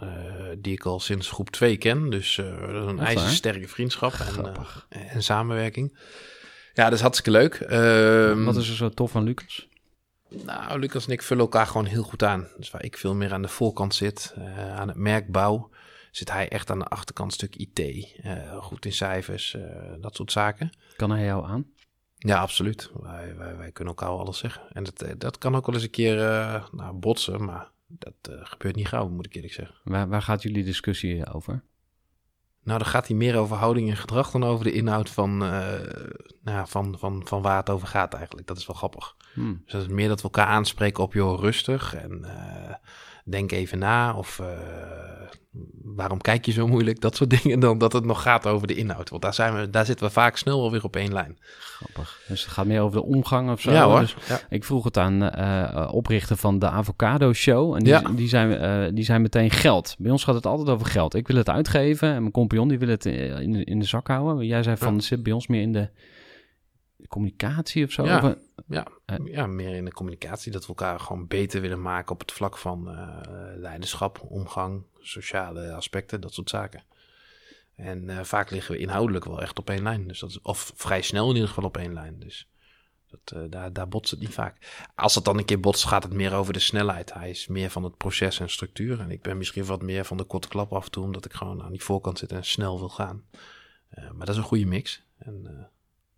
die 0.59 0.73
ik 0.73 0.85
al 0.85 1.00
sinds 1.00 1.31
groep 1.31 1.50
2 1.50 1.76
ken. 1.76 2.11
Dus 2.11 2.37
dat 2.37 2.69
is 2.69 2.90
een 2.90 2.97
waar? 2.97 3.07
ijzersterke 3.07 3.69
vriendschap 3.69 4.12
en, 4.12 5.09
en 5.09 5.23
samenwerking. 5.23 5.99
Ja, 6.73 6.85
dat 6.85 6.93
is 6.93 7.00
hartstikke 7.00 7.38
leuk. 7.38 7.54
Ehm, 7.54 8.45
Wat 8.45 8.57
is 8.57 8.69
er 8.69 8.75
zo 8.75 8.88
tof 8.88 9.16
aan 9.16 9.25
Lucas? 9.25 9.69
Nou, 10.42 10.78
Lucas 10.78 11.06
en 11.06 11.12
ik 11.12 11.22
vullen 11.22 11.42
elkaar 11.42 11.66
gewoon 11.66 11.86
heel 11.86 12.02
goed 12.02 12.22
aan. 12.22 12.48
Dus 12.56 12.70
waar 12.70 12.84
ik 12.84 12.96
veel 12.96 13.14
meer 13.14 13.32
aan 13.32 13.42
de 13.42 13.48
voorkant 13.48 13.94
zit, 13.94 14.34
eh, 14.36 14.76
aan 14.76 14.88
het 14.88 14.96
merkbouw, 14.96 15.70
zit 16.10 16.30
hij 16.30 16.48
echt 16.48 16.70
aan 16.70 16.78
de 16.78 16.84
achterkant 16.84 17.32
stuk 17.32 17.56
IT. 17.56 17.78
eh, 18.22 18.56
goed 18.56 18.84
in 18.84 18.92
cijfers, 18.92 19.54
eh, 19.54 19.62
dat 20.00 20.16
soort 20.16 20.32
zaken. 20.32 20.70
Kan 20.96 21.10
hij 21.10 21.24
jou 21.24 21.46
aan? 21.46 21.66
Ja, 22.16 22.40
absoluut. 22.40 22.90
Wij, 23.00 23.36
wij, 23.36 23.56
wij 23.56 23.72
kunnen 23.72 23.94
elkaar 23.94 24.18
alles 24.18 24.38
zeggen. 24.38 24.62
En 24.72 24.84
dat, 24.84 25.04
dat 25.18 25.38
kan 25.38 25.54
ook 25.56 25.66
wel 25.66 25.74
eens 25.74 25.84
een 25.84 25.90
keer 25.90 26.16
nou, 26.72 26.92
botsen, 26.92 27.44
maar 27.44 27.70
dat 27.86 28.14
gebeurt 28.30 28.76
niet 28.76 28.88
gauw, 28.88 29.08
moet 29.08 29.26
ik 29.26 29.34
eerlijk 29.34 29.52
zeggen. 29.52 29.76
Waar, 29.84 30.08
waar 30.08 30.22
gaat 30.22 30.42
jullie 30.42 30.64
discussie 30.64 31.32
over? 31.32 31.62
Nou, 32.62 32.78
dan 32.78 32.88
gaat 32.88 33.06
hij 33.06 33.16
meer 33.16 33.36
over 33.36 33.56
houding 33.56 33.90
en 33.90 33.97
gedrag 33.97 34.30
dan 34.30 34.44
over 34.44 34.64
de 34.64 34.73
inhoud 34.73 35.10
van, 35.10 35.36
nou, 36.42 36.66
van, 36.66 36.99
van, 36.99 37.23
van 37.26 37.42
waar 37.42 37.56
het 37.56 37.70
over 37.70 37.88
gaat 37.88 38.14
eigenlijk. 38.14 38.47
Dat 38.47 38.56
is 38.56 38.66
wel 38.66 38.76
grappig. 38.76 39.16
Hmm. 39.34 39.60
Dus 39.64 39.73
dat 39.73 39.82
is 39.82 39.88
meer 39.88 40.08
dat 40.08 40.16
we 40.18 40.23
elkaar 40.23 40.47
aanspreken 40.47 41.02
op, 41.02 41.12
joh, 41.12 41.40
rustig 41.40 41.94
en 41.94 42.25
eh, 42.25 42.75
denk 43.25 43.52
even 43.52 43.78
na. 43.78 44.14
Of 44.16 44.38
eh, 44.38 44.47
waarom 45.82 46.20
kijk 46.20 46.47
je 46.47 46.52
zo 46.52 46.66
moeilijk? 46.66 47.00
Dat 47.00 47.16
soort 47.16 47.30
dingen. 47.42 47.60
Dan 47.60 47.78
dat 47.78 47.92
het 47.92 48.04
nog 48.04 48.23
gaat 48.23 48.47
over 48.47 48.66
de 48.66 48.75
inhoud. 48.75 49.10
Want 49.10 49.23
daar, 49.23 49.34
zijn 49.34 49.54
we, 49.54 49.70
daar 49.70 49.84
zitten 49.84 50.06
we 50.06 50.12
vaak 50.12 50.36
snel 50.36 50.60
alweer 50.60 50.84
op 50.84 50.97
één 50.97 51.12
lijn. 51.12 51.38
Grappig. 51.58 52.20
Dus 52.28 52.42
het 52.44 52.52
gaat 52.52 52.66
meer 52.66 52.80
over 52.80 53.00
de 53.00 53.04
omgang 53.06 53.50
of 53.50 53.60
zo. 53.60 53.73
ja 53.73 53.84
hoor. 53.86 54.00
Dus 54.00 54.16
Ja. 54.28 54.40
ik 54.49 54.64
vroeg 54.64 54.84
het 54.84 54.99
aan 54.99 55.23
eh 55.23 55.88
oprichter 55.92 56.36
van 56.36 56.58
de 56.58 56.68
Avocado 56.68 57.32
Show. 57.32 57.75
En 57.75 57.78
die, 57.78 57.88
Ja. 57.92 58.00
die, 58.00 58.28
zijn, 58.28 58.94
die 58.94 59.04
zijn 59.04 59.23
meteen 59.23 59.50
geld. 59.50 59.94
Bij 59.99 60.10
ons 60.10 60.25
gaat 60.25 60.34
het 60.34 60.47
altijd 60.47 60.68
over 60.68 60.86
geld. 60.86 61.14
Ik 61.14 61.26
wil 61.26 61.36
het 61.36 61.49
uitgeven 61.50 62.08
en 62.12 62.20
mijn 62.20 62.32
compagnon 62.32 62.68
die 62.68 62.78
wil 62.78 62.88
het 62.88 63.04
in 63.06 63.52
de, 63.52 63.64
in 63.64 63.78
de 63.78 63.86
zak 63.86 64.06
houden. 64.08 64.47
Jij 64.47 64.62
zei 64.62 64.76
van, 64.76 64.94
Ja. 64.94 65.00
zit 65.00 65.23
bij 65.23 65.32
ons 65.32 65.47
meer 65.47 65.62
in 65.62 65.73
de 65.73 65.90
communicatie 67.08 67.84
of 67.84 67.90
zo. 67.90 68.04
Ja. 68.04 68.20
Of, 68.23 68.34
Ja, 68.69 68.86
Eh. 69.04 69.17
ja, 69.25 69.47
meer 69.47 69.75
in 69.75 69.84
de 69.84 69.93
communicatie. 69.93 70.52
Dat 70.52 70.62
we 70.62 70.69
elkaar 70.69 71.00
gewoon 71.00 71.26
beter 71.26 71.60
willen 71.60 71.82
maken 71.82 72.12
op 72.12 72.21
het 72.21 72.32
vlak 72.32 72.58
van 72.58 72.88
eh, 72.90 73.19
leiderschap, 73.56 74.21
omgang, 74.28 74.82
sociale 75.00 75.73
aspecten, 75.73 76.21
dat 76.21 76.34
soort 76.34 76.50
zaken. 76.50 76.82
En 77.76 78.08
eh, 78.10 78.25
vaak 78.25 78.50
liggen 78.50 78.75
we 78.75 78.80
inhoudelijk 78.80 79.25
wel 79.25 79.43
echt 79.43 79.58
op 79.58 79.71
één 79.71 79.82
lijn. 79.82 80.08
Dus 80.08 80.19
dat 80.21 80.30
is, 80.30 80.40
of 80.40 80.73
vrij 80.75 81.02
snel 81.02 81.28
in 81.28 81.34
ieder 81.34 81.49
geval 81.49 81.64
op 81.64 81.76
één 81.76 81.93
lijn. 81.93 82.19
Dus 82.19 82.49
dat, 83.10 83.50
daar, 83.52 83.73
daar 83.73 83.88
botst 83.88 84.10
het 84.10 84.21
niet 84.21 84.34
vaak. 84.34 84.86
Als 84.95 85.14
het 85.14 85.25
dan 85.25 85.38
een 85.38 85.45
keer 85.45 85.60
botst, 85.60 85.84
gaat 85.84 86.02
het 86.02 86.12
meer 86.12 86.32
over 86.34 86.52
de 86.52 86.58
snelheid. 86.58 87.12
Hij 87.14 87.30
is 87.30 87.47
meer 87.47 87.71
van 87.71 87.84
het 87.84 87.97
proces 87.97 88.40
en 88.40 88.50
structuur. 88.50 89.00
En 89.00 89.10
ik 89.10 89.23
ben 89.23 89.38
misschien 89.38 89.64
wat 89.64 89.82
meer 89.82 90.04
van 90.04 90.17
de 90.17 90.25
korte 90.25 90.49
klap 90.49 90.73
af 90.73 90.84
en 90.84 90.90
toe, 90.90 91.04
omdat 91.04 91.25
ik 91.25 91.32
gewoon 91.32 91.62
aan 91.62 91.73
die 91.73 91.82
voorkant 91.82 92.19
zit 92.19 92.32
en 92.32 92.45
snel 92.45 92.78
wil 92.78 92.88
gaan. 92.88 93.25
Maar 93.90 94.26
dat 94.26 94.28
is 94.28 94.36
een 94.36 94.43
goede 94.43 94.67
mix. 94.67 95.02
En 95.19 95.69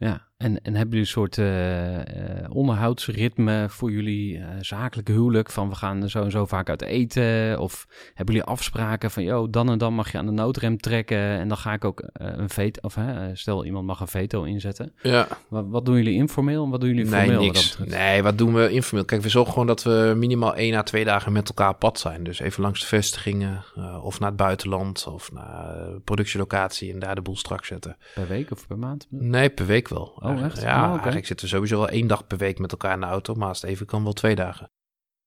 ondernemers. 0.00 0.25
En, 0.36 0.62
en 0.62 0.74
hebben 0.74 0.98
jullie 0.98 1.00
een 1.00 1.06
soort 1.06 1.38
eh, 1.38 2.50
onderhoudsritme 2.50 3.66
voor 3.68 3.90
jullie 3.90 4.38
eh, 4.38 4.44
zakelijke 4.60 5.12
huwelijk? 5.12 5.50
Van 5.50 5.68
we 5.68 5.74
gaan 5.74 6.08
zo 6.08 6.22
en 6.22 6.30
zo 6.30 6.46
vaak 6.46 6.68
uit 6.68 6.82
eten? 6.82 7.58
Of 7.58 7.86
hebben 8.14 8.34
jullie 8.34 8.50
afspraken 8.50 9.10
van, 9.10 9.22
joh, 9.22 9.46
dan 9.50 9.70
en 9.70 9.78
dan 9.78 9.94
mag 9.94 10.12
je 10.12 10.18
aan 10.18 10.26
de 10.26 10.32
noodrem 10.32 10.78
trekken 10.78 11.18
en 11.18 11.48
dan 11.48 11.56
ga 11.56 11.72
ik 11.72 11.84
ook 11.84 12.08
een 12.12 12.48
veto, 12.50 12.80
of 12.82 12.96
stel 13.32 13.64
iemand 13.64 13.86
mag 13.86 14.00
een 14.00 14.08
veto 14.08 14.42
inzetten. 14.42 14.92
Ja. 15.02 15.28
Wat, 15.48 15.64
wat 15.68 15.84
doen 15.84 15.96
jullie 15.96 16.14
informeel 16.14 16.64
en 16.64 16.70
wat 16.70 16.80
doen 16.80 16.88
jullie 16.88 17.10
Nee, 17.10 17.20
formeel? 17.20 17.36
wat 17.36 17.54
niks. 17.54 17.78
Nee, 17.78 18.22
wat 18.22 18.38
doen 18.38 18.54
we 18.54 18.70
informeel? 18.70 19.04
Kijk, 19.04 19.22
we 19.22 19.28
zorgen 19.28 19.52
gewoon 19.52 19.68
dat 19.68 19.82
we 19.82 20.14
minimaal 20.16 20.54
één 20.54 20.74
à 20.74 20.82
twee 20.82 21.04
dagen 21.04 21.32
met 21.32 21.48
elkaar 21.48 21.70
op 21.70 21.78
pad 21.78 21.98
zijn. 21.98 22.24
Dus 22.24 22.40
even 22.40 22.62
langs 22.62 22.80
de 22.80 22.86
vestigingen 22.86 23.64
of 24.02 24.20
naar 24.20 24.28
het 24.28 24.38
buitenland 24.38 25.06
of 25.06 25.32
naar 25.32 26.00
productielocatie 26.04 26.92
en 26.92 26.98
daar 26.98 27.14
de 27.14 27.20
boel 27.22 27.36
strak 27.36 27.64
zetten. 27.64 27.96
Per 28.14 28.28
week 28.28 28.50
of 28.50 28.66
per 28.66 28.78
maand? 28.78 29.06
Nee, 29.10 29.50
per 29.50 29.66
week 29.66 29.88
wel. 29.88 30.24
Oh, 30.30 30.44
echt? 30.44 30.60
Ja, 30.62 30.84
Oh, 30.84 30.92
eigenlijk 30.94 31.26
zitten 31.26 31.46
we 31.46 31.52
sowieso 31.52 31.78
wel 31.78 31.88
één 31.88 32.06
dag 32.06 32.26
per 32.26 32.38
week 32.38 32.58
met 32.58 32.70
elkaar 32.72 32.92
in 32.94 33.00
de 33.00 33.06
auto. 33.06 33.34
Maar 33.34 33.48
als 33.48 33.60
het 33.60 33.70
even 33.70 33.86
kan, 33.86 34.02
wel 34.02 34.12
twee 34.12 34.34
dagen. 34.34 34.70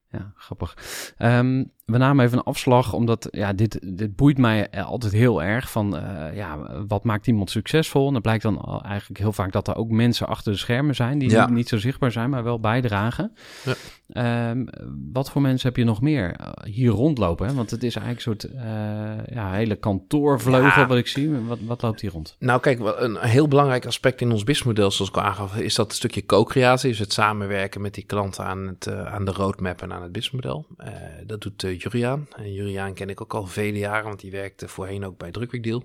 Ja, 0.09 0.31
grappig. 0.35 0.77
Ehm, 1.17 1.63
we 1.91 1.97
namen 1.97 2.25
even 2.25 2.37
een 2.37 2.43
afslag, 2.43 2.93
omdat 2.93 3.27
ja, 3.31 3.53
dit, 3.53 3.79
dit 3.97 4.15
boeit 4.15 4.37
mij 4.37 4.69
altijd 4.83 5.13
heel 5.13 5.43
erg. 5.43 5.71
Van 5.71 5.97
eh, 5.97 6.35
ja, 6.35 6.57
wat 6.87 7.03
maakt 7.03 7.27
iemand 7.27 7.49
succesvol? 7.49 8.07
En 8.07 8.13
dan 8.13 8.21
blijkt 8.21 8.43
dan 8.43 8.81
eigenlijk 8.85 9.19
heel 9.19 9.33
vaak 9.33 9.51
dat 9.51 9.67
er 9.67 9.75
ook 9.75 9.89
mensen 9.89 10.27
achter 10.27 10.51
de 10.51 10.57
schermen 10.57 10.95
zijn 10.95 11.19
die 11.19 11.29
Ja. 11.29 11.45
niet, 11.45 11.55
niet 11.55 11.67
zo 11.69 11.77
zichtbaar 11.77 12.11
zijn, 12.11 12.29
maar 12.29 12.43
wel 12.43 12.59
bijdragen. 12.59 13.31
Ja. 13.65 13.73
Ehm, 14.09 14.65
wat 15.13 15.29
voor 15.31 15.41
mensen 15.41 15.67
heb 15.67 15.77
je 15.77 15.83
nog 15.83 16.01
meer 16.01 16.35
eh, 16.35 16.47
hier 16.63 16.89
rondlopen? 16.91 17.47
Hè? 17.47 17.53
Want 17.53 17.71
het 17.71 17.83
is 17.83 17.95
eigenlijk 17.95 18.25
een 18.25 18.49
soort 18.49 18.63
eh, 18.63 19.35
ja, 19.35 19.51
hele 19.51 19.75
kantoorvleugel 19.75 20.81
Ja. 20.81 20.87
wat 20.87 20.97
ik 20.97 21.07
zie. 21.07 21.29
Wat, 21.31 21.59
wat 21.65 21.81
loopt 21.81 22.01
hier 22.01 22.11
rond? 22.11 22.35
Nou, 22.39 22.59
kijk, 22.59 22.79
een 22.97 23.17
heel 23.19 23.47
belangrijk 23.47 23.85
aspect 23.85 24.21
in 24.21 24.31
ons 24.31 24.43
businessmodel, 24.43 24.91
zoals 24.91 25.11
ik 25.11 25.17
al 25.17 25.23
aangaf, 25.23 25.57
is 25.57 25.75
dat 25.75 25.93
stukje 25.93 26.25
co-creatie. 26.25 26.89
Dus 26.89 26.99
het 26.99 27.13
samenwerken 27.13 27.81
met 27.81 27.93
die 27.93 28.03
klanten 28.03 28.45
aan, 28.45 28.67
het, 28.67 28.87
eh, 28.87 29.13
aan 29.13 29.25
de 29.25 29.31
roadmap 29.31 29.81
en 29.81 29.93
aan 29.93 30.01
het 30.01 30.11
businessmodel. 30.11 30.65
Eh, 30.77 30.91
dat 31.25 31.41
doet 31.41 31.63
eh 31.63 31.78
Juriaan. 31.81 32.27
En 32.35 32.53
Juriaan 32.53 32.93
ken 32.93 33.09
ik 33.09 33.21
ook 33.21 33.33
al 33.33 33.45
vele 33.45 33.77
jaren, 33.77 34.07
want 34.07 34.19
die 34.19 34.31
werkte 34.31 34.67
voorheen 34.67 35.05
ook 35.05 35.17
bij 35.17 35.31
Drukweekdeal. 35.31 35.83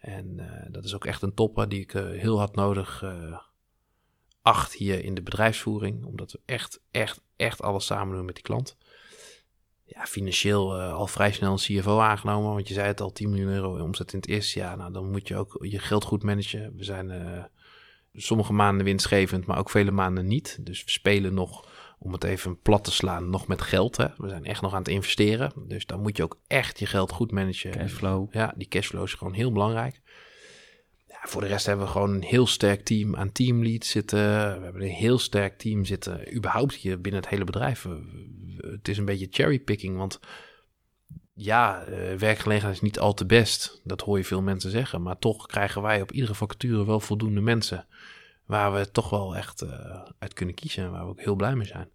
En 0.00 0.38
eh, 0.38 0.72
dat 0.72 0.84
is 0.84 0.94
ook 0.94 1.04
echt 1.04 1.22
een 1.22 1.34
topper 1.34 1.68
die 1.68 1.80
ik 1.80 1.94
eh, 1.94 2.08
heel 2.08 2.38
hard 2.38 2.54
nodig 2.54 3.02
eh, 3.02 3.38
acht 4.42 4.72
hier 4.72 5.04
in 5.04 5.14
de 5.14 5.22
bedrijfsvoering. 5.22 6.04
Omdat 6.04 6.32
we 6.32 6.40
echt, 6.44 6.80
echt, 6.90 7.20
echt 7.36 7.62
alles 7.62 7.86
samen 7.86 8.16
doen 8.16 8.24
met 8.24 8.34
die 8.34 8.44
klant. 8.44 8.76
Ja, 9.84 10.06
financieel 10.06 10.80
al 10.80 11.06
vrij 11.06 11.32
snel 11.32 11.52
een 11.52 11.58
CFO 11.58 11.98
aangenomen. 11.98 12.54
Want 12.54 12.68
je 12.68 12.74
zei 12.74 12.86
het 12.86 13.00
al, 13.00 13.12
10 13.12 13.30
miljoen 13.30 13.52
euro 13.52 13.82
omzet 13.82 14.12
in 14.12 14.18
het 14.18 14.28
eerste 14.28 14.58
jaar. 14.58 14.76
Nou, 14.76 14.92
dan 14.92 15.10
moet 15.10 15.28
je 15.28 15.36
ook 15.36 15.56
je 15.60 15.78
geld 15.78 16.04
goed 16.04 16.22
managen. 16.22 16.76
We 16.76 16.84
zijn 16.84 17.10
sommige 18.14 18.52
maanden 18.52 18.84
winstgevend, 18.84 19.46
maar 19.46 19.58
ook 19.58 19.70
vele 19.70 19.90
maanden 19.90 20.26
niet. 20.26 20.58
Dus 20.60 20.84
we 20.84 20.90
spelen 20.90 21.34
nog, 21.34 21.68
om 22.02 22.12
het 22.12 22.24
even 22.24 22.60
plat 22.60 22.84
te 22.84 22.92
slaan, 22.92 23.30
nog 23.30 23.46
met 23.46 23.62
geld. 23.62 23.96
Hè. 23.96 24.06
We 24.16 24.28
zijn 24.28 24.44
echt 24.44 24.62
nog 24.62 24.72
aan 24.72 24.78
het 24.78 24.88
investeren. 24.88 25.52
Dus 25.56 25.86
dan 25.86 26.00
moet 26.00 26.16
je 26.16 26.22
ook 26.22 26.38
echt 26.46 26.78
je 26.78 26.86
geld 26.86 27.12
goed 27.12 27.30
managen. 27.30 27.70
Cashflow. 27.70 28.34
Ja, 28.34 28.54
die 28.56 28.68
cashflow 28.68 29.04
is 29.04 29.14
gewoon 29.14 29.32
heel 29.32 29.52
belangrijk. 29.52 30.00
Ja, 31.08 31.18
voor 31.22 31.40
de 31.40 31.46
rest 31.46 31.66
hebben 31.66 31.84
we 31.84 31.92
gewoon 31.92 32.14
een 32.14 32.22
heel 32.22 32.46
sterk 32.46 32.84
team 32.84 33.16
aan 33.16 33.32
teamleads 33.32 33.90
zitten. 33.90 34.18
We 34.58 34.64
hebben 34.64 34.82
een 34.82 34.88
heel 34.88 35.18
sterk 35.18 35.58
team 35.58 35.84
zitten, 35.84 36.34
überhaupt 36.34 36.74
hier 36.74 37.00
binnen 37.00 37.20
het 37.20 37.30
hele 37.30 37.44
bedrijf. 37.44 37.86
Het 38.56 38.88
is 38.88 38.98
een 38.98 39.04
beetje 39.04 39.28
cherrypicking, 39.30 39.96
want 39.96 40.20
ja, 41.34 41.82
eh, 41.82 42.14
werkgelegenheid 42.14 42.74
is 42.74 42.82
niet 42.82 42.98
al 42.98 43.14
te 43.14 43.26
best. 43.26 43.80
Dat 43.84 44.00
hoor 44.00 44.18
je 44.18 44.24
veel 44.24 44.42
mensen 44.42 44.70
zeggen. 44.70 45.02
Maar 45.02 45.18
toch 45.18 45.46
krijgen 45.46 45.82
wij 45.82 46.00
op 46.00 46.12
iedere 46.12 46.34
vacature 46.34 46.84
wel 46.84 47.00
voldoende 47.00 47.40
mensen. 47.40 47.86
Waar 48.50 48.72
we 48.72 48.90
toch 48.90 49.10
wel 49.10 49.36
echt 49.36 49.62
eh, 49.62 50.02
uit 50.18 50.32
kunnen 50.32 50.54
kiezen. 50.54 50.84
En 50.84 50.90
waar 50.90 51.04
we 51.04 51.10
ook 51.10 51.20
heel 51.20 51.34
blij 51.34 51.54
mee 51.54 51.66
zijn. 51.66 51.90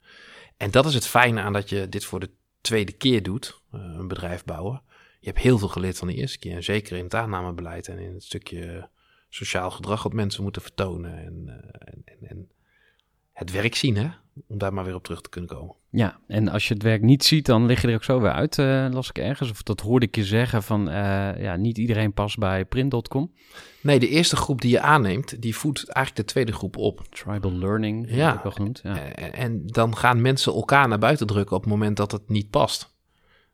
En 0.58 0.72
dat 0.72 0.86
is 0.86 0.94
het 0.94 1.08
fijne 1.08 1.42
aan 1.42 1.54
dat 1.54 1.70
je 1.70 1.90
dit 1.90 2.06
voor 2.06 2.20
de 2.20 2.30
tweede 2.62 2.92
keer 2.92 3.24
doet. 3.24 3.62
eh, 3.72 3.80
een 3.80 4.08
bedrijf 4.08 4.44
bouwen. 4.44 4.82
Je 5.20 5.28
hebt 5.28 5.42
heel 5.42 5.58
veel 5.58 5.68
geleerd 5.68 5.98
van 5.98 6.08
de 6.08 6.14
eerste 6.14 6.40
keer. 6.40 6.56
En 6.56 6.64
zeker 6.64 6.98
in 6.98 7.04
het 7.04 7.16
aannamebeleid 7.16 7.88
en 7.88 8.00
in 8.00 8.14
het 8.14 8.24
stukje 8.24 8.90
sociaal 9.30 9.72
gedrag 9.72 10.04
wat 10.04 10.14
mensen 10.14 10.44
moeten 10.44 10.62
vertonen. 10.62 11.18
En, 11.18 11.44
eh, 11.48 11.94
en, 11.94 12.02
en, 12.06 12.30
en 12.30 12.52
het 13.32 13.52
werk 13.52 13.76
zien, 13.76 13.96
hè? 13.98 14.10
Om 14.48 14.58
daar 14.58 14.74
maar 14.74 14.84
weer 14.86 14.96
op 14.96 15.04
terug 15.04 15.22
te 15.22 15.30
kunnen 15.30 15.50
komen. 15.50 15.76
Ja, 15.90 16.20
en 16.28 16.48
als 16.48 16.68
je 16.68 16.74
het 16.74 16.84
werk 16.84 17.02
niet 17.02 17.24
ziet, 17.24 17.46
dan 17.46 17.66
lig 17.66 17.82
je 17.82 17.88
er 17.88 17.94
ook 17.96 18.04
zo 18.04 18.22
weer 18.22 18.32
uit, 18.32 18.58
eh, 18.60 18.88
las 18.92 19.10
ik 19.10 19.18
ergens. 19.18 19.50
Of 19.52 19.64
dat 19.64 19.80
hoorde 19.82 20.06
ik 20.06 20.16
je 20.16 20.24
zeggen 20.26 20.64
van, 20.64 20.90
eh, 20.90 21.42
ja, 21.42 21.56
niet 21.56 21.78
iedereen 21.78 22.14
past 22.14 22.38
bij 22.38 22.66
print.com. 22.66 23.32
Nee, 23.82 24.00
de 24.00 24.08
eerste 24.08 24.36
groep 24.36 24.62
die 24.62 24.72
je 24.72 24.80
aanneemt, 24.80 25.42
die 25.42 25.56
voedt 25.56 25.88
eigenlijk 25.90 26.28
de 26.28 26.34
tweede 26.34 26.52
groep 26.54 26.78
op. 26.78 27.02
Tribal 27.10 27.52
learning, 27.52 28.06
Ja. 28.10 28.34
ook 28.34 28.44
wel 28.44 28.52
genoemd. 28.52 28.80
Ja. 28.84 28.98
En, 28.98 29.34
en 29.34 29.62
dan 29.66 29.98
gaan 29.98 30.22
mensen 30.22 30.54
elkaar 30.54 30.88
naar 30.88 31.00
buiten 31.00 31.28
drukken 31.28 31.56
op 31.56 31.62
het 31.62 31.72
moment 31.72 31.98
dat 31.98 32.12
het 32.12 32.30
niet 32.30 32.50
past. 32.50 32.95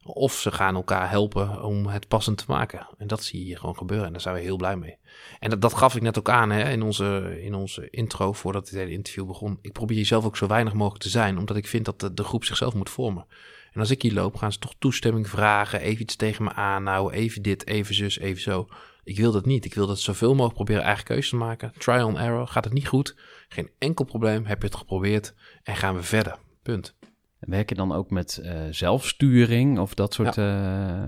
Of 0.04 0.34
ze 0.34 0.52
gaan 0.52 0.76
elkaar 0.76 1.10
helpen 1.10 1.64
om 1.64 1.86
het 1.86 2.08
passend 2.08 2.38
te 2.38 2.44
maken. 2.48 2.88
En 2.98 3.08
dat 3.08 3.24
zie 3.24 3.40
je 3.40 3.46
hier 3.46 3.58
gewoon 3.58 3.78
gebeuren. 3.78 4.06
En 4.06 4.12
daar 4.12 4.22
zijn 4.22 4.36
we 4.36 4.42
heel 4.42 4.58
blij 4.58 4.76
mee. 4.76 4.98
En 5.40 5.50
dat, 5.50 5.62
dat 5.62 5.74
gaf 5.74 5.96
ik 5.96 6.02
net 6.02 6.18
ook 6.18 6.30
aan 6.30 6.50
hè, 6.50 6.72
in, 6.72 6.82
onze, 6.82 7.38
in 7.42 7.54
onze 7.54 7.90
intro 7.90 8.34
voordat 8.34 8.70
het 8.70 8.78
hele 8.78 8.92
interview 8.92 9.26
begon. 9.28 9.58
Ik 9.62 9.72
probeer 9.72 9.96
hier 9.96 10.06
zelf 10.06 10.26
ook 10.26 10.38
zo 10.38 10.48
weinig 10.48 10.74
mogelijk 10.74 11.04
te 11.04 11.10
zijn, 11.10 11.38
omdat 11.38 11.56
ik 11.56 11.68
vind 11.68 11.86
dat 11.86 12.18
de, 12.18 12.24
groep 12.24 12.44
zichzelf 12.44 12.74
moet 12.74 12.90
vormen. 12.90 13.26
En 13.74 13.80
als 13.80 13.92
ik 13.92 14.02
hier 14.02 14.14
loop, 14.14 14.36
gaan 14.36 14.52
ze 14.52 14.60
toch 14.60 14.74
toestemming 14.80 15.30
vragen, 15.30 15.80
even 15.80 16.02
iets 16.02 16.16
tegen 16.16 16.44
me 16.44 16.54
aanhouden, 16.54 17.20
even 17.20 17.42
dit, 17.42 17.68
even 17.68 17.96
zus, 17.96 18.20
even 18.20 18.42
zo. 18.42 18.68
Ik 19.04 19.18
wil 19.18 19.32
dat 19.32 19.46
niet. 19.46 19.66
Ik 19.66 19.74
wil 19.74 19.88
dat 19.88 20.00
zoveel 20.00 20.32
mogelijk 20.32 20.56
proberen 20.56 20.84
eigen 20.84 21.06
keuze 21.06 21.30
te 21.30 21.36
maken. 21.36 21.74
Trial 21.78 22.08
and 22.08 22.18
error. 22.18 22.48
Gaat 22.48 22.64
het 22.64 22.74
niet 22.74 22.88
goed? 22.88 23.16
Geen 23.50 23.70
enkel 23.78 24.06
probleem. 24.06 24.46
Heb 24.46 24.62
je 24.62 24.68
het 24.68 24.78
geprobeerd? 24.78 25.34
En 25.64 25.76
gaan 25.76 25.96
we 25.96 26.04
verder. 26.04 26.38
Punt. 26.64 26.96
Werk 27.42 27.70
je 27.70 27.76
dan 27.76 27.92
ook 27.94 28.10
met 28.10 28.38
eh, 28.38 28.62
zelfsturing 28.70 29.80
of 29.80 29.94
dat 29.94 30.14
soort... 30.14 30.38
eh, 30.38 31.06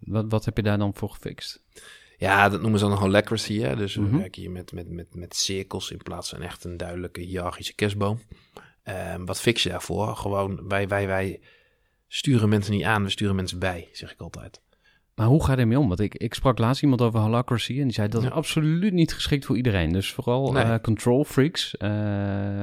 wat, 0.00 0.24
wat 0.28 0.44
heb 0.44 0.56
je 0.56 0.62
daar 0.62 0.78
dan 0.78 0.94
voor 0.94 1.10
gefixt? 1.10 1.62
Ja, 2.18 2.48
dat 2.48 2.60
noemen 2.62 2.78
ze 2.80 2.86
dan 2.88 2.98
holacracy. 2.98 3.58
Hè? 3.60 3.76
Dus 3.76 3.94
we 3.94 4.00
Mhm. 4.02 4.16
werken 4.16 4.42
hier 4.42 4.50
met, 4.50 4.72
met, 4.72 4.88
met, 4.90 5.14
met 5.14 5.36
cirkels 5.36 5.90
in 5.90 5.98
plaats 5.98 6.28
van 6.30 6.42
echt 6.42 6.64
een 6.64 6.76
duidelijke 6.76 7.20
hiërarchische 7.20 7.74
kerstboom. 7.74 8.20
Ehm, 8.82 9.24
wat 9.24 9.40
fix 9.40 9.62
je 9.62 9.68
daarvoor? 9.68 10.16
Gewoon, 10.16 10.68
wij, 10.68 10.88
wij, 10.88 11.06
wij 11.06 11.40
sturen 12.08 12.48
mensen 12.48 12.72
niet 12.72 12.84
aan, 12.84 13.02
we 13.02 13.10
sturen 13.10 13.34
mensen 13.36 13.58
bij, 13.58 13.88
zeg 13.92 14.12
ik 14.12 14.20
altijd. 14.20 14.62
Maar 15.14 15.26
hoe 15.26 15.44
ga 15.44 15.52
je 15.52 15.58
ermee 15.58 15.78
om? 15.78 15.88
Want 15.88 16.00
ik, 16.00 16.14
ik 16.14 16.34
sprak 16.34 16.58
laatst 16.58 16.82
iemand 16.82 17.00
over 17.00 17.20
holacracy 17.20 17.78
en 17.78 17.82
die 17.84 17.92
zei 17.92 18.08
dat 18.08 18.22
is 18.22 18.28
Ja. 18.28 18.34
absoluut 18.34 18.92
niet 18.92 19.14
geschikt 19.14 19.44
voor 19.44 19.56
iedereen. 19.56 19.92
Dus 19.92 20.12
vooral 20.12 20.52
Nee. 20.52 20.62
eh, 20.64 20.74
control 20.82 21.24
freaks, 21.24 21.76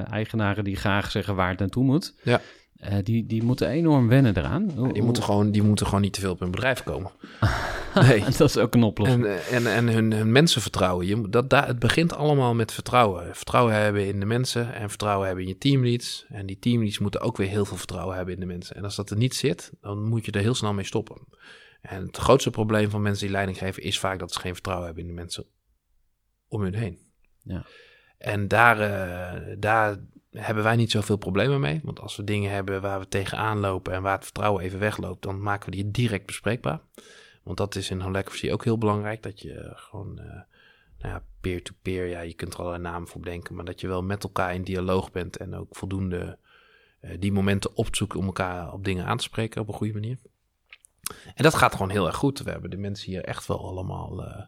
eigenaren 0.04 0.64
die 0.64 0.76
graag 0.76 1.12
zeggen 1.12 1.36
waar 1.36 1.50
het 1.50 1.60
naartoe 1.60 1.84
moet. 1.84 2.16
Ja. 2.24 2.42
Eh, 2.82 2.98
die, 3.04 3.26
die 3.26 3.44
moeten 3.44 3.67
enorm 3.67 4.08
wennen 4.08 4.38
eraan. 4.38 4.91
Die 4.94 5.02
moeten, 5.02 5.24
gewoon, 5.24 5.52
die 5.52 5.63
moeten 5.63 5.86
gewoon 5.86 6.02
niet 6.02 6.13
te 6.13 6.20
veel 6.20 6.32
op 6.32 6.39
hun 6.39 6.52
bedrijf 6.52 6.84
komen. 6.84 7.12
Nee. 7.96 8.24
dat 8.24 8.39
is 8.39 8.58
ook 8.58 8.74
een 8.74 8.84
oplossing. 8.84 9.26
En, 9.26 9.41
en, 9.52 9.67
en 9.67 9.88
hun, 9.88 10.13
hun 10.13 10.32
mensen 10.32 10.62
vertrouwen. 10.62 11.06
Je, 11.06 11.30
dat, 11.30 11.50
daar, 11.50 11.67
het 11.67 11.80
begint 11.80 12.13
allemaal 12.13 12.54
met 12.54 12.72
vertrouwen. 12.72 13.36
Vertrouwen 13.36 13.74
hebben 13.74 14.08
in 14.08 14.20
de 14.20 14.26
mensen 14.26 14.74
en 14.74 14.89
vertrouwen 14.89 15.26
hebben 15.28 15.44
in 15.44 15.50
je 15.50 15.58
teamleads. 15.58 16.26
En 16.30 16.46
die 16.46 16.60
teamleads 16.60 17.00
moeten 17.00 17.22
ook 17.22 17.38
weer 17.38 17.48
heel 17.48 17.65
veel 17.65 17.78
vertrouwen 17.78 18.15
hebben 18.15 18.34
in 18.34 18.39
de 18.39 18.46
mensen. 18.46 18.76
En 18.76 18.84
als 18.84 18.96
dat 18.96 19.10
er 19.10 19.17
niet 19.17 19.36
zit, 19.36 19.72
dan 19.82 20.04
moet 20.04 20.26
je 20.26 20.32
er 20.32 20.41
heel 20.41 20.56
snel 20.56 20.74
mee 20.74 20.86
stoppen. 20.86 21.17
En 21.82 22.06
het 22.06 22.17
grootste 22.17 22.50
probleem 22.50 22.89
van 22.89 23.02
mensen 23.02 23.24
die 23.24 23.34
leiding 23.34 23.58
geven 23.58 23.84
is 23.84 24.00
vaak 24.00 24.20
dat 24.20 24.34
ze 24.34 24.39
geen 24.39 24.54
vertrouwen 24.54 24.86
hebben 24.86 25.04
in 25.04 25.10
de 25.10 25.15
mensen 25.15 25.46
om 26.48 26.62
hun 26.62 26.76
heen. 26.76 27.00
Ja. 27.44 27.65
En 28.17 28.48
daar, 28.48 28.80
eh, 28.80 29.56
daar 29.60 29.98
hebben 30.32 30.63
wij 30.63 30.76
niet 30.76 30.91
zoveel 30.91 31.17
problemen 31.17 31.60
mee. 31.60 31.80
Want 31.84 32.00
als 32.00 32.15
we 32.15 32.24
dingen 32.24 32.52
hebben 32.52 32.82
waar 32.82 33.00
we 33.00 33.08
tegenaan 33.08 33.60
lopen 33.60 33.94
en 33.94 34.02
waar 34.02 34.15
het 34.15 34.24
vertrouwen 34.24 34.63
even 34.63 34.80
wegloopt, 34.80 35.24
dan 35.24 35.41
maken 35.41 35.70
we 35.70 35.76
die 35.76 35.91
direct 35.91 36.26
bespreekbaar. 36.26 36.82
Want 37.44 37.58
dat 37.58 37.76
is 37.76 37.89
in 37.89 38.02
Holacracy 38.02 38.52
ook 38.52 38.63
heel 38.63 38.78
belangrijk. 38.78 39.24
Dat 39.24 39.41
je 39.41 39.72
gewoon 39.76 40.20
eh, 40.20 40.26
nou 41.00 41.13
ja, 41.13 41.24
peer-to-peer, 41.41 42.08
ja, 42.08 42.20
je 42.20 42.34
kunt 42.34 42.54
er 42.54 42.60
allerlei 42.60 42.84
namen 42.84 43.08
voor 43.08 43.22
bedenken. 43.22 43.56
Maar 43.56 43.65
dat 43.65 43.82
je 43.82 43.88
wel 43.88 44.04
met 44.04 44.24
elkaar 44.24 44.54
in 44.54 44.63
dialoog 44.63 45.12
bent 45.12 45.38
en 45.38 45.56
ook 45.56 45.76
voldoende 45.76 46.38
eh, 47.00 47.17
die 47.20 47.32
momenten 47.32 47.76
opzoekt 47.76 48.15
om 48.15 48.26
elkaar 48.26 48.74
op 48.74 48.84
dingen 48.84 49.06
aan 49.06 49.17
te 49.17 49.24
spreken 49.24 49.62
op 49.62 49.67
een 49.67 49.74
goede 49.74 49.94
manier. 49.94 50.17
En 51.36 51.44
dat 51.44 51.56
gaat 51.56 51.72
gewoon 51.72 51.89
heel 51.89 52.08
erg 52.08 52.15
goed. 52.15 52.39
We 52.39 52.52
hebben 52.52 52.70
de 52.70 52.78
mensen 52.78 53.12
hier 53.12 53.24
echt 53.24 53.48
wel 53.48 53.67
allemaal 53.67 54.24
eh, 54.26 54.41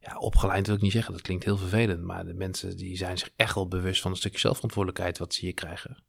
ja, 0.00 0.18
opgeleid, 0.18 0.66
wil 0.66 0.76
ik 0.76 0.82
niet 0.82 0.92
zeggen. 0.92 1.12
Dat 1.12 1.22
klinkt 1.22 1.44
heel 1.44 1.56
vervelend. 1.56 2.02
Maar 2.02 2.24
de 2.24 2.34
mensen 2.34 2.76
die 2.76 2.96
zijn 2.96 3.18
zich 3.18 3.30
echt 3.36 3.54
wel 3.54 3.68
bewust 3.68 4.00
van 4.00 4.10
een 4.10 4.16
stukje 4.16 4.38
zelfverantwoordelijkheid 4.38 5.18
wat 5.18 5.34
ze 5.34 5.40
hier 5.40 5.54
krijgen. 5.54 6.02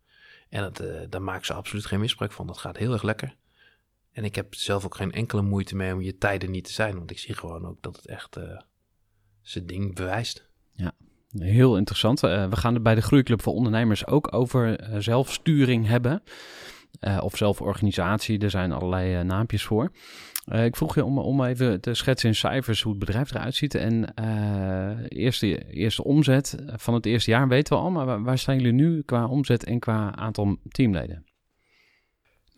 En 0.49 0.61
dat, 0.61 0.79
eh, 0.79 1.01
daar 1.09 1.21
maken 1.21 1.45
ze 1.45 1.53
absoluut 1.53 1.85
geen 1.85 1.99
misbruik 1.99 2.31
van. 2.31 2.47
Dat 2.47 2.57
gaat 2.57 2.77
heel 2.77 2.93
erg 2.93 3.03
lekker. 3.03 3.35
En 4.11 4.23
ik 4.23 4.35
heb 4.35 4.55
zelf 4.55 4.85
ook 4.85 4.95
geen 4.95 5.11
enkele 5.11 5.41
moeite 5.41 5.75
mee 5.75 5.93
om 5.93 6.01
je 6.01 6.17
tijden 6.17 6.51
niet 6.51 6.63
te 6.63 6.73
zijn. 6.73 6.97
Want 6.97 7.11
ik 7.11 7.19
zie 7.19 7.35
gewoon 7.35 7.65
ook 7.65 7.81
dat 7.81 7.95
het 7.95 8.07
echt 8.07 8.35
eh, 8.35 8.59
zijn 9.41 9.65
ding 9.65 9.95
bewijst. 9.95 10.47
Heel 11.37 11.77
interessant. 11.77 12.23
Eh, 12.23 12.49
we 12.49 12.55
gaan 12.55 12.73
het 12.73 12.83
bij 12.83 12.95
de 12.95 13.01
Groeiclub 13.01 13.41
voor 13.41 13.53
Ondernemers 13.53 14.07
ook 14.07 14.33
over 14.33 14.87
zelfsturing 15.01 15.87
hebben. 15.87 16.23
Of 17.21 17.37
zelforganisatie, 17.37 18.39
er 18.39 18.49
zijn 18.49 18.71
allerlei 18.71 19.23
naampjes 19.23 19.63
voor. 19.63 19.91
Eh, 20.49 20.65
ik 20.65 20.75
vroeg 20.75 20.95
je 20.95 21.03
om, 21.03 21.19
om 21.19 21.43
even 21.43 21.81
te 21.81 21.93
schetsen 21.93 22.29
in 22.29 22.35
cijfers 22.35 22.81
hoe 22.81 22.91
het 22.91 23.05
bedrijf 23.05 23.33
eruit 23.33 23.55
ziet. 23.55 23.75
En 23.75 24.13
eh, 24.13 24.97
eerste, 25.07 25.69
eerste 25.71 26.03
omzet 26.03 26.55
van 26.65 26.93
het 26.93 27.05
eerste 27.05 27.31
jaar 27.31 27.47
weten 27.47 27.77
we 27.77 27.81
al. 27.81 27.91
Maar 27.91 28.23
waar, 28.23 28.37
staan 28.37 28.55
jullie 28.55 28.71
nu 28.71 29.01
qua 29.01 29.27
omzet 29.27 29.63
en 29.63 29.79
qua 29.79 30.15
aantal 30.15 30.57
teamleden? 30.69 31.25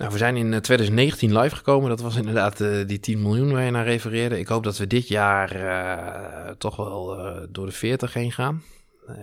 Nou, 0.02 0.14
we 0.14 0.20
zijn 0.20 0.36
in 0.36 0.54
eh, 0.54 0.60
2019 0.60 1.38
live 1.38 1.56
gekomen. 1.56 1.90
Dat 1.90 2.02
was 2.02 2.16
inderdaad 2.16 2.62
eh, 2.62 2.88
die 2.88 3.00
10 3.00 3.22
miljoen 3.22 3.52
waar 3.52 3.64
je 3.64 3.72
naar 3.72 3.86
refereerde. 3.86 4.40
Ik 4.40 4.48
hoop 4.48 4.64
dat 4.64 4.78
we 4.78 4.88
dit 4.88 5.08
jaar 5.08 5.52
eh, 5.52 6.56
toch 6.56 6.76
wel 6.76 7.18
eh, 7.20 7.48
door 7.50 7.66
de 7.66 7.72
40 7.72 8.14
heen 8.14 8.32
gaan. 8.32 8.64
Eh, 9.08 9.16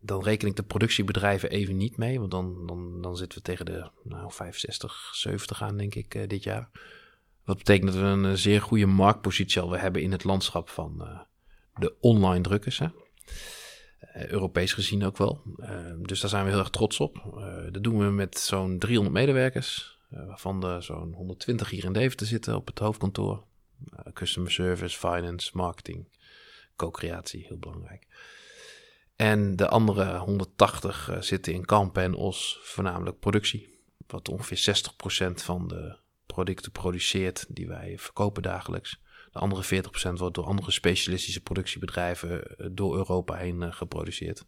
dan 0.00 0.22
reken 0.22 0.48
ik 0.48 0.56
de 0.56 0.62
productiebedrijven 0.62 1.50
even 1.50 1.76
niet 1.76 1.96
mee. 1.96 2.18
Want 2.18 2.30
dan, 2.30 2.66
dan, 2.66 3.02
dan 3.02 3.16
zitten 3.16 3.38
we 3.38 3.44
tegen 3.44 3.64
de 3.64 3.90
nou, 4.02 4.32
65, 4.32 5.10
70 5.12 5.62
aan, 5.62 5.76
denk 5.76 5.94
ik, 5.94 6.14
eh, 6.14 6.28
dit 6.28 6.42
jaar. 6.42 6.68
Wat 7.44 7.56
betekent 7.56 7.92
dat 7.92 8.00
we 8.00 8.06
een 8.06 8.24
eh, 8.24 8.32
zeer 8.32 8.62
goede 8.62 8.86
marktpositie 8.86 9.60
alweer 9.60 9.80
hebben 9.80 10.02
in 10.02 10.12
het 10.12 10.24
landschap 10.24 10.68
van 10.68 11.02
eh, 11.02 11.20
de 11.74 11.94
online 12.00 12.42
drukkers. 12.42 12.78
Hè? 12.78 12.86
Eh, 13.98 14.26
Europees 14.26 14.72
gezien 14.72 15.04
ook 15.04 15.16
wel. 15.16 15.42
Eh, 15.56 15.92
dus 15.98 16.20
daar 16.20 16.30
zijn 16.30 16.44
we 16.44 16.50
heel 16.50 16.58
erg 16.58 16.70
trots 16.70 17.00
op. 17.00 17.42
Dat 17.70 17.82
doen 17.82 17.98
we 17.98 18.10
met 18.10 18.38
zo'n 18.38 18.78
300 18.78 19.14
medewerkers. 19.14 19.98
waarvan 20.08 20.64
er 20.64 20.82
zo'n 20.82 21.12
120 21.12 21.70
hier 21.70 21.84
in 21.84 21.92
Deventer 21.92 22.26
zitten 22.26 22.56
op 22.56 22.66
het 22.66 22.78
hoofdkantoor. 22.78 23.44
Customer 24.12 24.50
service, 24.50 24.98
finance, 24.98 25.50
marketing, 25.54 26.08
co-creatie, 26.76 27.44
heel 27.48 27.58
belangrijk. 27.58 28.06
En 29.16 29.56
de 29.56 29.68
andere 29.68 30.18
180 30.18 31.08
eh, 31.08 31.20
zitten 31.20 31.52
in 31.52 31.64
Kampen 31.64 32.02
en 32.02 32.14
Os, 32.14 32.58
voornamelijk 32.62 33.18
productie. 33.18 33.78
Wat 34.06 34.28
ongeveer 34.28 34.76
60% 35.30 35.34
van 35.34 35.68
de 35.68 35.96
producten 36.26 36.72
produceert 36.72 37.46
die 37.48 37.66
wij 37.68 37.94
verkopen 37.98 38.42
dagelijks. 38.42 39.00
De 39.32 39.38
andere 39.38 39.82
40% 39.82 40.12
wordt 40.12 40.34
door 40.34 40.44
andere 40.44 40.70
specialistische 40.70 41.40
productiebedrijven 41.40 42.42
eh, 42.56 42.66
door 42.72 42.96
Europa 42.96 43.34
heen 43.34 43.62
eh, 43.62 43.72
geproduceerd. 43.72 44.44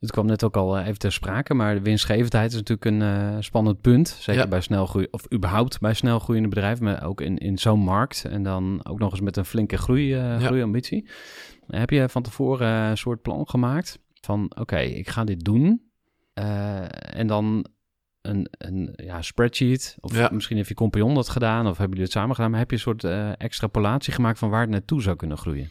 Het 0.00 0.12
kwam 0.12 0.26
net 0.26 0.44
ook 0.44 0.56
al 0.56 0.76
eh, 0.78 0.86
even 0.86 0.98
ter 0.98 1.12
sprake, 1.12 1.54
maar 1.54 1.74
de 1.74 1.80
winstgevendheid 1.80 2.50
is 2.52 2.56
natuurlijk 2.62 2.84
een 2.84 3.42
spannend 3.42 3.80
punt. 3.80 4.08
Zeker 4.08 4.42
Ja. 4.42 4.48
bij 4.48 4.60
snel 4.60 4.86
groeien, 4.86 5.12
of 5.12 5.32
überhaupt 5.32 5.80
bij 5.80 5.94
snel 5.94 6.18
groeiende 6.18 6.48
bedrijven, 6.48 6.84
maar 6.84 7.04
ook 7.04 7.20
in, 7.20 7.38
in 7.38 7.58
zo'n 7.58 7.80
markt. 7.80 8.24
En 8.24 8.42
dan 8.42 8.80
ook 8.86 8.98
nog 8.98 9.10
eens 9.10 9.20
met 9.20 9.36
een 9.36 9.44
flinke 9.44 9.76
groei, 9.76 10.06
Ja. 10.08 10.38
groeiambitie. 10.38 11.08
Heb 11.66 11.90
je 11.90 12.08
van 12.08 12.22
tevoren 12.22 12.68
een 12.68 12.96
soort 12.98 13.22
plan 13.22 13.48
gemaakt 13.48 13.98
van, 14.20 14.52
oké, 14.58 14.78
ik 14.78 15.08
ga 15.08 15.24
dit 15.24 15.44
doen. 15.44 15.82
En 16.34 17.26
dan 17.26 17.66
een, 18.24 18.48
een 18.58 18.92
ja, 18.96 19.22
spreadsheet, 19.22 19.96
of 20.00 20.14
Ja. 20.16 20.28
misschien 20.32 20.56
heeft 20.56 20.68
je 20.68 20.74
compagnon 20.74 21.14
dat 21.14 21.28
gedaan, 21.28 21.60
of 21.66 21.78
hebben 21.78 21.88
jullie 21.88 22.02
het 22.02 22.12
samen 22.12 22.34
gedaan. 22.34 22.50
Maar 22.50 22.60
heb 22.60 22.70
je 22.70 22.76
een 22.76 22.82
soort 22.82 23.04
eh, 23.04 23.40
extrapolatie 23.40 24.12
gemaakt 24.12 24.38
van 24.38 24.50
waar 24.50 24.60
het 24.60 24.70
naartoe 24.70 25.02
zou 25.02 25.16
kunnen 25.16 25.38
groeien? 25.38 25.70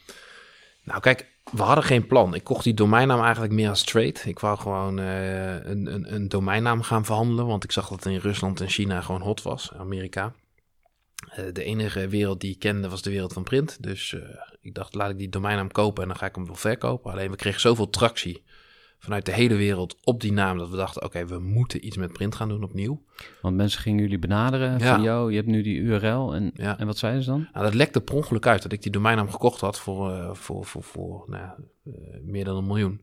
Nou, 0.83 0.99
kijk, 0.99 1.27
we 1.51 1.61
hadden 1.61 1.83
geen 1.83 2.07
plan. 2.07 2.35
Ik 2.35 2.43
kocht 2.43 2.63
die 2.63 2.73
domeinnaam 2.73 3.21
eigenlijk 3.21 3.53
meer 3.53 3.69
als 3.69 3.83
trade. 3.83 4.19
Ik 4.23 4.39
wou 4.39 4.57
gewoon 4.57 4.99
eh, 4.99 5.53
een, 5.53 5.93
een, 5.93 6.13
een 6.13 6.27
domeinnaam 6.29 6.81
gaan 6.81 7.05
verhandelen, 7.05 7.45
want 7.45 7.63
ik 7.63 7.71
zag 7.71 7.89
dat 7.89 8.03
het 8.03 8.13
in 8.13 8.19
Rusland 8.19 8.61
en 8.61 8.69
China 8.69 9.01
gewoon 9.01 9.21
hot 9.21 9.41
was, 9.41 9.73
Amerika. 9.77 10.33
Eh, 11.29 11.45
de 11.53 11.63
enige 11.63 12.07
wereld 12.07 12.41
die 12.41 12.51
ik 12.51 12.59
kende 12.59 12.89
was 12.89 13.01
de 13.01 13.09
wereld 13.09 13.33
van 13.33 13.43
print. 13.43 13.83
Dus 13.83 14.15
ik 14.61 14.73
dacht, 14.73 14.95
laat 14.95 15.09
ik 15.09 15.17
die 15.17 15.29
domeinnaam 15.29 15.71
kopen 15.71 16.01
en 16.01 16.07
dan 16.09 16.17
ga 16.17 16.25
ik 16.25 16.35
hem 16.35 16.45
wel 16.45 16.55
verkopen. 16.55 17.11
Alleen 17.11 17.29
we 17.31 17.35
kregen 17.35 17.61
zoveel 17.61 17.89
tractie 17.89 18.43
vanuit 19.03 19.25
de 19.25 19.31
hele 19.31 19.55
wereld 19.55 19.95
op 20.03 20.21
die 20.21 20.31
naam 20.31 20.57
dat 20.57 20.69
we 20.69 20.75
dachten, 20.75 21.03
oké, 21.03 21.25
we 21.25 21.39
moeten 21.39 21.85
iets 21.85 21.97
met 21.97 22.13
print 22.13 22.35
gaan 22.35 22.49
doen 22.49 22.63
opnieuw. 22.63 23.03
Want 23.41 23.55
mensen 23.55 23.81
gingen 23.81 24.01
jullie 24.01 24.19
benaderen 24.19 24.77
Ja. 24.79 24.93
van, 24.95 25.03
yo, 25.03 25.29
je 25.29 25.35
hebt 25.35 25.47
nu 25.47 25.61
die 25.61 25.77
URL. 25.79 26.33
En, 26.35 26.51
Ja. 26.53 26.79
en 26.79 26.85
wat 26.85 26.97
zeiden 26.97 27.23
ze 27.23 27.29
dan? 27.29 27.47
Nou, 27.53 27.65
dat 27.65 27.73
lekte 27.73 28.01
per 28.01 28.15
ongeluk 28.15 28.47
uit 28.47 28.61
dat 28.61 28.71
ik 28.71 28.81
die 28.81 28.91
domeinnaam 28.91 29.29
gekocht 29.29 29.61
had 29.61 29.79
voor, 29.79 30.11
eh, 30.11 30.33
voor, 30.33 30.65
voor, 30.65 30.83
voor 30.83 31.23
nou, 31.27 31.49
eh, 31.85 31.93
meer 32.21 32.45
dan 32.45 32.57
een 32.57 32.67
miljoen. 32.67 33.01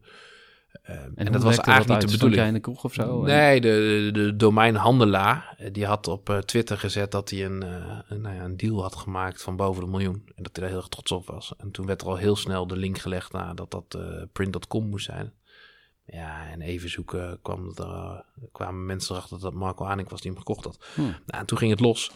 Eh, 0.82 0.96
en, 1.14 1.32
dat 1.32 1.42
was 1.42 1.58
eigenlijk 1.58 2.00
niet 2.00 2.10
de 2.10 2.18
bedoeling. 2.18 2.46
in 2.46 2.54
de 2.54 2.60
kroeg 2.60 2.84
of 2.84 2.94
zo? 2.94 3.22
Nee, 3.22 3.60
de, 3.60 4.10
de, 4.12 4.20
de 4.22 4.36
domeinhandelaar, 4.36 5.56
die 5.72 5.86
had 5.86 6.08
op 6.08 6.42
Twitter 6.44 6.78
gezet 6.78 7.10
dat 7.10 7.30
hij 7.30 7.44
een, 7.44 7.62
een, 8.08 8.20
nou 8.20 8.34
ja, 8.34 8.44
een 8.44 8.56
deal 8.56 8.82
had 8.82 8.96
gemaakt 8.96 9.42
van 9.42 9.56
boven 9.56 9.84
de 9.84 9.90
miljoen. 9.90 10.22
En 10.34 10.42
dat 10.42 10.50
hij 10.52 10.62
daar 10.62 10.68
heel 10.68 10.78
erg 10.78 10.88
trots 10.88 11.12
op 11.12 11.26
was. 11.26 11.54
En 11.58 11.70
toen 11.70 11.86
werd 11.86 12.00
er 12.00 12.06
al 12.06 12.16
heel 12.16 12.36
snel 12.36 12.66
de 12.66 12.76
link 12.76 12.98
gelegd 12.98 13.32
naar 13.32 13.54
dat 13.54 13.70
dat 13.70 13.98
print.com 14.32 14.88
moest 14.88 15.04
zijn. 15.04 15.32
Ja, 16.12 16.48
en 16.50 16.60
even 16.60 16.90
zoeken 16.90 17.38
kwam 17.42 17.72
er, 17.74 17.84
eh, 17.84 18.18
kwamen 18.52 18.86
mensen 18.86 19.14
erachter 19.14 19.40
dat 19.40 19.54
Marco 19.54 19.84
Anik 19.84 20.08
was 20.08 20.20
die 20.20 20.30
hem 20.30 20.38
gekocht 20.38 20.64
had. 20.64 20.78
Hm. 20.94 21.00
Nou, 21.00 21.16
en 21.26 21.46
toen 21.46 21.58
ging 21.58 21.70
het 21.70 21.80
los. 21.80 22.12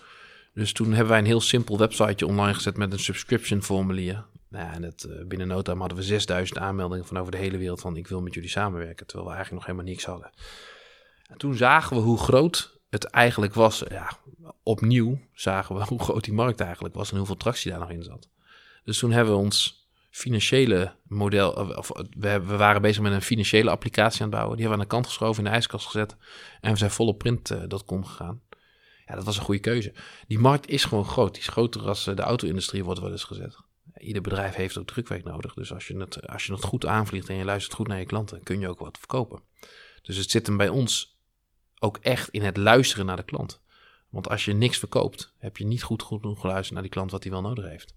Dus 0.54 0.72
toen 0.72 0.88
hebben 0.88 1.08
wij 1.08 1.18
een 1.18 1.24
heel 1.26 1.40
simpel 1.40 1.78
websiteje 1.78 2.26
online 2.26 2.54
gezet 2.54 2.76
met 2.76 2.92
een 2.92 2.98
subscription 2.98 3.62
formulier. 3.62 4.24
Nou, 4.48 4.72
en 4.72 4.82
het, 4.82 5.04
eh, 5.04 5.24
binnen 5.26 5.48
no 5.48 5.62
time 5.62 5.78
hadden 5.78 5.98
we 5.98 6.04
6000 6.04 6.58
aanmeldingen 6.58 7.06
van 7.06 7.18
over 7.18 7.32
de 7.32 7.38
hele 7.38 7.56
wereld 7.56 7.80
van 7.80 7.96
ik 7.96 8.06
wil 8.06 8.22
met 8.22 8.34
jullie 8.34 8.48
samenwerken. 8.48 9.06
Terwijl 9.06 9.28
we 9.28 9.34
eigenlijk 9.34 9.66
nog 9.66 9.76
helemaal 9.76 9.92
niks 9.92 10.04
hadden. 10.04 10.30
En 11.28 11.38
toen 11.38 11.54
zagen 11.54 11.96
we 11.96 12.02
hoe 12.02 12.18
groot 12.18 12.80
het 12.90 13.04
eigenlijk 13.04 13.54
was. 13.54 13.82
Ja, 13.88 14.18
opnieuw 14.62 15.18
zagen 15.32 15.76
we 15.76 15.84
hoe 15.94 16.02
groot 16.02 16.24
die 16.24 16.34
markt 16.34 16.60
eigenlijk 16.60 16.94
was 16.94 17.10
en 17.10 17.16
hoeveel 17.16 17.36
tractie 17.36 17.70
daar 17.70 17.80
nog 17.80 17.90
in 17.90 18.02
zat. 18.02 18.28
Dus 18.84 18.98
toen 18.98 19.12
hebben 19.12 19.34
we 19.34 19.40
ons 19.40 19.83
financiële 20.14 20.96
model, 21.02 21.52
of 21.52 21.90
we, 21.94 22.40
we 22.40 22.56
waren 22.56 22.82
bezig 22.82 23.02
met 23.02 23.12
een 23.12 23.22
financiële 23.22 23.70
applicatie 23.70 24.20
aan 24.20 24.26
het 24.26 24.36
bouwen. 24.36 24.56
Die 24.56 24.66
hebben 24.66 24.78
we 24.78 24.84
aan 24.84 24.90
de 24.90 25.02
kant 25.02 25.06
geschoven, 25.06 25.44
in 25.44 25.50
de 25.50 25.56
ijskast 25.56 25.86
gezet. 25.86 26.16
En 26.60 26.72
we 26.72 26.78
zijn 26.78 26.90
vol 26.90 27.06
op 27.06 27.18
print.com 27.18 28.04
gegaan. 28.04 28.40
Ja, 29.06 29.14
dat 29.14 29.24
was 29.24 29.36
een 29.36 29.42
goede 29.42 29.60
keuze. 29.60 29.92
Die 30.26 30.38
markt 30.38 30.68
is 30.68 30.84
gewoon 30.84 31.04
groot. 31.04 31.32
Die 31.32 31.42
is 31.42 31.48
groter 31.48 31.88
als 31.88 32.06
eh, 32.06 32.16
de 32.16 32.22
auto-industrie, 32.22 32.84
wordt 32.84 33.00
wel 33.00 33.10
eens 33.10 33.24
gezet. 33.24 33.56
Ieder 33.96 34.22
bedrijf 34.22 34.54
heeft 34.54 34.78
ook 34.78 34.86
drukwerk 34.86 35.24
nodig. 35.24 35.54
Dus 35.54 35.72
als 35.72 35.86
je, 35.86 35.96
het, 35.96 36.28
als 36.28 36.46
je 36.46 36.52
het 36.52 36.64
goed 36.64 36.86
aanvliegt 36.86 37.28
en 37.28 37.36
je 37.36 37.44
luistert 37.44 37.74
goed 37.74 37.88
naar 37.88 37.98
je 37.98 38.06
klanten, 38.06 38.42
kun 38.42 38.60
je 38.60 38.68
ook 38.68 38.80
wat 38.80 38.98
verkopen. 38.98 39.42
Dus 40.02 40.16
het 40.16 40.30
zit 40.30 40.46
hem 40.46 40.56
bij 40.56 40.68
ons 40.68 41.18
ook 41.78 41.96
echt 41.96 42.28
in 42.28 42.42
het 42.42 42.56
luisteren 42.56 43.06
naar 43.06 43.16
de 43.16 43.22
klant. 43.22 43.60
Want 44.08 44.28
als 44.28 44.44
je 44.44 44.52
niks 44.52 44.78
verkoopt, 44.78 45.32
heb 45.38 45.56
je 45.56 45.64
niet 45.64 45.82
goed 45.82 46.02
genoeg 46.02 46.40
geluisterd 46.40 46.72
naar 46.72 46.82
die 46.82 46.92
klant 46.92 47.10
wat 47.10 47.22
hij 47.22 47.32
wel 47.32 47.42
nodig 47.42 47.64
heeft. 47.64 47.94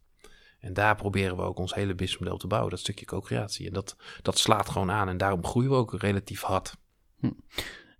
En 0.59 0.73
daar 0.73 0.95
proberen 0.95 1.35
we 1.35 1.41
ook 1.41 1.59
ons 1.59 1.73
hele 1.73 1.95
businessmodel 1.95 2.37
te 2.37 2.47
bouwen, 2.47 2.71
dat 2.71 2.79
stukje 2.79 3.05
co-creatie. 3.05 3.67
En 3.67 3.73
dat, 3.73 3.95
dat 4.21 4.37
slaat 4.37 4.69
gewoon 4.69 4.91
aan 4.91 5.09
en 5.09 5.17
daarom 5.17 5.45
groeien 5.45 5.69
we 5.69 5.75
ook 5.75 5.93
relatief 5.93 6.41
hard. 6.41 6.75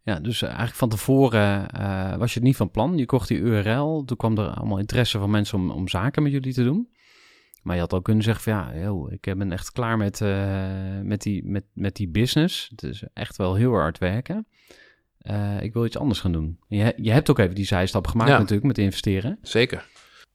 Ja, 0.04 0.20
dus 0.20 0.41
eigenlijk 0.41 0.76
van 0.76 0.89
tevoren 0.89 1.70
eh, 1.70 2.15
was 2.17 2.34
je 2.34 2.39
het 2.39 2.48
niet 2.48 2.56
van 2.56 2.72
plan. 2.72 2.98
Je 2.98 3.06
kocht 3.06 3.28
die 3.28 3.38
URL. 3.38 4.04
Toen 4.06 4.17
kwam 4.17 4.38
er 4.38 4.50
allemaal 4.50 4.78
interesse 4.78 5.20
van 5.20 5.30
mensen 5.30 5.58
om, 5.58 5.72
om 5.72 5.88
zaken 5.88 6.24
met 6.24 6.32
jullie 6.32 6.54
te 6.54 6.63
doen. 6.63 6.89
Maar 7.62 7.76
je 7.76 7.82
had 7.82 7.93
ook 7.93 8.04
kunnen 8.04 8.24
zeggen 8.24 8.43
van 8.43 8.54
ja, 8.54 8.84
yo, 8.84 9.08
ik 9.10 9.22
ben 9.38 9.52
echt 9.52 9.72
klaar 9.72 9.98
met, 9.98 10.22
eh, 10.22 11.00
met, 11.04 11.22
die, 11.22 11.46
met, 11.46 11.63
met 11.74 11.96
die 11.96 12.10
business. 12.10 12.67
Het 12.70 12.84
is 12.84 13.04
echt 13.13 13.38
wel 13.38 13.56
heel 13.56 13.72
hard 13.72 13.98
werken. 13.98 14.48
Eh, 15.17 15.62
ik 15.62 15.74
wil 15.74 15.86
iets 15.86 15.98
anders 15.98 16.20
gaan 16.20 16.32
doen. 16.32 16.60
Je, 16.67 16.93
je 16.96 17.12
hebt 17.12 17.30
ook 17.30 17.39
even 17.39 17.56
die 17.56 17.65
zijstap 17.65 18.08
gemaakt 18.08 18.30
Ja. 18.30 18.38
natuurlijk 18.38 18.67
met 18.67 18.78
investeren. 18.78 19.38
Zeker. 19.41 19.86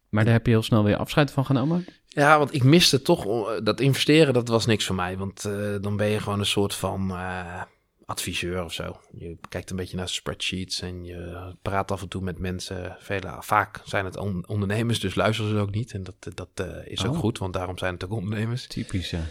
Maar 0.08 0.24
daar 0.24 0.32
heb 0.32 0.46
je 0.46 0.52
heel 0.52 0.62
snel 0.62 0.84
weer 0.84 0.96
afscheid 0.96 1.30
van 1.30 1.44
genomen. 1.44 1.84
Ja, 2.14 2.38
want 2.38 2.54
ik 2.54 2.62
miste 2.62 3.02
toch 3.02 3.26
eh, 3.26 3.64
dat 3.64 3.80
investeren, 3.80 4.34
dat 4.34 4.48
was 4.48 4.66
niks 4.66 4.84
voor 4.84 4.94
mij. 4.96 5.16
Want 5.16 5.44
eh, 5.44 5.74
dan 5.80 5.96
ben 5.96 6.08
je 6.08 6.20
gewoon 6.20 6.38
een 6.38 6.46
soort 6.46 6.74
van 6.74 7.10
eh, 7.10 7.62
adviseur 8.04 8.64
of 8.64 8.72
zo. 8.72 9.00
Je 9.12 9.36
kijkt 9.48 9.70
een 9.70 9.76
beetje 9.76 9.96
naar 9.96 10.08
spreadsheets 10.08 10.80
en 10.80 11.04
je 11.04 11.54
praat 11.62 11.90
af 11.90 12.02
en 12.02 12.08
toe 12.08 12.22
met 12.22 12.38
mensen. 12.38 12.96
Vele, 13.00 13.36
vaak 13.40 13.80
zijn 13.84 14.04
het 14.04 14.16
on- 14.16 14.48
ondernemers, 14.48 15.00
dus 15.00 15.14
luisteren 15.14 15.50
ze 15.50 15.56
ook 15.56 15.70
niet. 15.74 15.92
En 15.92 16.02
dat, 16.02 16.16
dat 16.34 16.66
is 16.84 17.04
ook 17.06 17.12
Oh. 17.14 17.18
goed, 17.18 17.38
want 17.38 17.52
daarom 17.52 17.78
zijn 17.78 17.94
het 17.94 18.04
ook 18.04 18.12
ondernemers. 18.12 18.66
Typisch, 18.66 19.10
ja. 19.10 19.24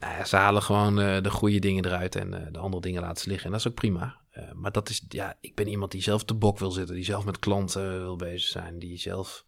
Nou 0.00 0.26
ze 0.26 0.36
halen 0.36 0.62
gewoon 0.62 0.96
de 0.96 1.30
goede 1.30 1.58
dingen 1.58 1.84
eruit 1.84 2.16
en 2.16 2.48
de 2.52 2.58
andere 2.58 2.82
dingen 2.82 3.00
laten 3.02 3.22
ze 3.22 3.28
liggen. 3.28 3.46
En 3.46 3.52
dat 3.52 3.60
is 3.60 3.66
ook 3.68 3.74
prima. 3.74 4.16
Maar 4.54 4.72
dat 4.72 4.88
is, 4.88 5.04
ja, 5.08 5.36
ik 5.40 5.54
ben 5.54 5.68
iemand 5.68 5.90
die 5.92 6.02
zelf 6.02 6.24
te 6.24 6.34
bok 6.34 6.58
wil 6.58 6.70
zitten, 6.70 6.94
die 6.94 7.04
zelf 7.04 7.24
met 7.24 7.38
klanten 7.38 8.00
wil 8.00 8.16
bezig 8.16 8.48
zijn, 8.48 8.78
die 8.78 8.98
zelf 8.98 9.44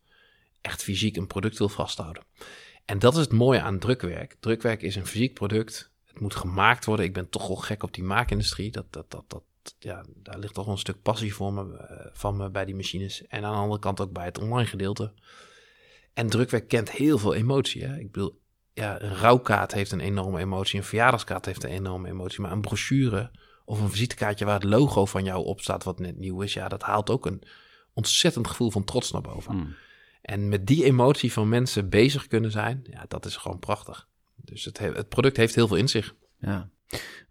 echt 0.60 0.82
fysiek 0.82 1.16
een 1.16 1.26
product 1.26 1.58
wil 1.58 1.68
vasthouden. 1.68 2.22
En 2.86 2.98
dat 2.98 3.14
is 3.14 3.20
het 3.20 3.32
mooie 3.32 3.60
aan 3.60 3.78
drukwerk. 3.78 4.36
Drukwerk 4.40 4.82
is 4.82 4.96
een 4.96 5.06
fysiek 5.06 5.34
product. 5.34 5.90
Het 6.04 6.20
moet 6.20 6.34
gemaakt 6.34 6.84
worden. 6.84 7.06
Ik 7.06 7.12
ben 7.12 7.28
toch 7.28 7.46
wel 7.46 7.56
gek 7.56 7.82
op 7.82 7.94
die 7.94 8.04
maakindustrie. 8.04 8.70
Dat, 8.70 8.92
dat, 8.92 9.10
dat, 9.10 9.24
dat, 9.28 9.42
ja, 9.78 10.04
daar 10.14 10.38
ligt 10.38 10.54
toch 10.54 10.66
een 10.66 10.78
stuk 10.78 11.02
passie 11.02 11.34
voor 11.34 11.52
me, 11.52 11.76
eh, 11.76 12.06
van 12.12 12.36
me 12.36 12.50
bij 12.50 12.64
die 12.64 12.74
machines. 12.74 13.26
En 13.26 13.44
aan 13.44 13.52
de 13.52 13.58
andere 13.58 13.80
kant 13.80 14.00
ook 14.00 14.12
bij 14.12 14.24
het 14.24 14.38
online 14.38 14.68
gedeelte. 14.68 15.12
En 16.12 16.28
drukwerk 16.28 16.68
kent 16.68 16.90
heel 16.90 17.18
veel 17.18 17.34
emotie. 17.34 17.84
Hè? 17.84 17.98
Ik 17.98 18.12
bedoel, 18.12 18.40
ja, 18.72 19.02
een 19.02 19.16
rouwkaart 19.16 19.72
heeft 19.72 19.92
een 19.92 20.00
enorme 20.00 20.38
emotie. 20.38 20.78
Een 20.78 20.84
verjaardagskaart 20.84 21.44
heeft 21.44 21.64
een 21.64 21.70
enorme 21.70 22.08
emotie. 22.08 22.40
Maar 22.40 22.52
een 22.52 22.60
brochure 22.60 23.30
of 23.64 23.80
een 23.80 23.90
visitekaartje 23.90 24.44
waar 24.44 24.54
het 24.54 24.64
logo 24.64 25.04
van 25.04 25.24
jou 25.24 25.44
op 25.44 25.60
staat, 25.60 25.84
wat 25.84 25.98
net 25.98 26.18
nieuw 26.18 26.40
is, 26.40 26.52
ja, 26.52 26.68
dat 26.68 26.82
haalt 26.82 27.10
ook 27.10 27.26
een 27.26 27.42
ontzettend 27.92 28.46
gevoel 28.46 28.70
van 28.70 28.84
trots 28.84 29.10
naar 29.10 29.22
boven. 29.22 29.52
Hmm. 29.52 29.74
En 30.26 30.48
met 30.48 30.66
die 30.66 30.84
emotie 30.84 31.32
van 31.32 31.48
mensen 31.48 31.88
bezig 31.88 32.26
kunnen 32.26 32.50
zijn, 32.50 32.80
ja, 32.90 33.04
dat 33.08 33.24
is 33.24 33.36
gewoon 33.36 33.58
prachtig. 33.58 34.08
Dus 34.36 34.64
het, 34.64 34.78
he- 34.78 34.92
het 34.92 35.08
product 35.08 35.36
heeft 35.36 35.54
heel 35.54 35.68
veel 35.68 35.76
in 35.76 35.88
zich. 35.88 36.14
Ja. 36.38 36.68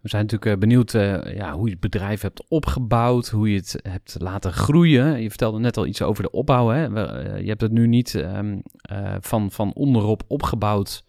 We 0.00 0.08
zijn 0.08 0.22
natuurlijk 0.22 0.52
eh, 0.52 0.58
benieuwd 0.60 0.94
eh, 0.94 1.34
ja, 1.36 1.52
hoe 1.52 1.64
je 1.64 1.70
het 1.70 1.80
bedrijf 1.80 2.20
hebt 2.20 2.44
opgebouwd, 2.48 3.28
hoe 3.28 3.50
je 3.50 3.56
het 3.56 3.78
hebt 3.82 4.16
laten 4.18 4.52
groeien. 4.52 5.22
Je 5.22 5.28
vertelde 5.28 5.58
net 5.58 5.76
al 5.76 5.86
iets 5.86 6.02
over 6.02 6.22
de 6.22 6.30
opbouw. 6.30 6.68
Hè? 6.68 7.06
Eh, 7.06 7.40
je 7.40 7.48
hebt 7.48 7.60
het 7.60 7.72
nu 7.72 7.86
niet 7.86 8.14
ehm, 8.14 8.58
eh, 8.80 9.14
van, 9.20 9.50
van 9.50 9.72
onderop 9.74 10.22
opgebouwd, 10.26 11.04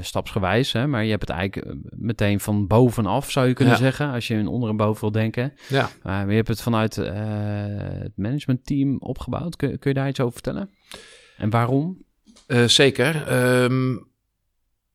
stapsgewijs. 0.00 0.72
Hè? 0.72 0.86
Maar 0.86 1.04
je 1.04 1.10
hebt 1.10 1.28
het 1.28 1.36
eigenlijk 1.36 1.76
meteen 1.90 2.40
van 2.40 2.66
bovenaf, 2.66 3.30
zou 3.30 3.46
je 3.48 3.52
kunnen 3.54 3.74
Ja. 3.74 3.80
zeggen, 3.80 4.10
als 4.10 4.26
je 4.28 4.34
in 4.34 4.46
onder 4.46 4.68
en 4.68 4.76
boven 4.76 5.00
wil 5.00 5.10
denken. 5.12 5.52
Ja. 5.68 5.88
Maar 6.02 6.28
je 6.30 6.34
hebt 6.36 6.48
het 6.48 6.62
vanuit 6.62 6.96
het 6.96 8.16
managementteam 8.16 8.96
opgebouwd. 8.98 9.56
Kun, 9.56 9.78
kun 9.78 9.90
je 9.90 9.96
daar 9.96 10.08
iets 10.08 10.20
over 10.20 10.32
vertellen? 10.32 10.70
En 11.36 11.50
waarom? 11.50 12.04
Eh, 12.46 12.64
zeker. 12.64 13.26
Ehm, 13.26 13.96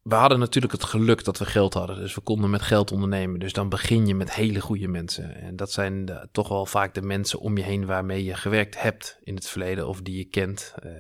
we 0.02 0.16
hadden 0.16 0.40
natuurlijk 0.40 0.74
het 0.74 0.84
geluk 0.84 1.24
dat 1.24 1.38
we 1.38 1.46
geld 1.46 1.74
hadden. 1.74 1.96
Dus 1.96 2.16
we 2.16 2.22
konden 2.22 2.50
met 2.50 2.62
geld 2.62 2.92
ondernemen. 2.92 3.40
Dus 3.40 3.54
dan 3.54 3.70
begin 3.70 4.08
je 4.08 4.16
met 4.16 4.34
hele 4.34 4.62
goede 4.62 4.88
mensen. 4.88 5.36
En 5.36 5.56
dat 5.56 5.72
zijn 5.72 6.28
toch 6.32 6.48
wel 6.48 6.66
vaak 6.66 6.94
de 6.94 7.02
mensen 7.02 7.40
om 7.40 7.58
je 7.58 7.64
heen 7.64 7.86
waarmee 7.86 8.24
je 8.24 8.34
gewerkt 8.34 8.82
hebt 8.82 9.20
in 9.24 9.36
het 9.36 9.50
verleden. 9.50 9.88
Of 9.88 10.02
die 10.02 10.18
je 10.18 10.26
kent 10.26 10.74
eh, 10.82 10.92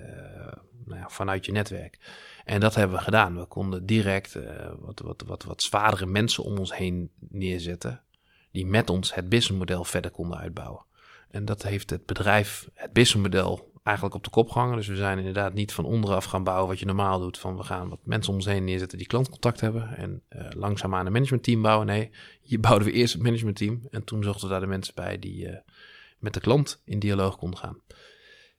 nou 0.86 1.00
ja, 1.00 1.10
vanuit 1.10 1.46
je 1.46 1.52
netwerk. 1.52 2.00
En 2.46 2.60
dat 2.60 2.76
hebben 2.76 2.98
we 2.98 3.04
gedaan. 3.04 3.38
We 3.38 3.46
konden 3.46 3.86
direct 3.86 4.36
eh, 4.36 4.72
wat, 4.80 5.00
wat, 5.00 5.24
wat, 5.26 5.44
wat 5.44 5.64
zwaardere 5.64 6.06
mensen 6.06 6.44
om 6.44 6.58
ons 6.58 6.76
heen 6.76 7.12
neerzetten. 7.20 8.02
Die 8.52 8.66
met 8.66 8.90
ons 8.90 9.14
het 9.16 9.30
businessmodel 9.30 9.84
verder 9.84 10.12
konden 10.12 10.38
uitbouwen. 10.38 10.86
En 11.30 11.46
dat 11.46 11.64
heeft 11.64 11.90
het 11.90 12.06
bedrijf, 12.06 12.70
het 12.74 12.94
businessmodel, 12.94 13.69
eigenlijk 13.84 14.16
op 14.16 14.24
de 14.24 14.30
kop 14.30 14.50
gehangen. 14.50 14.76
Dus 14.76 14.88
we 14.88 14.96
zijn 14.96 15.18
inderdaad 15.18 15.54
niet 15.54 15.74
van 15.74 15.86
onderaf 15.86 16.26
gaan 16.26 16.44
bouwen 16.44 16.68
wat 16.68 16.80
je 16.80 16.86
normaal 16.86 17.20
doet. 17.20 17.38
Van 17.38 17.58
we 17.58 17.64
gaan 17.64 17.90
wat 17.90 18.00
mensen 18.04 18.32
om 18.32 18.38
ons 18.38 18.46
heen 18.46 18.64
neerzetten 18.64 18.98
die 18.98 19.08
klantcontact 19.08 19.62
hebben. 19.62 19.98
En 19.98 20.22
uh, 20.30 20.46
langzaamaan 20.50 21.06
een 21.06 21.12
managementteam 21.12 21.62
bouwen. 21.62 21.88
Nee, 21.88 22.12
hier 22.42 22.60
bouwden 22.60 22.88
we 22.88 22.94
eerst 22.94 23.14
het 23.14 23.24
managementteam. 23.24 23.88
En 23.92 24.04
toen 24.04 24.24
zochten 24.24 24.44
we 24.44 24.52
daar 24.52 24.62
de 24.62 24.68
mensen 24.68 24.96
bij 24.96 25.20
die 25.20 25.48
uh, 25.48 25.56
met 26.20 26.34
de 26.34 26.40
klant 26.40 26.82
in 26.86 27.00
dialoog 27.00 27.38
konden 27.38 27.60
gaan. 27.60 27.78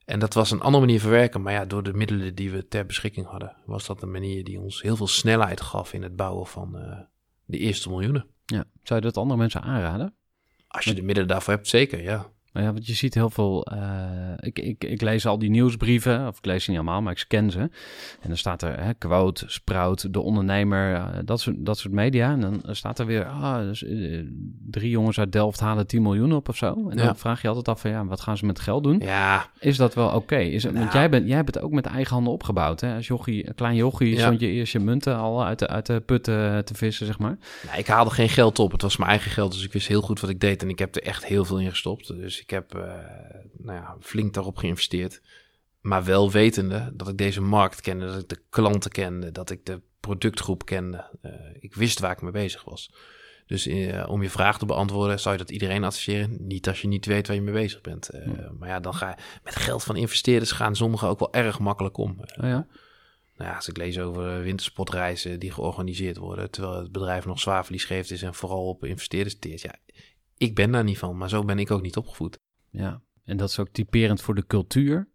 En 0.05 0.19
dat 0.19 0.35
was 0.35 0.51
een 0.51 0.61
andere 0.61 0.85
manier 0.85 1.01
verwerken. 1.01 1.43
Maar 1.43 1.53
ja, 1.53 1.65
door 1.65 1.83
de 1.83 1.93
middelen 1.93 2.35
die 2.35 2.51
we 2.51 2.69
ter 2.69 2.87
beschikking 2.87 3.27
hadden, 3.27 3.57
was 3.65 3.87
dat 3.87 4.03
een 4.03 4.11
manier 4.11 4.45
die 4.45 4.61
ons 4.61 4.83
heel 4.83 4.97
veel 4.97 5.07
snelheid 5.07 5.61
gaf 5.61 5.93
in 5.93 6.03
het 6.03 6.17
bouwen 6.17 6.47
van 6.47 6.77
uh, 6.77 6.99
de 7.45 7.59
eerste 7.59 7.89
miljoenen. 7.89 8.27
Ja. 8.47 8.65
Zou 8.83 9.01
je 9.01 9.07
dat 9.07 9.17
andere 9.17 9.39
mensen 9.41 9.63
aanraden? 9.63 10.15
Als 10.69 10.85
je 10.85 10.95
de 10.95 11.03
middelen 11.03 11.29
daarvoor 11.29 11.55
hebt, 11.55 11.69
zeker, 11.69 12.03
ja. 12.03 12.31
Maar 12.53 12.63
ja, 12.63 12.73
want 12.73 12.87
je 12.87 12.95
ziet 12.95 13.15
heel 13.15 13.31
veel. 13.31 13.67
Uh, 13.73 14.33
ik, 14.37 14.59
ik, 14.59 14.85
ik 14.85 15.01
lees 15.01 15.27
al 15.27 15.39
die 15.39 15.51
nieuwsbrieven, 15.51 16.27
of 16.27 16.39
ik 16.39 16.45
lees 16.47 16.65
ze 16.65 16.71
niet 16.71 16.79
allemaal, 16.79 17.03
maar 17.03 17.13
ik 17.13 17.19
scan 17.19 17.51
ze. 17.51 17.59
En 18.21 18.29
dan 18.29 18.37
staat 18.37 18.63
er 18.63 18.85
hè, 18.85 18.95
quote, 18.95 19.45
Sprout, 19.49 20.13
de 20.13 20.21
ondernemer, 20.21 20.93
uh, 20.95 21.07
dat, 21.25 21.41
soort, 21.41 21.57
dat 21.59 21.79
soort 21.79 21.95
media. 21.95 22.31
En 22.31 22.41
dan 22.41 22.63
staat 22.71 22.99
er 22.99 23.07
weer, 23.07 23.25
ah, 23.27 23.59
dus, 23.59 23.83
uh, 23.83 24.27
drie 24.71 24.91
jongens 24.91 25.19
uit 25.19 25.33
Delft 25.33 25.61
halen 25.61 25.87
10 25.87 26.03
miljoen 26.03 26.33
op 26.33 26.49
of 26.49 26.57
zo. 26.57 26.89
En 26.91 26.97
dan 26.97 27.17
vraag 27.17 27.43
je 27.43 27.49
altijd 27.49 27.69
af 27.69 27.81
van, 27.81 27.91
ja, 27.91 28.05
wat 28.05 28.21
gaan 28.21 28.37
ze 28.37 28.47
met 28.47 28.61
geld 28.61 28.83
doen? 28.85 28.99
Ja, 28.99 29.47
Is 29.59 29.77
dat 29.77 29.95
wel 29.95 30.09
oké? 30.09 30.37
Is 30.39 30.63
het 30.63 30.73
Want 30.73 30.85
Nou. 30.85 30.99
jij 30.99 31.11
bent, 31.11 31.29
jij 31.29 31.45
bent 31.45 31.61
ook 31.61 31.73
met 31.73 31.87
eigen 31.87 32.15
handen 32.15 32.33
opgebouwd. 32.33 32.81
Hè? 32.81 32.95
Als 32.95 33.07
jochie, 33.07 33.49
een 33.49 33.55
klein 33.55 33.75
jochie 33.77 34.15
Ja. 34.15 34.21
stond 34.21 34.41
je 34.41 34.47
eerst 34.47 34.73
je 34.73 34.79
munten 34.79 35.17
al 35.17 35.45
uit 35.45 35.59
de, 35.59 35.69
uit 35.69 35.87
de 35.87 36.01
put 36.01 36.29
eh, 36.29 36.59
te 36.59 36.75
vissen, 36.75 37.07
zeg 37.07 37.19
maar. 37.19 37.39
Nou, 37.67 37.79
ik 37.79 37.87
haalde 37.87 38.11
geen 38.11 38.29
geld 38.29 38.59
op. 38.59 38.73
Het 38.73 38.83
was 38.83 38.97
mijn 38.97 39.11
eigen 39.11 39.31
geld, 39.31 39.53
dus 39.53 39.65
ik 39.65 39.73
wist 39.73 39.89
heel 39.89 40.03
goed 40.03 40.21
wat 40.21 40.31
ik 40.31 40.41
deed. 40.41 40.63
En 40.63 40.69
ik 40.69 40.79
heb 40.79 40.97
er 40.97 41.03
echt 41.03 41.27
heel 41.27 41.45
veel 41.45 41.59
in 41.61 41.71
gestopt. 41.71 42.07
Dus 42.07 42.40
ik 42.41 42.51
heb 42.51 42.75
eh, 42.75 42.83
nou 43.53 43.79
ja, 43.79 43.97
flink 44.01 44.35
daarop 44.35 44.57
geïnvesteerd. 44.57 45.23
Maar 45.81 46.05
wel 46.05 46.31
wetende 46.31 46.93
dat 46.95 47.09
ik 47.09 47.19
deze 47.19 47.41
markt 47.41 47.81
kende, 47.81 48.07
dat 48.07 48.21
ik 48.23 48.29
de 48.29 48.43
klanten 48.51 48.91
kende, 48.91 49.33
dat 49.33 49.51
ik 49.51 49.67
de 49.67 49.81
productgroep 50.01 50.65
kende. 50.65 51.19
Eh, 51.23 51.33
ik 51.59 51.75
wist 51.75 51.99
waar 51.99 52.13
ik 52.13 52.23
mee 52.23 52.33
bezig 52.33 52.65
was. 52.65 52.93
Dus 53.47 53.67
eh, 53.67 54.09
om 54.09 54.23
je 54.23 54.31
vraag 54.31 54.59
te 54.59 54.67
beantwoorden, 54.67 55.21
zou 55.21 55.35
je 55.35 55.41
dat 55.41 55.51
iedereen 55.51 55.85
adviseren? 55.85 56.37
Niet 56.47 56.69
als 56.69 56.81
je 56.81 56.89
niet 56.89 57.07
weet 57.07 57.27
waar 57.27 57.37
je 57.37 57.43
mee 57.43 57.55
bezig 57.55 57.81
bent. 57.81 58.11
Maar 58.59 58.69
ja, 58.69 58.81
dan 58.81 58.95
ga 58.95 59.09
je 59.09 59.23
met 59.45 59.57
geld 59.57 59.85
van 59.85 59.97
investeerders 59.97 60.53
gaan 60.53 60.77
sommigen 60.77 61.09
ook 61.09 61.19
wel 61.19 61.33
erg 61.33 61.59
makkelijk 61.59 61.97
om. 61.97 62.11
Oh 62.21 62.49
ja? 62.49 62.67
Nou 63.41 63.53
ja, 63.53 63.57
als 63.57 63.69
ik 63.69 63.77
lees 63.77 63.99
over 63.99 64.43
wintersportreizen 64.43 65.39
die 65.39 65.53
georganiseerd 65.53 66.17
worden, 66.17 66.51
terwijl 66.51 66.77
het 66.77 66.93
bedrijf 66.93 67.25
nog 67.25 67.41
zwaar 67.41 67.65
verliesgevend 67.65 68.11
is 68.11 68.23
en 68.23 68.35
vooral 68.35 68.69
op 68.69 68.85
investeerders 68.85 69.39
teert. 69.39 69.61
Ja, 69.61 69.75
ik 70.41 70.55
ben 70.55 70.71
daar 70.71 70.85
niet 70.85 70.99
van, 70.99 71.17
maar 71.17 71.29
zo 71.29 71.45
ben 71.45 71.59
ik 71.59 71.71
ook 71.71 71.83
niet 71.83 71.97
opgevoed. 71.97 72.39
Ja. 72.71 73.03
En 73.25 73.37
dat 73.37 73.49
is 73.49 73.59
ook 73.59 73.69
typerend 73.69 74.21
voor 74.23 74.35
de 74.35 74.47
cultuur. 74.47 75.09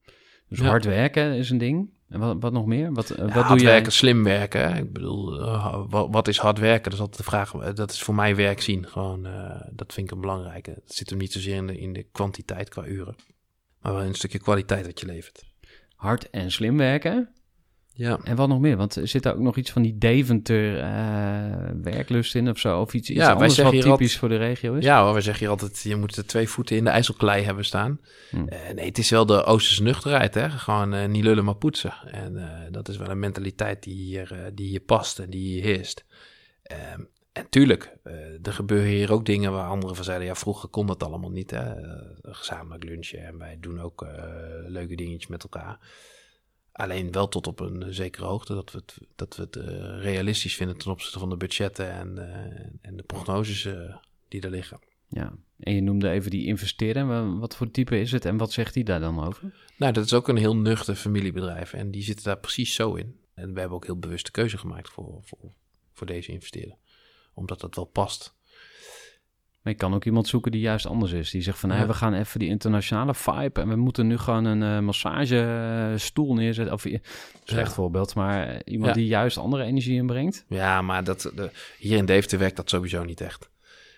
Dus 0.48 0.60
Ja. 0.60 0.66
hard 0.66 0.86
werken 0.86 1.34
is 1.34 1.50
een 1.50 1.58
ding. 1.58 1.94
En 2.10 2.20
wat, 2.20 2.36
wat 2.40 2.52
nog 2.54 2.66
meer? 2.66 2.94
Wat, 2.94 3.10
eh, 3.10 3.18
Ja, 3.18 3.24
wat 3.24 3.34
hard 3.34 3.48
doe 3.48 3.58
jij? 3.60 3.72
werken, 3.72 3.92
slim 3.92 4.24
werken. 4.24 4.74
hè. 4.74 4.80
Ik 4.80 4.94
bedoel, 4.94 5.42
eh, 5.42 5.84
wat, 5.90 6.08
wat 6.12 6.28
is 6.28 6.38
hard 6.38 6.60
werken? 6.60 6.84
Dat 6.84 6.94
is 6.94 7.00
altijd 7.00 7.18
de 7.18 7.24
vraag. 7.24 7.54
Eh, 7.54 7.74
Dat 7.74 7.92
is 7.92 8.02
voor 8.04 8.16
mij 8.16 8.36
werk 8.36 8.62
zien. 8.62 8.88
Gewoon, 8.88 9.22
dat 9.72 9.94
vind 9.94 10.08
ik 10.08 10.12
een 10.16 10.22
belangrijke. 10.22 10.70
Het 10.72 10.94
zit 10.94 11.10
hem 11.10 11.20
niet 11.20 11.32
zozeer 11.34 11.56
in 11.56 11.68
de, 11.68 11.78
in 11.80 11.94
de 11.94 12.04
kwantiteit 12.12 12.70
qua 12.70 12.86
uren, 12.86 13.16
maar 13.82 13.92
wel 13.94 14.02
in 14.02 14.08
een 14.08 14.14
stukje 14.16 14.40
kwaliteit 14.40 14.86
wat 14.86 15.00
je 15.00 15.06
levert. 15.06 15.44
Hard 15.96 16.30
en 16.30 16.52
slim 16.52 16.78
werken. 16.78 17.30
Ja. 17.98 18.20
En 18.24 18.36
wat 18.36 18.48
nog 18.48 18.60
meer? 18.60 18.78
Want 18.78 18.98
zit 19.04 19.24
daar 19.24 19.34
ook 19.34 19.40
nog 19.40 19.56
iets 19.58 19.72
van 19.72 19.82
die 19.82 19.98
Deventer 19.98 20.80
eh, 20.80 21.72
werklust 21.82 22.36
in 22.36 22.50
of 22.50 22.58
zo? 22.58 22.82
Of 22.82 22.94
iets, 22.94 23.10
iets 23.10 23.20
Ja, 23.20 23.26
wij 23.26 23.34
anders 23.36 23.58
wat 23.58 23.82
typisch 23.82 24.18
voor 24.18 24.30
de 24.30 24.38
regio 24.38 24.74
is? 24.74 24.84
Ja, 24.84 25.04
hoor, 25.04 25.14
we 25.14 25.22
zeggen 25.22 25.42
hier 25.42 25.50
altijd, 25.50 25.82
je 25.82 25.96
moet 25.96 26.16
de 26.16 26.26
twee 26.26 26.50
voeten 26.50 26.76
in 26.76 26.84
de 26.84 26.90
ijzelklei 26.90 27.44
hebben 27.44 27.66
staan. 27.66 28.00
Hm. 28.30 28.48
Eh, 28.48 28.74
nee, 28.74 28.86
het 28.86 28.98
is 28.98 29.10
wel 29.10 29.26
de 29.26 29.44
Oosterse 29.44 29.84
nuchterheid, 29.84 30.34
hè. 30.34 30.50
Gewoon 30.50 30.94
eh, 30.94 31.08
niet 31.08 31.24
lullen, 31.24 31.46
maar 31.46 31.56
poetsen. 31.56 31.94
En 32.12 32.50
dat 32.72 32.90
is 32.90 32.98
wel 32.98 33.10
een 33.10 33.20
mentaliteit 33.20 33.84
die 33.84 33.96
hier, 33.96 34.52
die 34.54 34.68
hier 34.68 34.80
past 34.80 35.20
en 35.20 35.30
die 35.30 35.48
hier 35.48 35.64
heerst. 35.64 36.06
Ehm, 36.64 37.02
en 37.32 37.50
tuurlijk, 37.50 37.98
er 38.44 38.54
gebeuren 38.54 38.90
hier 38.90 39.12
ook 39.12 39.26
dingen 39.26 39.52
waar 39.52 39.68
anderen 39.68 39.96
van 39.96 40.06
zeiden... 40.06 40.28
ja, 40.28 40.36
vroeger 40.36 40.70
kon 40.70 40.88
dat 40.88 41.04
allemaal 41.04 41.32
niet, 41.32 41.52
hè. 41.52 41.74
Gezamenlijk 42.22 42.84
lunchen 42.84 43.26
en 43.26 43.38
wij 43.38 43.58
doen 43.60 43.82
ook 43.82 44.08
leuke 44.68 44.96
dingetjes 44.96 45.28
met 45.28 45.44
elkaar. 45.44 45.80
Alleen 46.76 47.12
wel 47.12 47.28
tot 47.28 47.48
op 47.48 47.60
een 47.60 47.94
zekere 47.94 48.26
hoogte 48.26 48.54
dat 48.54 48.72
we 48.72 48.78
het, 48.78 48.98
dat 49.16 49.36
we 49.36 49.42
het 49.42 49.56
eh, 49.56 49.66
realistisch 50.02 50.56
vinden... 50.56 50.78
ten 50.78 50.92
opzichte 50.92 51.20
van 51.20 51.30
de 51.30 51.38
budgetten 51.38 51.92
en, 51.92 52.18
eh, 52.18 52.66
en 52.82 52.98
de 52.98 53.04
prognoses 53.04 53.66
eh, 53.66 53.96
die 54.28 54.42
er 54.42 54.50
liggen. 54.50 54.80
Ja. 55.08 55.34
En 55.60 55.74
je 55.76 55.82
noemde 55.82 56.10
even 56.10 56.32
die 56.32 56.46
investeren. 56.46 57.08
Wa- 57.08 57.38
Wat 57.38 57.56
voor 57.56 57.72
type 57.72 58.00
is 58.00 58.12
het 58.12 58.26
en 58.26 58.38
wat 58.38 58.52
zegt 58.52 58.74
hij 58.76 58.84
daar 58.84 59.00
dan 59.00 59.24
over? 59.24 59.54
Nou, 59.78 59.94
dat 59.94 60.06
is 60.06 60.14
ook 60.14 60.28
een 60.28 60.38
heel 60.38 60.56
nuchter 60.56 60.96
familiebedrijf 60.96 61.74
en 61.74 61.92
die 61.92 62.04
zitten 62.04 62.26
daar 62.26 62.40
precies 62.40 62.74
zo 62.74 62.94
in. 62.96 63.20
En 63.34 63.54
we 63.54 63.60
hebben 63.60 63.78
ook 63.78 63.86
heel 63.86 64.00
bewust 64.00 64.26
de 64.26 64.32
keuze 64.32 64.58
gemaakt 64.58 64.90
voor, 64.90 65.20
voor, 65.24 65.54
voor 65.94 66.08
deze 66.08 66.32
investeren. 66.32 66.78
Omdat 67.34 67.60
dat 67.60 67.76
wel 67.76 67.86
past. 67.86 68.35
Maar 69.66 69.74
je 69.74 69.80
kan 69.80 69.94
ook 69.94 70.06
iemand 70.06 70.28
zoeken 70.28 70.52
die 70.52 70.62
juist 70.62 70.86
anders 70.86 71.12
is. 71.12 71.30
Die 71.30 71.42
zegt 71.42 71.60
van, 71.60 71.70
Ja. 71.70 71.88
we 71.88 71.94
gaan 71.94 72.14
even 72.14 72.40
die 72.40 72.50
internationale 72.50 73.14
vibe... 73.16 73.62
en 73.62 73.70
we 73.70 73.76
moeten 73.76 74.08
nu 74.08 74.18
gewoon 74.18 74.46
een 74.46 74.64
eh, 74.64 74.80
massagestoel 74.80 76.34
neerzetten. 76.34 76.74
Of, 76.74 76.82
slecht 77.44 77.68
Ja. 77.68 77.74
voorbeeld, 77.74 78.16
maar 78.16 78.48
eh, 78.48 78.60
iemand 78.66 78.90
Ja. 78.96 79.02
die 79.02 79.08
juist 79.08 79.38
andere 79.38 79.64
energie 79.64 79.96
inbrengt. 79.96 80.46
Ja, 80.48 80.82
maar 80.82 81.04
dat, 81.04 81.32
de, 81.36 81.50
hier 81.78 81.98
in 81.98 82.06
Deventer 82.06 82.40
werkt 82.40 82.56
dat 82.56 82.70
sowieso 82.70 83.04
niet 83.04 83.22
echt. 83.22 83.50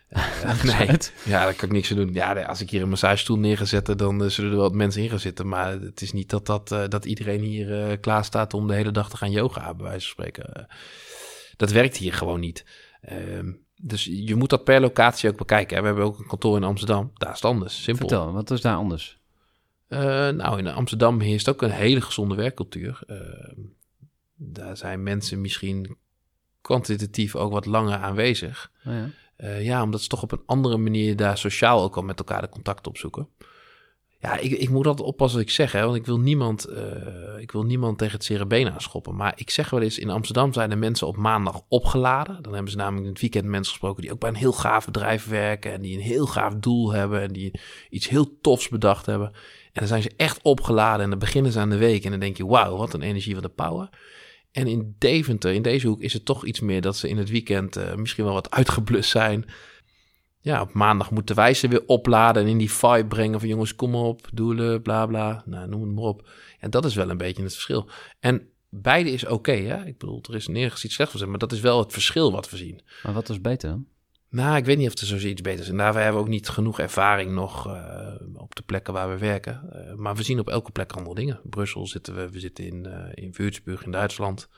Eh, 0.10 0.63
nee, 0.63 0.88
ja, 1.25 1.43
daar 1.43 1.53
kan 1.53 1.67
ik 1.67 1.73
niks 1.75 1.91
aan 1.91 1.97
doen. 1.97 2.13
Ja, 2.13 2.41
als 2.43 2.62
ik 2.62 2.69
hier 2.69 2.82
een 2.82 2.89
massagestoel 2.89 3.38
neer 3.38 3.58
ga 3.58 3.65
zetten, 3.65 3.97
dan 3.97 4.23
eh, 4.23 4.30
zullen 4.30 4.49
er 4.51 4.56
wel 4.58 4.65
wat 4.65 4.75
mensen 4.75 5.01
in 5.03 5.10
gaan 5.10 5.19
zitten. 5.19 5.47
Maar 5.47 5.71
het 5.71 6.01
is 6.01 6.12
niet 6.12 6.30
dat, 6.30 6.45
dat, 6.45 6.71
eh, 6.71 6.88
dat 6.88 7.06
iedereen 7.06 7.41
hier 7.41 7.84
eh, 7.84 7.97
klaar 8.01 8.25
staat 8.25 8.53
om 8.53 8.67
de 8.67 8.73
hele 8.73 8.91
dag 8.91 9.10
te 9.10 9.17
gaan 9.17 9.32
yoga, 9.32 9.73
bij 9.73 9.86
wijze 9.86 10.06
van 10.06 10.10
spreken. 10.25 10.53
Eh, 10.53 10.63
dat 11.58 11.71
werkt 11.71 11.97
hier 11.97 12.13
gewoon 12.13 12.39
niet. 12.39 12.65
Ehm, 13.01 13.51
dus 13.78 14.06
je 14.06 14.36
moet 14.36 14.50
dat 14.50 14.63
per 14.63 14.82
locatie 14.82 15.30
ook 15.30 15.38
bekijken. 15.38 15.76
hè. 15.76 15.82
We 15.82 15.88
hebben 15.88 16.06
ook 16.06 16.20
een 16.20 16.28
kantoor 16.28 16.58
in 16.58 16.63
Amsterdam. 16.63 17.12
Daar 17.13 17.30
is 17.30 17.36
het 17.36 17.46
anders. 17.46 17.84
Simpel. 17.84 18.08
Vertel, 18.08 18.32
wat 18.32 18.52
is 18.52 18.62
daar 18.62 18.76
anders? 18.76 19.20
Eh, 19.88 20.30
nou, 20.30 20.58
in 20.58 20.68
Amsterdam 20.68 21.20
heerst 21.20 21.50
ook 21.50 21.62
een 21.62 21.72
hele 21.72 22.02
gezonde 22.02 22.36
werkcultuur. 22.36 23.00
Eh, 23.08 23.18
daar 24.36 24.78
zijn 24.78 25.04
mensen 25.04 25.42
misschien 25.42 25.98
kwantitatief 26.62 27.36
ook 27.36 27.52
wat 27.52 27.66
langer 27.66 27.98
aanwezig. 27.98 28.72
Oh 28.86 28.94
ja. 28.94 29.10
Eh, 29.36 29.66
ja, 29.66 29.84
omdat 29.84 30.02
ze 30.02 30.08
toch 30.08 30.24
op 30.24 30.32
een 30.32 30.44
andere 30.46 30.78
manier 30.78 31.16
daar 31.16 31.38
sociaal 31.38 31.84
ook 31.84 31.96
al 31.96 32.02
met 32.02 32.20
elkaar 32.20 32.42
de 32.42 32.50
contact 32.50 32.88
opzoeken. 32.88 33.28
Ja, 34.19 34.38
ik, 34.38 34.51
ik 34.51 34.69
moet 34.69 34.88
altijd 34.88 35.08
oppassen 35.08 35.39
wat 35.39 35.47
ik 35.47 35.53
zeg, 35.53 35.71
hè, 35.71 35.84
want 35.84 35.95
ik 35.95 36.06
wil, 36.06 36.19
niemand, 36.19 36.65
eh, 36.65 37.39
ik 37.39 37.51
wil 37.51 37.63
niemand 37.63 37.97
tegen 37.97 38.13
het 38.13 38.23
cerebeen 38.23 38.71
aanschoppen. 38.71 39.15
Maar 39.15 39.34
ik 39.36 39.49
zeg 39.49 39.69
wel 39.69 39.82
eens, 39.82 39.99
in 39.99 40.10
Amsterdam 40.10 40.53
zijn 40.53 40.69
de 40.69 40.75
mensen 40.75 41.08
op 41.08 41.17
maandag 41.17 41.62
opgeladen. 41.67 42.43
Dan 42.43 42.53
hebben 42.53 42.71
ze 42.71 42.77
namelijk 42.77 43.03
in 43.03 43.12
het 43.12 43.21
weekend 43.21 43.45
mensen 43.45 43.71
gesproken 43.71 44.01
die 44.01 44.12
ook 44.12 44.19
bij 44.19 44.30
een 44.30 44.36
heel 44.36 44.53
gaaf 44.53 44.86
bedrijf 44.86 45.27
werken. 45.27 45.71
En 45.71 45.82
die 45.82 45.95
een 45.95 46.03
heel 46.03 46.25
gaaf 46.25 46.53
doel 46.56 46.93
hebben 46.93 47.21
en 47.21 47.34
die 47.34 47.60
iets 47.89 48.10
heel 48.10 48.39
tofs 48.41 48.69
bedacht 48.69 49.06
hebben. 49.06 49.27
En 49.27 49.84
dan 49.84 49.88
zijn 49.88 50.01
ze 50.01 50.12
echt 50.17 50.41
opgeladen 50.41 51.03
en 51.03 51.10
dan 51.10 51.19
beginnen 51.19 51.51
ze 51.51 51.60
aan 51.60 51.69
de 51.69 51.77
week. 51.77 52.03
En 52.03 52.12
dan 52.12 52.19
denk 52.19 52.38
je, 52.38 52.45
wauw, 52.45 52.77
wat 52.77 52.93
een 52.93 53.01
energie, 53.01 53.36
wat 53.36 53.43
een 53.43 53.53
power. 53.53 53.89
En 54.51 54.67
in 54.67 54.95
Deventer, 54.97 55.53
in 55.53 55.62
deze 55.62 55.88
hoek, 55.88 56.01
is 56.01 56.13
het 56.13 56.25
toch 56.25 56.45
iets 56.45 56.60
meer 56.60 56.82
dat 56.82 56.97
ze 56.97 57.10
in 57.10 57.17
het 57.17 57.30
weekend 57.30 57.75
eh, 57.75 57.95
misschien 57.95 58.23
wel 58.23 58.34
wat 58.34 58.51
uitgeblust 58.51 59.10
zijn. 59.10 59.45
Ja, 60.39 60.62
op 60.62 60.73
maandag 60.73 61.12
moeten 61.12 61.36
wij 61.36 61.54
ze 61.54 61.67
weer 61.67 61.86
opladen 61.86 62.43
en 62.43 62.50
in 62.50 62.58
die 62.58 62.71
vibe 62.71 63.06
brengen 63.08 63.39
van 63.39 63.50
jongens, 63.50 63.76
kom 63.76 63.95
op, 63.95 64.28
doelen, 64.34 64.82
bla 64.82 65.06
bla. 65.06 65.43
Nou, 65.45 65.67
noem 65.67 65.82
het 65.82 65.91
maar 65.91 66.04
op. 66.04 66.30
En 66.60 66.69
dat 66.69 66.86
is 66.86 66.95
wel 66.95 67.10
een 67.10 67.17
beetje 67.17 67.43
het 67.43 67.54
verschil. 67.54 67.89
En 68.19 68.50
beide 68.69 69.12
is 69.12 69.26
oké, 69.26 69.52
hè. 69.52 69.86
Ik 69.86 69.97
bedoel, 69.97 70.23
er 70.30 70.36
is 70.36 70.47
nergens 70.47 70.84
iets 70.84 70.93
slechts 70.93 71.12
van 71.12 71.19
zijn, 71.19 71.32
maar 71.32 71.39
dat 71.39 71.52
is 71.52 71.60
wel 71.60 71.80
het 71.80 71.93
verschil 71.93 72.32
wat 72.32 72.50
we 72.50 72.58
zien. 72.58 72.82
Maar 73.04 73.13
wat 73.13 73.30
is 73.30 73.41
beter? 73.41 73.80
Nou, 74.30 74.58
ik 74.58 74.65
weet 74.65 74.78
niet 74.78 74.88
of 74.93 75.00
er 75.00 75.06
zoiets 75.06 75.41
beter 75.41 75.60
is. 75.60 75.69
En 75.69 75.78
daarvoor 75.78 76.02
hebben 76.02 76.21
we 76.21 76.28
ook 76.28 76.34
niet 76.34 76.50
genoeg 76.50 76.80
ervaring 76.80 77.32
nog 77.32 77.67
eh, 77.67 78.13
op 78.34 78.56
de 78.56 78.62
plekken 78.62 78.93
waar 78.93 79.10
we 79.10 79.17
werken. 79.17 79.69
Eh, 79.71 79.93
maar 79.93 80.15
we 80.15 80.23
zien 80.23 80.39
op 80.39 80.50
elke 80.50 80.71
plek 80.71 80.91
andere 80.91 81.15
dingen. 81.15 81.39
Brussel 81.43 81.88
zitten 81.88 82.15
we, 82.15 82.30
we 82.30 82.39
zitten 82.39 82.65
in, 82.65 82.86
eh 82.86 83.23
in 83.23 83.34
Würzburg 83.38 83.84
in 83.84 83.91
Duitsland. 83.91 84.50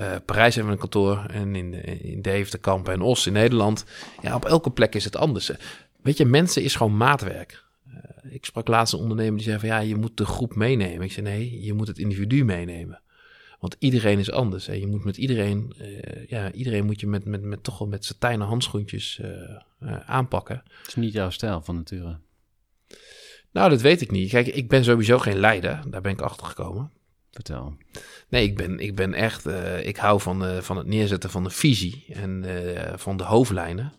Eh, 0.00 0.16
Parijs 0.24 0.54
hebben 0.54 0.72
we 0.74 0.82
een 0.82 0.90
kantoor 0.90 1.24
en 1.30 1.54
in, 1.54 1.84
in 2.02 2.22
Deventer, 2.22 2.58
Kampen 2.58 2.92
en 2.92 3.00
Os 3.00 3.26
in 3.26 3.32
Nederland. 3.32 3.84
Ja, 4.22 4.34
op 4.34 4.44
elke 4.44 4.70
plek 4.70 4.94
is 4.94 5.04
het 5.04 5.16
anders. 5.16 5.50
Weet 6.02 6.16
je, 6.16 6.24
mensen 6.24 6.62
is 6.62 6.74
gewoon 6.74 6.96
maatwerk. 6.96 7.64
Eh, 7.86 8.34
ik 8.34 8.44
sprak 8.44 8.68
laatst 8.68 8.94
een 8.94 9.00
ondernemer 9.00 9.34
die 9.34 9.46
zei 9.46 9.58
van 9.58 9.68
ja, 9.68 9.78
je 9.78 9.96
moet 9.96 10.16
de 10.16 10.26
groep 10.26 10.54
meenemen. 10.54 11.02
Ik 11.02 11.12
zei 11.12 11.26
nee, 11.26 11.62
je 11.62 11.72
moet 11.72 11.86
het 11.86 11.98
individu 11.98 12.44
meenemen. 12.44 13.00
Want 13.60 13.76
iedereen 13.78 14.18
is 14.18 14.30
anders. 14.30 14.68
En 14.68 14.80
je 14.80 14.86
moet 14.86 15.04
met 15.04 15.16
iedereen, 15.16 15.72
eh, 15.78 16.28
ja, 16.28 16.52
iedereen 16.52 16.84
moet 16.84 17.00
je 17.00 17.06
met, 17.06 17.24
met, 17.24 17.42
met 17.42 17.64
toch 17.64 17.78
wel 17.78 17.88
met 17.88 18.04
satijnen 18.04 18.46
handschoentjes 18.46 19.18
eh, 19.18 19.30
eh, 19.78 20.00
aanpakken. 20.08 20.62
Het 20.78 20.86
is 20.86 20.94
niet 20.94 21.12
jouw 21.12 21.30
stijl 21.30 21.60
van 21.60 21.76
nature. 21.76 22.18
Nou, 23.50 23.70
dat 23.70 23.80
weet 23.80 24.00
ik 24.00 24.10
niet. 24.10 24.30
Kijk, 24.30 24.46
ik 24.46 24.68
ben 24.68 24.84
sowieso 24.84 25.18
geen 25.18 25.38
leider. 25.38 25.82
Daar 25.86 26.00
ben 26.00 26.12
ik 26.12 26.20
achter 26.20 26.46
gekomen. 26.46 26.90
Vertel. 27.30 27.76
Nee, 28.28 28.44
ik 28.44 28.56
ben, 28.56 28.78
ik 28.78 28.94
ben 28.94 29.14
echt, 29.14 29.46
eh, 29.46 29.86
ik 29.86 29.96
hou 29.96 30.20
van, 30.20 30.44
eh, 30.44 30.58
van 30.58 30.76
het 30.76 30.86
neerzetten 30.86 31.30
van 31.30 31.44
de 31.44 31.50
visie 31.50 32.04
en 32.12 32.44
eh, 32.44 32.92
van 32.96 33.16
de 33.16 33.24
hoofdlijnen. 33.24 33.92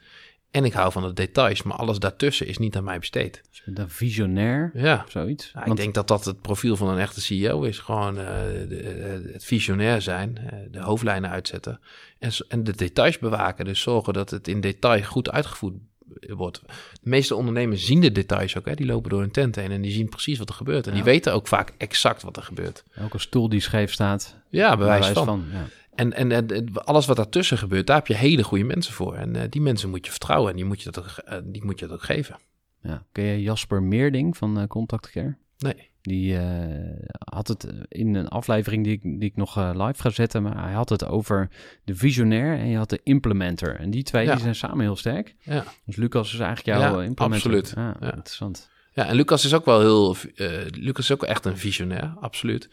En 0.52 0.66
ik 0.66 0.74
hou 0.74 0.92
van 0.92 1.02
de 1.04 1.14
details, 1.14 1.64
maar 1.64 1.78
alles 1.78 2.00
daartussen 2.00 2.48
is 2.48 2.58
niet 2.58 2.76
aan 2.76 2.84
mij 2.84 3.00
besteed. 3.00 3.42
Dus 3.50 3.62
een 3.66 3.90
visionair 3.90 4.72
Ja, 4.74 5.02
of 5.06 5.12
zoiets. 5.12 5.54
Nou, 5.54 5.66
Want- 5.66 5.78
ik 5.78 5.84
denk 5.84 5.96
dat 5.96 6.08
dat 6.08 6.26
het 6.26 6.42
profiel 6.42 6.76
van 6.76 6.88
een 6.90 7.00
echte 7.00 7.22
CEO 7.22 7.62
is. 7.64 7.80
Gewoon 7.80 8.14
de- 8.14 9.30
het 9.34 9.44
visionair 9.44 10.02
zijn, 10.02 10.38
de 10.72 10.80
hoofdlijnen 10.80 11.30
uitzetten 11.30 11.80
en, 12.20 12.32
en 12.48 12.64
de 12.64 12.76
details 12.76 13.20
bewaken. 13.20 13.66
Dus 13.66 13.82
zorgen 13.82 14.14
dat 14.14 14.30
het 14.30 14.48
in 14.48 14.62
detail 14.62 15.04
goed 15.04 15.32
uitgevoerd 15.32 15.74
wordt. 16.20 16.62
De 17.02 17.10
meeste 17.10 17.36
ondernemers 17.36 17.86
zien 17.86 18.00
de 18.02 18.12
details 18.12 18.58
ook. 18.58 18.66
Hè? 18.66 18.74
Die 18.74 18.86
lopen 18.86 19.10
door 19.10 19.20
hun 19.20 19.32
tent 19.32 19.56
heen 19.56 19.72
en 19.72 19.82
die 19.82 19.92
zien 19.92 20.10
precies 20.10 20.38
wat 20.38 20.50
er 20.50 20.56
gebeurt. 20.56 20.88
En 20.88 20.94
die 20.94 21.04
weten 21.04 21.34
ook 21.34 21.48
vaak 21.48 21.74
exact 21.78 22.22
wat 22.24 22.38
er 22.38 22.44
gebeurt. 22.44 22.84
Elke 22.94 23.20
stoel 23.20 23.50
die 23.50 23.60
scheef 23.60 23.92
staat, 23.92 24.36
Ja, 24.50 24.78
bewijs 24.78 25.08
van. 25.08 25.46
ja. 25.52 25.66
En, 25.96 26.14
en, 26.14 26.32
en 26.32 26.74
alles 26.74 27.06
wat 27.06 27.16
daartussen 27.16 27.58
gebeurt, 27.58 27.88
daar 27.88 27.96
heb 27.96 28.08
je 28.08 28.16
hele 28.16 28.44
goede 28.44 28.64
mensen 28.64 28.94
voor. 28.94 29.16
En 29.16 29.36
eh, 29.36 29.44
die 29.50 29.62
mensen 29.62 29.90
moet 29.90 30.06
je 30.06 30.12
vertrouwen 30.12 30.50
en 30.50 30.56
die 30.56 30.66
moet 30.66 30.82
je 30.82 30.92
dat 30.92 31.04
ook, 31.04 31.26
eh, 31.26 31.38
die 31.44 31.66
moet 31.66 31.80
je 31.80 31.88
dat 31.88 31.96
ook 31.96 32.04
geven. 32.04 32.38
Ja. 32.82 33.04
Ken 33.12 33.24
je 33.24 33.42
Jasper 33.42 33.84
Meerding 33.84 34.38
van 34.38 34.60
eh, 34.60 34.68
Contact 34.68 35.12
Care? 35.12 35.38
Nee. 35.62 35.90
Die 36.02 36.38
eh, 36.38 37.08
had 37.20 37.48
het 37.48 37.68
in 37.88 38.16
een 38.16 38.28
aflevering 38.28 38.84
die 38.84 38.94
ik, 38.94 39.02
die 39.02 39.30
ik 39.30 39.36
nog 39.36 39.58
eh, 39.58 39.70
live 39.74 40.02
ga 40.02 40.10
zetten, 40.10 40.44
maar 40.44 40.64
hij 40.64 40.72
had 40.74 40.90
het 40.90 41.06
over 41.06 41.50
de 41.84 41.96
visionair 41.96 42.58
en 42.60 42.68
je 42.68 42.78
had 42.78 42.90
de 42.90 43.00
implementer. 43.04 43.76
En 43.76 43.90
die 43.90 44.04
twee 44.04 44.26
Ja. 44.26 44.32
die 44.32 44.42
zijn 44.42 44.56
samen 44.56 44.80
heel 44.80 44.96
sterk. 44.96 45.36
Ja. 45.40 45.64
Dus 45.86 45.96
Lucas 45.96 46.34
is 46.34 46.40
eigenlijk 46.40 46.78
jouw 46.78 46.92
Ja, 46.94 47.00
eh, 47.00 47.06
implementer. 47.08 47.26
absoluut. 47.52 47.74
Ja, 47.76 47.96
Ja. 48.00 48.14
interessant. 48.14 48.70
Ja, 48.94 49.06
en 49.08 49.16
Lucas 49.16 49.46
is 49.46 49.54
ook 49.54 49.66
wel 49.66 49.80
heel. 49.80 50.16
eh, 50.36 50.48
Lucas 50.72 51.04
is 51.04 51.12
ook 51.12 51.24
echt 51.24 51.46
een 51.46 51.58
visionair, 51.58 52.14
absoluut. 52.20 52.70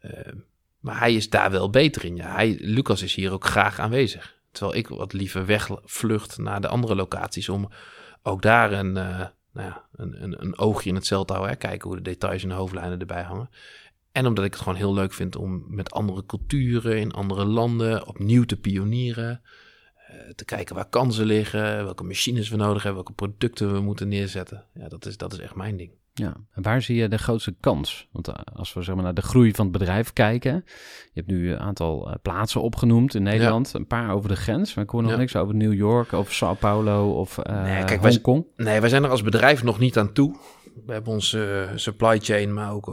Eh, 0.00 0.10
maar 0.80 0.98
hij 0.98 1.14
is 1.14 1.30
daar 1.30 1.50
wel 1.50 1.70
beter 1.70 2.04
in. 2.04 2.16
Ja. 2.16 2.34
Hij, 2.34 2.56
Lucas 2.60 3.02
is 3.02 3.14
hier 3.14 3.32
ook 3.32 3.44
graag 3.44 3.78
aanwezig. 3.78 4.34
Terwijl 4.52 4.78
ik 4.78 4.88
wat 4.88 5.12
liever 5.12 5.46
wegvlucht 5.46 6.38
naar 6.38 6.60
de 6.60 6.68
andere 6.68 6.94
locaties 6.94 7.48
om 7.48 7.68
ook 8.22 8.42
daar 8.42 8.72
een, 8.72 8.96
eh, 8.96 9.20
nou 9.54 9.68
ja, 9.68 9.84
een, 9.92 10.22
een, 10.22 10.42
een 10.42 10.58
oogje 10.58 10.88
in 10.88 10.94
het 10.94 11.06
cel 11.06 11.24
houden. 11.26 11.48
Hè. 11.48 11.56
Kijken 11.56 11.88
hoe 11.88 11.96
de 11.96 12.02
details 12.02 12.42
en 12.42 12.48
de 12.48 12.54
hoofdlijnen 12.54 13.00
erbij 13.00 13.22
hangen. 13.22 13.50
En 14.12 14.26
omdat 14.26 14.44
ik 14.44 14.52
het 14.52 14.62
gewoon 14.62 14.78
heel 14.78 14.94
leuk 14.94 15.12
vind 15.12 15.36
om 15.36 15.64
met 15.68 15.90
andere 15.90 16.26
culturen 16.26 16.98
in 16.98 17.12
andere 17.12 17.44
landen 17.44 18.06
opnieuw 18.06 18.44
te 18.44 18.56
pionieren. 18.56 19.42
Eh, 19.94 20.30
te 20.34 20.44
kijken 20.44 20.74
waar 20.74 20.88
kansen 20.88 21.26
liggen, 21.26 21.84
welke 21.84 22.04
machines 22.04 22.48
we 22.48 22.56
nodig 22.56 22.82
hebben, 22.82 23.04
welke 23.04 23.12
producten 23.12 23.72
we 23.72 23.80
moeten 23.80 24.08
neerzetten. 24.08 24.64
Ja, 24.74 24.88
dat 24.88 25.06
is, 25.06 25.16
dat 25.16 25.32
is 25.32 25.38
echt 25.38 25.54
mijn 25.54 25.76
ding. 25.76 25.92
Ja, 26.16 26.36
en 26.52 26.62
waar 26.62 26.82
zie 26.82 26.96
je 26.96 27.08
de 27.08 27.18
grootste 27.18 27.54
kans? 27.60 28.08
Want 28.12 28.28
eh, 28.28 28.34
als 28.54 28.72
we 28.72 28.82
zeg 28.82 28.94
maar, 28.94 29.04
naar 29.04 29.14
de 29.14 29.22
groei 29.22 29.52
van 29.54 29.64
het 29.68 29.78
bedrijf 29.78 30.12
kijken, 30.12 30.52
je 31.04 31.10
hebt 31.20 31.26
nu 31.26 31.50
een 31.52 31.58
aantal 31.58 32.08
eh, 32.10 32.14
plaatsen 32.22 32.62
opgenoemd 32.62 33.14
in 33.14 33.22
Nederland, 33.22 33.72
een 33.74 33.86
paar 33.86 34.10
over 34.10 34.28
de 34.28 34.36
grens, 34.36 34.74
maar 34.74 34.84
ik 34.84 34.90
hoor 34.90 35.02
nog 35.02 35.10
Ja. 35.10 35.16
niks 35.16 35.36
over 35.36 35.54
New 35.54 35.72
York 35.72 36.12
of 36.12 36.32
Sao 36.32 36.54
Paulo 36.54 37.12
of 37.12 37.38
eh 37.38 37.62
Nee, 37.62 37.84
kijk, 37.84 38.00
wij- 38.00 38.10
Hongkong. 38.10 38.44
Nee, 38.56 38.80
wij 38.80 38.88
zijn 38.88 39.04
er 39.04 39.10
als 39.10 39.22
bedrijf 39.22 39.62
nog 39.62 39.78
niet 39.78 39.98
aan 39.98 40.12
toe. 40.12 40.36
We 40.86 40.92
hebben 40.92 41.12
onze 41.12 41.68
supply 41.74 42.18
chain, 42.20 42.54
maar 42.54 42.72
ook 42.72 42.86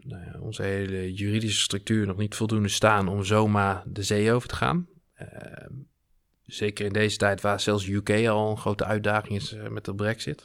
nou 0.00 0.24
ja, 0.24 0.38
onze 0.40 0.62
hele 0.62 1.12
juridische 1.12 1.60
structuur 1.62 2.06
nog 2.06 2.16
niet 2.16 2.34
voldoende 2.34 2.68
staan 2.68 3.08
om 3.08 3.24
zomaar 3.24 3.82
de 3.86 4.02
zee 4.02 4.32
over 4.32 4.48
te 4.48 4.54
gaan. 4.54 4.86
Eh, 5.14 5.26
zeker 6.42 6.86
in 6.86 6.92
deze 6.92 7.16
tijd 7.16 7.40
waar 7.40 7.60
zelfs 7.60 7.86
UK 7.88 8.10
al 8.26 8.50
een 8.50 8.56
grote 8.58 8.84
uitdaging 8.84 9.34
is 9.38 9.56
met 9.70 9.84
de 9.84 9.94
brexit. 9.94 10.44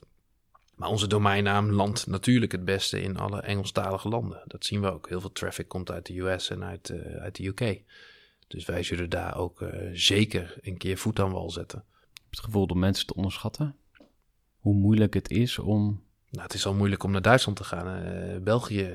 Maar 0.83 0.91
onze 0.91 1.07
domeinnaam 1.07 1.71
landt 1.71 2.07
natuurlijk 2.07 2.51
het 2.51 2.65
beste 2.65 3.01
in 3.01 3.17
alle 3.17 3.41
Engelstalige 3.41 4.07
landen. 4.07 4.41
Dat 4.45 4.65
zien 4.65 4.81
we 4.81 4.91
ook. 4.91 5.09
Heel 5.09 5.21
veel 5.21 5.31
traffic 5.31 5.67
komt 5.67 5.91
uit 5.91 6.05
de 6.05 6.19
US 6.19 6.49
en 6.49 6.63
uit, 6.63 6.89
eh, 6.89 7.21
uit 7.21 7.35
de 7.35 7.45
UK. 7.45 7.81
Dus 8.47 8.65
wij 8.65 8.83
zullen 8.83 9.09
daar 9.09 9.37
ook 9.37 9.61
eh, 9.61 9.89
zeker 9.93 10.57
een 10.61 10.77
keer 10.77 10.97
voet 10.97 11.19
aan 11.19 11.31
wal 11.31 11.49
zetten. 11.49 11.83
Heb 12.13 12.29
het 12.29 12.39
gevoel 12.39 12.67
dat 12.67 12.77
mensen 12.77 13.07
te 13.07 13.13
onderschatten? 13.13 13.75
Hoe 14.57 14.73
moeilijk 14.75 15.13
het 15.13 15.29
is 15.29 15.59
om... 15.59 16.03
Nou, 16.29 16.43
het 16.45 16.53
is 16.53 16.65
al 16.65 16.73
moeilijk 16.73 17.03
om 17.03 17.11
naar 17.11 17.21
Duitsland 17.21 17.57
te 17.57 17.63
gaan. 17.63 18.03
Eh, 18.05 18.37
België 18.41 18.93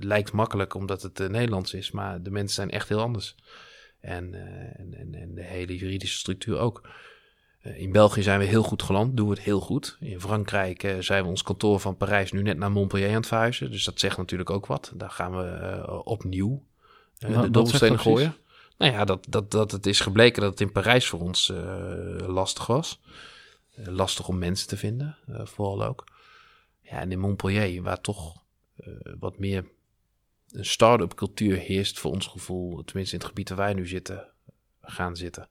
lijkt 0.00 0.32
makkelijk 0.32 0.74
omdat 0.74 1.02
het 1.02 1.18
Nederlands 1.18 1.74
is, 1.74 1.90
maar 1.90 2.22
de 2.22 2.30
mensen 2.30 2.54
zijn 2.54 2.70
echt 2.70 2.88
heel 2.88 3.00
anders. 3.00 3.36
En, 4.00 4.34
en, 4.76 4.94
en, 4.94 5.14
en 5.14 5.34
de 5.34 5.44
hele 5.44 5.76
juridische 5.76 6.18
structuur 6.18 6.58
ook. 6.58 6.88
Eh, 7.64 7.80
in 7.80 7.92
België 7.92 8.22
zijn 8.22 8.38
we 8.38 8.44
heel 8.44 8.62
goed 8.62 8.82
geland, 8.82 9.16
doen 9.16 9.28
we 9.28 9.34
het 9.34 9.44
heel 9.44 9.60
goed. 9.60 9.96
In 10.00 10.20
Frankrijk 10.20 10.82
eh, 10.82 10.98
zijn 10.98 11.22
we 11.22 11.28
ons 11.28 11.42
kantoor 11.42 11.80
van 11.80 11.96
Parijs 11.96 12.32
nu 12.32 12.42
net 12.42 12.56
naar 12.56 12.70
Montpellier 12.70 13.08
aan 13.08 13.14
het 13.14 13.26
verhuizen. 13.26 13.70
Dus 13.70 13.84
dat 13.84 14.00
zegt 14.00 14.16
natuurlijk 14.16 14.50
ook 14.50 14.66
wat. 14.66 14.92
Daar 14.94 15.10
gaan 15.10 15.36
we 15.36 15.44
eh, 15.44 16.00
opnieuw 16.04 16.62
de 17.18 17.50
dobbelstenen 17.50 17.98
gooien. 17.98 18.36
Nou 18.78 18.92
ja, 18.92 19.04
dat, 19.04 19.26
dat, 19.28 19.50
dat 19.50 19.70
het 19.70 19.86
is 19.86 20.00
gebleken 20.00 20.42
dat 20.42 20.50
het 20.50 20.60
in 20.60 20.72
Parijs 20.72 21.06
voor 21.06 21.20
ons 21.20 21.52
lastig 22.26 22.66
was. 22.66 23.00
Lastig 23.74 24.28
om 24.28 24.38
mensen 24.38 24.68
te 24.68 24.76
vinden, 24.76 25.16
vooral 25.28 25.84
ook. 25.84 26.04
Ja, 26.80 27.00
en 27.00 27.12
in 27.12 27.18
Montpellier, 27.18 27.82
waar 27.82 28.00
toch 28.00 28.42
wat 29.18 29.38
meer 29.38 29.64
een 30.50 30.64
start-up 30.64 31.14
cultuur 31.14 31.56
heerst 31.56 31.98
voor 31.98 32.10
ons 32.10 32.26
gevoel, 32.26 32.84
tenminste 32.84 33.14
in 33.14 33.20
het 33.20 33.28
gebied 33.28 33.48
waar 33.48 33.58
wij 33.58 33.74
nu 33.74 33.86
zitten, 33.86 34.28
gaan 34.82 35.16
zitten. 35.16 35.48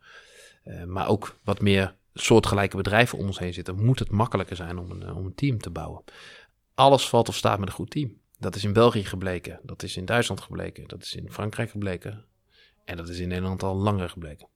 Maar 0.86 1.08
ook 1.08 1.38
wat 1.44 1.62
meer 1.62 1.96
soortgelijke 2.14 2.78
bedrijven 2.78 3.18
om 3.18 3.26
ons 3.26 3.40
heen 3.40 3.54
zitten, 3.54 3.86
moet 3.86 4.00
het 4.00 4.12
makkelijker 4.12 4.56
zijn 4.56 4.78
om 4.78 4.92
een, 4.92 5.04
eh, 5.04 5.18
om 5.18 5.26
een 5.26 5.36
team 5.36 5.58
te 5.58 5.70
bouwen. 5.70 6.04
Alles 6.76 7.10
valt 7.10 7.30
of 7.30 7.36
staat 7.36 7.60
met 7.60 7.68
een 7.68 7.74
goed 7.74 7.90
team. 7.90 8.22
Dat 8.40 8.56
is 8.56 8.64
in 8.64 8.74
België 8.74 9.06
gebleken, 9.06 9.60
dat 9.64 9.84
is 9.84 9.98
in 9.98 10.06
Duitsland 10.06 10.42
gebleken, 10.42 10.88
dat 10.88 11.02
is 11.02 11.16
in 11.16 11.32
Frankrijk 11.32 11.70
gebleken 11.70 12.26
en 12.86 12.98
dat 12.98 13.10
is 13.10 13.20
in 13.20 13.28
Nederland 13.28 13.64
al 13.64 13.76
langer 13.76 14.10
gebleken. 14.10 14.48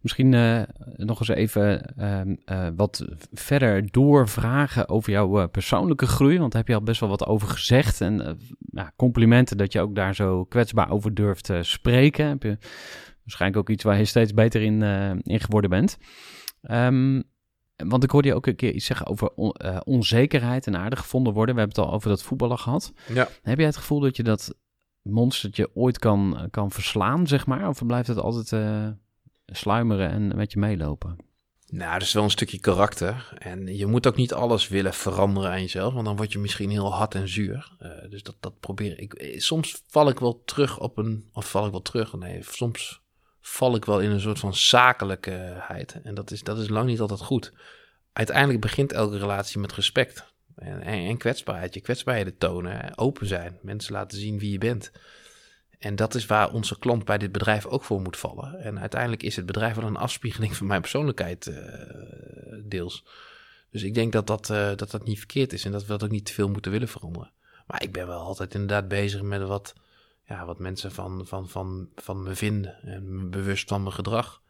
Misschien 0.00 0.34
eh, 0.34 0.62
nog 0.96 1.18
eens 1.18 1.28
even 1.28 1.94
ehm, 1.96 2.34
eh, 2.44 2.68
wat 2.76 3.04
verder 3.32 3.90
doorvragen 3.90 4.88
over 4.88 5.12
jouw 5.12 5.48
persoonlijke 5.48 6.06
groei. 6.06 6.38
Want 6.38 6.52
daar 6.52 6.60
heb 6.60 6.70
je 6.70 6.76
al 6.76 6.82
best 6.82 7.00
wel 7.00 7.08
wat 7.08 7.26
over 7.26 7.48
gezegd. 7.48 8.00
En 8.00 8.38
ja, 8.70 8.92
complimenten 8.96 9.56
dat 9.56 9.72
je 9.72 9.80
ook 9.80 9.94
daar 9.94 10.14
zo 10.14 10.44
kwetsbaar 10.44 10.90
over 10.90 11.14
durft 11.14 11.50
spreken. 11.60 12.26
Heb 12.26 12.42
je 12.42 12.58
waarschijnlijk 13.26 13.60
ook 13.60 13.70
iets 13.70 13.84
waar 13.84 13.98
je 13.98 14.04
steeds 14.04 14.34
beter 14.34 14.62
in, 14.62 14.82
eh, 14.82 15.10
in 15.22 15.40
geworden 15.40 15.70
bent. 15.70 15.96
Ehm, 16.62 17.22
want 17.76 18.04
ik 18.04 18.10
hoorde 18.10 18.28
je 18.28 18.34
ook 18.34 18.46
een 18.46 18.56
keer 18.56 18.72
iets 18.72 18.86
zeggen 18.86 19.06
over 19.06 19.30
on- 19.34 19.52
eh, 19.52 19.80
onzekerheid 19.84 20.66
en 20.66 20.76
aardig 20.76 20.98
gevonden 20.98 21.32
worden. 21.32 21.54
We 21.54 21.60
hebben 21.60 21.78
het 21.82 21.88
al 21.90 21.94
over 21.94 22.08
dat 22.08 22.22
voetballen 22.22 22.58
gehad. 22.58 22.92
Ja. 23.08 23.28
Heb 23.42 23.56
jij 23.58 23.66
het 23.66 23.76
gevoel 23.76 24.00
dat 24.00 24.16
je 24.16 24.22
dat 24.22 24.54
monstertje 25.02 25.70
ooit 25.74 25.98
kan, 25.98 26.48
kan 26.50 26.70
verslaan, 26.70 27.26
zeg 27.26 27.46
maar? 27.46 27.68
Of 27.68 27.86
blijft 27.86 28.08
het 28.08 28.18
altijd 28.18 28.52
eh, 28.52 28.88
sluimeren 29.46 30.10
en 30.10 30.36
met 30.36 30.52
je 30.52 30.58
meelopen? 30.58 31.16
Nou, 31.70 31.92
dat 31.92 32.02
is 32.02 32.12
wel 32.12 32.22
een 32.24 32.30
stukje 32.30 32.60
karakter. 32.60 33.32
En 33.38 33.76
je 33.76 33.86
moet 33.86 34.06
ook 34.06 34.16
niet 34.16 34.32
alles 34.32 34.68
willen 34.68 34.94
veranderen 34.94 35.50
aan 35.50 35.60
jezelf, 35.60 35.92
want 35.92 36.04
dan 36.06 36.16
word 36.16 36.32
je 36.32 36.38
misschien 36.38 36.70
heel 36.70 36.92
hard 36.94 37.14
en 37.14 37.28
zuur. 37.28 37.76
Eh, 37.78 38.10
dus 38.10 38.22
dat, 38.22 38.36
dat 38.40 38.60
probeer 38.60 38.98
ik. 38.98 39.14
eh, 39.14 39.40
Soms 39.40 39.82
val 39.86 40.08
ik 40.08 40.18
wel 40.18 40.42
terug 40.44 40.78
op 40.80 40.98
een. 40.98 41.28
Of 41.32 41.50
val 41.50 41.64
ik 41.66 41.70
wel 41.70 41.82
terug? 41.82 42.12
Nee, 42.16 42.38
soms 42.42 43.02
val 43.46 43.74
ik 43.74 43.84
wel 43.84 44.00
in 44.00 44.10
een 44.10 44.20
soort 44.20 44.38
van 44.38 44.54
zakelijkheid. 44.54 46.00
En 46.02 46.14
dat 46.14 46.30
is, 46.30 46.42
dat 46.42 46.58
is 46.58 46.68
lang 46.68 46.86
niet 46.86 47.00
altijd 47.00 47.20
goed. 47.20 47.52
Uiteindelijk 48.12 48.60
begint 48.60 48.92
elke 48.92 49.18
relatie 49.18 49.60
met 49.60 49.72
respect. 49.72 50.24
En, 50.56 50.82
en, 50.82 51.16
kwetsbaarheid. 51.16 51.74
Je 51.74 51.80
kwetsbaarheden 51.80 52.38
tonen. 52.38 52.98
Open 52.98 53.26
zijn. 53.26 53.58
Mensen 53.62 53.92
laten 53.92 54.18
zien 54.18 54.38
wie 54.38 54.52
je 54.52 54.58
bent. 54.58 54.92
En 55.78 55.96
dat 55.96 56.14
is 56.14 56.26
waar 56.26 56.52
onze 56.52 56.78
klant 56.78 57.04
bij 57.04 57.18
dit 57.18 57.32
bedrijf 57.32 57.66
ook 57.66 57.84
voor 57.84 58.00
moet 58.00 58.16
vallen. 58.16 58.60
En 58.60 58.80
uiteindelijk 58.80 59.22
is 59.22 59.36
het 59.36 59.46
bedrijf 59.46 59.74
wel 59.74 59.86
een 59.86 59.96
afspiegeling 59.96 60.56
van 60.56 60.66
mijn 60.66 60.80
persoonlijkheid 60.80 61.46
eh, 61.46 61.62
deels. 62.64 63.04
Dus 63.70 63.82
ik 63.82 63.94
denk 63.94 64.12
dat 64.12 64.26
dat, 64.26 64.50
eh, 64.50 64.76
dat 64.76 64.90
dat 64.90 65.04
niet 65.04 65.18
verkeerd 65.18 65.52
is 65.52 65.64
en 65.64 65.72
dat 65.72 65.82
we 65.82 65.88
dat 65.88 66.04
ook 66.04 66.10
niet 66.10 66.26
te 66.26 66.32
veel 66.32 66.48
moeten 66.48 66.70
willen 66.70 66.88
veranderen. 66.88 67.30
Maar 67.66 67.82
ik 67.82 67.92
ben 67.92 68.06
wel 68.06 68.20
altijd 68.20 68.54
inderdaad 68.54 68.88
bezig 68.88 69.22
met 69.22 69.42
wat, 69.42 69.74
ja, 70.26 70.46
wat 70.46 70.58
mensen 70.58 70.92
van, 70.92 71.26
van, 71.26 71.48
van, 71.48 71.88
van 71.94 72.22
me 72.22 72.34
vinden 72.34 72.82
en 72.82 73.16
me 73.16 73.24
bewust 73.24 73.68
van 73.68 73.82
mijn 73.82 73.94
gedrag. 73.94 74.42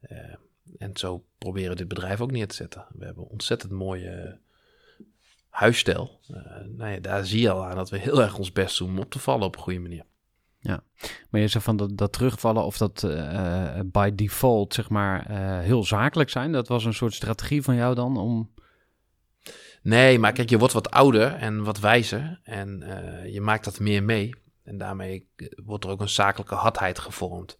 Eh, 0.00 0.34
en 0.78 0.96
zo 0.96 1.24
proberen 1.38 1.70
we 1.70 1.76
dit 1.76 1.88
bedrijf 1.88 2.20
ook 2.20 2.30
neer 2.30 2.48
te 2.48 2.54
zetten. 2.54 2.86
We 2.92 3.04
hebben 3.04 3.24
een 3.24 3.30
ontzettend 3.30 3.72
mooie 3.72 4.38
huisstijl. 5.48 6.20
Eh, 6.28 6.34
nou 6.66 6.90
ja, 6.90 7.00
daar 7.00 7.24
zie 7.24 7.40
je 7.40 7.50
al 7.50 7.64
aan 7.64 7.76
dat 7.76 7.90
we 7.90 7.98
heel 7.98 8.22
erg 8.22 8.38
ons 8.38 8.52
best 8.52 8.78
doen 8.78 8.88
om 8.88 8.98
op 8.98 9.10
te 9.10 9.18
vallen 9.18 9.46
op 9.46 9.56
een 9.56 9.62
goede 9.62 9.78
manier. 9.78 10.04
Maar 11.30 11.40
je 11.40 11.48
zegt 11.48 11.64
van 11.64 11.76
dat, 11.76 11.96
dat 11.96 12.12
terugvallen 12.12 12.64
of 12.64 12.76
dat 12.76 13.02
eh, 13.02 13.80
by 13.84 14.10
default, 14.14 14.74
zeg 14.74 14.88
maar, 14.88 15.30
heel 15.62 15.84
zakelijk 15.84 16.30
zijn. 16.30 16.52
Dat 16.52 16.68
was 16.68 16.84
een 16.84 16.94
soort 16.94 17.14
strategie 17.14 17.62
van 17.62 17.74
jou 17.74 17.94
dan 17.94 18.16
om... 18.16 18.50
Nee, 19.82 20.18
maar 20.18 20.32
kijk, 20.32 20.50
je 20.50 20.58
wordt 20.58 20.74
wat 20.74 20.90
ouder 20.90 21.34
en 21.34 21.64
wat 21.64 21.78
wijzer 21.78 22.40
en 22.42 22.84
je 23.32 23.40
maakt 23.40 23.64
dat 23.64 23.80
meer 23.80 24.02
mee. 24.02 24.39
En 24.62 24.78
daarmee 24.78 25.26
wordt 25.64 25.84
er 25.84 25.90
ook 25.90 26.00
een 26.00 26.08
zakelijke 26.08 26.54
hardheid 26.54 26.98
gevormd. 26.98 27.58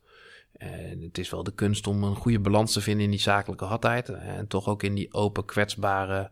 En 0.53 1.01
het 1.01 1.19
is 1.19 1.31
wel 1.31 1.43
de 1.43 1.55
kunst 1.55 1.87
om 1.87 2.05
een 2.05 2.17
goede 2.17 2.41
balans 2.41 2.73
te 2.73 2.81
vinden 2.81 3.05
in 3.05 3.11
die 3.11 3.21
zakelijke 3.21 3.65
hardheid. 3.65 4.09
En 4.09 4.47
toch 4.47 4.69
ook 4.69 4.83
in 4.83 4.95
die 4.95 5.13
open, 5.13 5.45
kwetsbare, 5.45 6.31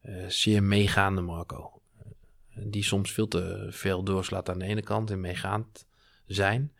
eh, 0.00 0.14
zeer 0.28 0.62
meegaande 0.62 1.20
Marco. 1.20 1.80
Die 2.54 2.84
soms 2.84 3.12
veel 3.12 3.28
te 3.28 3.66
veel 3.70 4.02
doorslaat 4.02 4.48
aan 4.48 4.58
de 4.58 4.64
ene 4.64 4.82
kant 4.82 5.10
en 5.10 5.20
meegaand 5.20 5.86
zijn. 6.26 6.72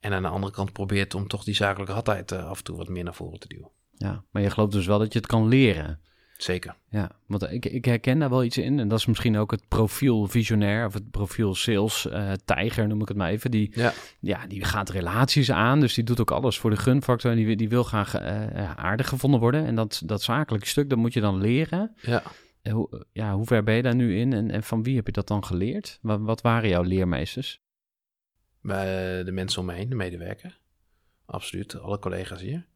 En 0.00 0.12
aan 0.12 0.22
de 0.22 0.28
andere 0.28 0.52
kant 0.52 0.72
probeert 0.72 1.14
om 1.14 1.28
toch 1.28 1.44
die 1.44 1.54
zakelijke 1.54 1.92
hardheid 1.92 2.32
eh, 2.32 2.48
af 2.48 2.58
en 2.58 2.64
toe 2.64 2.76
wat 2.76 2.88
meer 2.88 3.04
naar 3.04 3.14
voren 3.14 3.38
te 3.38 3.48
duwen. 3.48 3.70
Ja, 3.96 4.24
maar 4.30 4.42
je 4.42 4.50
gelooft 4.50 4.72
dus 4.72 4.86
wel 4.86 4.98
dat 4.98 5.12
je 5.12 5.18
het 5.18 5.28
kan 5.28 5.48
leren. 5.48 6.00
Zeker. 6.42 6.76
Ja, 6.88 7.10
want 7.26 7.52
ik, 7.52 7.66
ik 7.66 7.84
herken 7.84 8.18
daar 8.18 8.30
wel 8.30 8.44
iets 8.44 8.58
in. 8.58 8.78
En 8.78 8.88
dat 8.88 8.98
is 8.98 9.06
misschien 9.06 9.36
ook 9.36 9.50
het 9.50 9.68
profiel 9.68 10.26
visionair 10.26 10.86
of 10.86 10.94
het 10.94 11.10
profiel 11.10 11.54
sales 11.54 12.08
eh, 12.08 12.32
tijger, 12.44 12.88
noem 12.88 13.00
ik 13.00 13.08
het 13.08 13.16
maar 13.16 13.30
even. 13.30 13.50
Die, 13.50 13.70
Ja. 13.74 13.92
ja, 14.20 14.46
die 14.46 14.64
gaat 14.64 14.90
relaties 14.90 15.50
aan, 15.50 15.80
dus 15.80 15.94
die 15.94 16.04
doet 16.04 16.20
ook 16.20 16.30
alles 16.30 16.58
voor 16.58 16.70
de 16.70 16.76
gunfactor. 16.76 17.30
En 17.30 17.36
die, 17.36 17.56
die 17.56 17.68
wil 17.68 17.82
graag 17.82 18.14
eh, 18.14 18.70
aardig 18.76 19.08
gevonden 19.08 19.40
worden. 19.40 19.66
En 19.66 19.74
dat, 19.74 20.02
dat 20.04 20.22
zakelijke 20.22 20.66
stuk, 20.66 20.88
dat 20.88 20.98
moet 20.98 21.12
je 21.12 21.20
dan 21.20 21.38
leren. 21.40 21.94
Ja. 22.00 22.22
Eh, 22.62 22.72
Hoe, 22.72 23.06
ja, 23.12 23.34
hoe 23.34 23.46
ver 23.46 23.62
ben 23.62 23.74
je 23.74 23.82
daar 23.82 23.94
nu 23.94 24.18
in 24.18 24.32
en, 24.32 24.50
en 24.50 24.62
van 24.62 24.82
wie 24.82 24.96
heb 24.96 25.06
je 25.06 25.12
dat 25.12 25.28
dan 25.28 25.44
geleerd? 25.44 25.98
Wat, 26.02 26.20
wat 26.20 26.40
waren 26.40 26.68
jouw 26.68 26.82
leermeesters? 26.82 27.60
De 28.62 29.30
mensen 29.32 29.60
om 29.60 29.66
me 29.66 29.72
heen, 29.72 29.88
de 29.88 29.94
medewerker. 29.94 30.58
Absoluut, 31.26 31.78
alle 31.80 31.98
collega's 31.98 32.40
hier. 32.40 32.66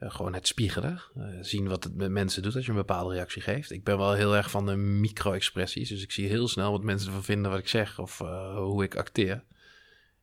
Eh, 0.00 0.10
gewoon 0.10 0.34
het 0.34 0.46
spiegelen. 0.46 1.02
eh, 1.14 1.24
zien 1.40 1.68
wat 1.68 1.84
het 1.84 1.94
met 1.94 2.10
mensen 2.10 2.42
doet 2.42 2.54
als 2.54 2.64
je 2.64 2.70
een 2.70 2.76
bepaalde 2.76 3.14
reactie 3.14 3.42
geeft. 3.42 3.70
Ik 3.70 3.84
ben 3.84 3.98
wel 3.98 4.12
heel 4.12 4.36
erg 4.36 4.50
van 4.50 4.66
de 4.66 4.76
micro-expressies. 4.76 5.88
Dus 5.88 6.02
ik 6.02 6.12
zie 6.12 6.28
heel 6.28 6.48
snel 6.48 6.70
wat 6.70 6.82
mensen 6.82 7.06
ervan 7.08 7.24
vinden 7.24 7.50
wat 7.50 7.60
ik 7.60 7.68
zeg 7.68 7.98
of 7.98 8.20
eh, 8.20 8.56
hoe 8.56 8.84
ik 8.84 8.96
acteer. 8.96 9.44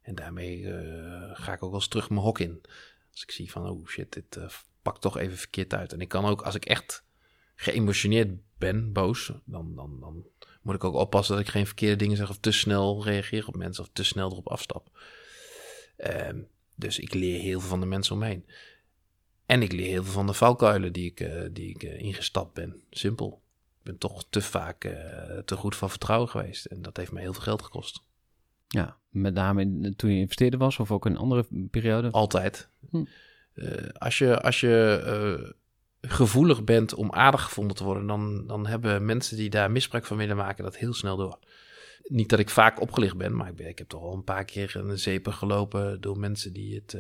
En 0.02 0.16
daarmee 0.16 0.64
ga 1.34 1.54
ik 1.54 1.64
ook 1.64 1.70
wel 1.72 1.80
eens 1.80 1.88
terug 1.88 2.10
mijn 2.10 2.22
hok 2.22 2.40
in. 2.40 2.62
Als 3.12 3.24
ik 3.24 3.32
zie 3.32 3.52
van, 3.52 3.70
oh 3.70 3.88
shit, 3.88 4.14
dit 4.14 4.40
pakt 4.82 5.02
toch 5.02 5.18
even 5.18 5.38
verkeerd 5.38 5.74
uit. 5.74 5.94
En 5.94 6.02
ik 6.02 6.08
kan 6.08 6.26
ook, 6.26 6.42
als 6.42 6.56
ik 6.56 6.66
echt 6.66 7.04
geëmotioneerd 7.56 8.30
ben, 8.58 8.94
boos, 8.94 9.32
dan, 9.46 9.76
dan, 9.76 10.00
dan 10.00 10.26
moet 10.62 10.76
ik 10.76 10.84
ook 10.84 10.94
oppassen 10.94 11.36
dat 11.36 11.46
ik 11.46 11.52
geen 11.52 11.66
verkeerde 11.66 11.96
dingen 11.96 12.18
zeg 12.18 12.30
of 12.30 12.38
te 12.38 12.52
snel 12.52 13.04
reageer 13.04 13.48
op 13.48 13.56
mensen 13.56 13.84
of 13.84 13.90
te 13.94 14.04
snel 14.04 14.32
erop 14.32 14.48
afstap. 14.48 15.00
Ehm, 15.98 16.42
dus 16.76 17.00
ik 17.00 17.14
leer 17.14 17.40
heel 17.40 17.60
veel 17.60 17.70
van 17.70 17.80
de 17.80 17.86
mensen 17.86 18.14
om 18.14 18.20
me 18.20 18.26
heen. 18.26 18.46
En 19.48 19.62
ik 19.62 19.72
leer 19.72 19.88
heel 19.88 20.04
veel 20.04 20.14
van 20.14 20.28
de 20.28 20.34
valkuilen 20.34 20.94
die 20.94 21.06
ik, 21.06 21.20
eh, 21.20 21.42
die 21.52 21.70
ik 21.70 21.84
eh, 21.84 22.00
ingestapt 22.00 22.54
ben. 22.54 22.82
Simpel. 22.90 23.42
Ik 23.78 23.84
ben 23.84 23.98
toch 23.98 24.26
te 24.30 24.42
vaak 24.42 24.84
eh, 24.84 25.38
te 25.38 25.56
goed 25.56 25.76
van 25.76 25.90
vertrouwen 25.90 26.30
geweest. 26.30 26.66
En 26.66 26.82
dat 26.82 26.98
heeft 26.98 27.12
me 27.12 27.20
heel 27.20 27.34
veel 27.34 27.42
geld 27.42 27.62
gekost. 27.62 28.04
Ja, 28.68 28.98
met 29.10 29.34
name 29.34 29.94
toen 29.96 30.12
je 30.12 30.20
investeerder 30.20 30.60
was 30.60 30.80
of 30.80 30.92
ook 30.92 31.06
in 31.06 31.12
een 31.12 31.18
andere 31.18 31.46
periode? 31.72 32.12
Altijd. 32.12 32.70
Hm. 32.90 33.06
Als 33.94 34.18
je, 34.18 34.42
als 34.42 34.60
je 34.60 35.56
gevoelig 36.02 36.64
bent 36.64 36.94
om 36.94 37.12
aardig 37.12 37.44
gevonden 37.44 37.76
te 37.76 37.84
worden, 37.84 38.08
dan, 38.08 38.48
dan 38.48 38.68
hebben 38.68 39.06
mensen 39.06 39.38
die 39.38 39.50
daar 39.50 39.72
misbruik 39.72 40.06
van 40.06 40.18
willen 40.18 40.36
maken 40.36 40.64
dat 40.64 40.78
heel 40.78 40.94
snel 40.94 41.18
door. 41.18 41.40
Niet 42.04 42.30
dat 42.30 42.40
ik 42.40 42.50
vaak 42.50 42.82
opgelicht 42.82 43.18
ben, 43.18 43.36
maar 43.36 43.50
ik, 43.50 43.56
ben, 43.56 43.68
ik 43.68 43.78
heb 43.78 43.88
toch 43.88 44.02
al 44.02 44.14
een 44.14 44.24
paar 44.24 44.46
keer 44.46 44.76
een 44.76 45.00
zeepen 45.00 45.34
gelopen 45.34 46.02
door 46.02 46.20
mensen 46.20 46.54
die 46.54 46.76
het 46.76 46.98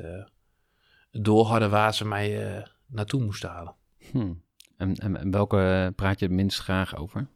door 1.21 1.45
hadden 1.45 1.69
waar 1.69 1.93
ze 1.93 2.05
mij 2.05 2.55
eh, 2.55 2.63
naartoe 2.85 3.23
moesten 3.23 3.49
halen. 3.49 3.75
Hm. 4.11 4.33
En, 4.77 4.95
en, 4.95 5.17
en 5.17 5.31
welke 5.31 5.57
eh, 5.57 5.95
praat 5.95 6.19
je 6.19 6.25
het 6.25 6.33
minst 6.33 6.59
graag 6.59 6.95
over? 6.95 7.27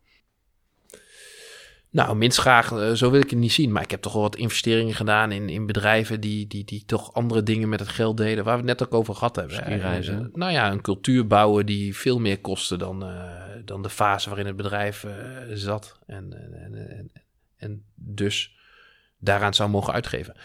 Nou, 1.89 2.15
minst 2.15 2.37
graag, 2.37 2.71
eh, 2.71 2.91
zo 2.91 3.11
wil 3.11 3.21
ik 3.21 3.29
het 3.29 3.39
niet 3.39 3.51
zien. 3.51 3.71
Maar 3.71 3.83
ik 3.83 3.91
heb 3.91 4.01
toch 4.01 4.13
wel 4.13 4.21
wat 4.21 4.35
investeringen 4.35 4.93
gedaan 4.93 5.31
in, 5.31 5.49
in 5.49 5.65
bedrijven 5.65 6.21
die, 6.21 6.47
die, 6.47 6.63
die 6.63 6.85
toch 6.85 7.13
andere 7.13 7.43
dingen 7.43 7.69
met 7.69 7.79
het 7.79 7.89
geld 7.89 8.17
deden. 8.17 8.43
Waar 8.43 8.53
we 8.61 8.67
het 8.67 8.79
net 8.79 8.87
ook 8.87 8.99
over 8.99 9.15
gehad 9.15 9.35
hebben. 9.35 9.55
Skireizen. 9.55 10.29
Nou 10.33 10.51
ja, 10.51 10.71
een 10.71 10.81
cultuur 10.81 11.27
bouwen 11.27 11.65
die 11.65 11.97
veel 11.97 12.19
meer 12.19 12.39
kostte 12.39 12.77
dan, 12.77 13.05
dan 13.65 13.81
de 13.81 13.89
fase 13.89 14.27
waarin 14.27 14.47
het 14.47 14.55
bedrijf 14.55 15.05
zat. 15.53 15.99
En, 16.05 16.33
en, 16.33 16.73
en, 16.73 17.11
en 17.57 17.83
dus 17.95 18.55
daaraan 19.21 19.53
zou 19.53 19.69
mogen 19.69 19.93
uitgeven. 19.93 20.35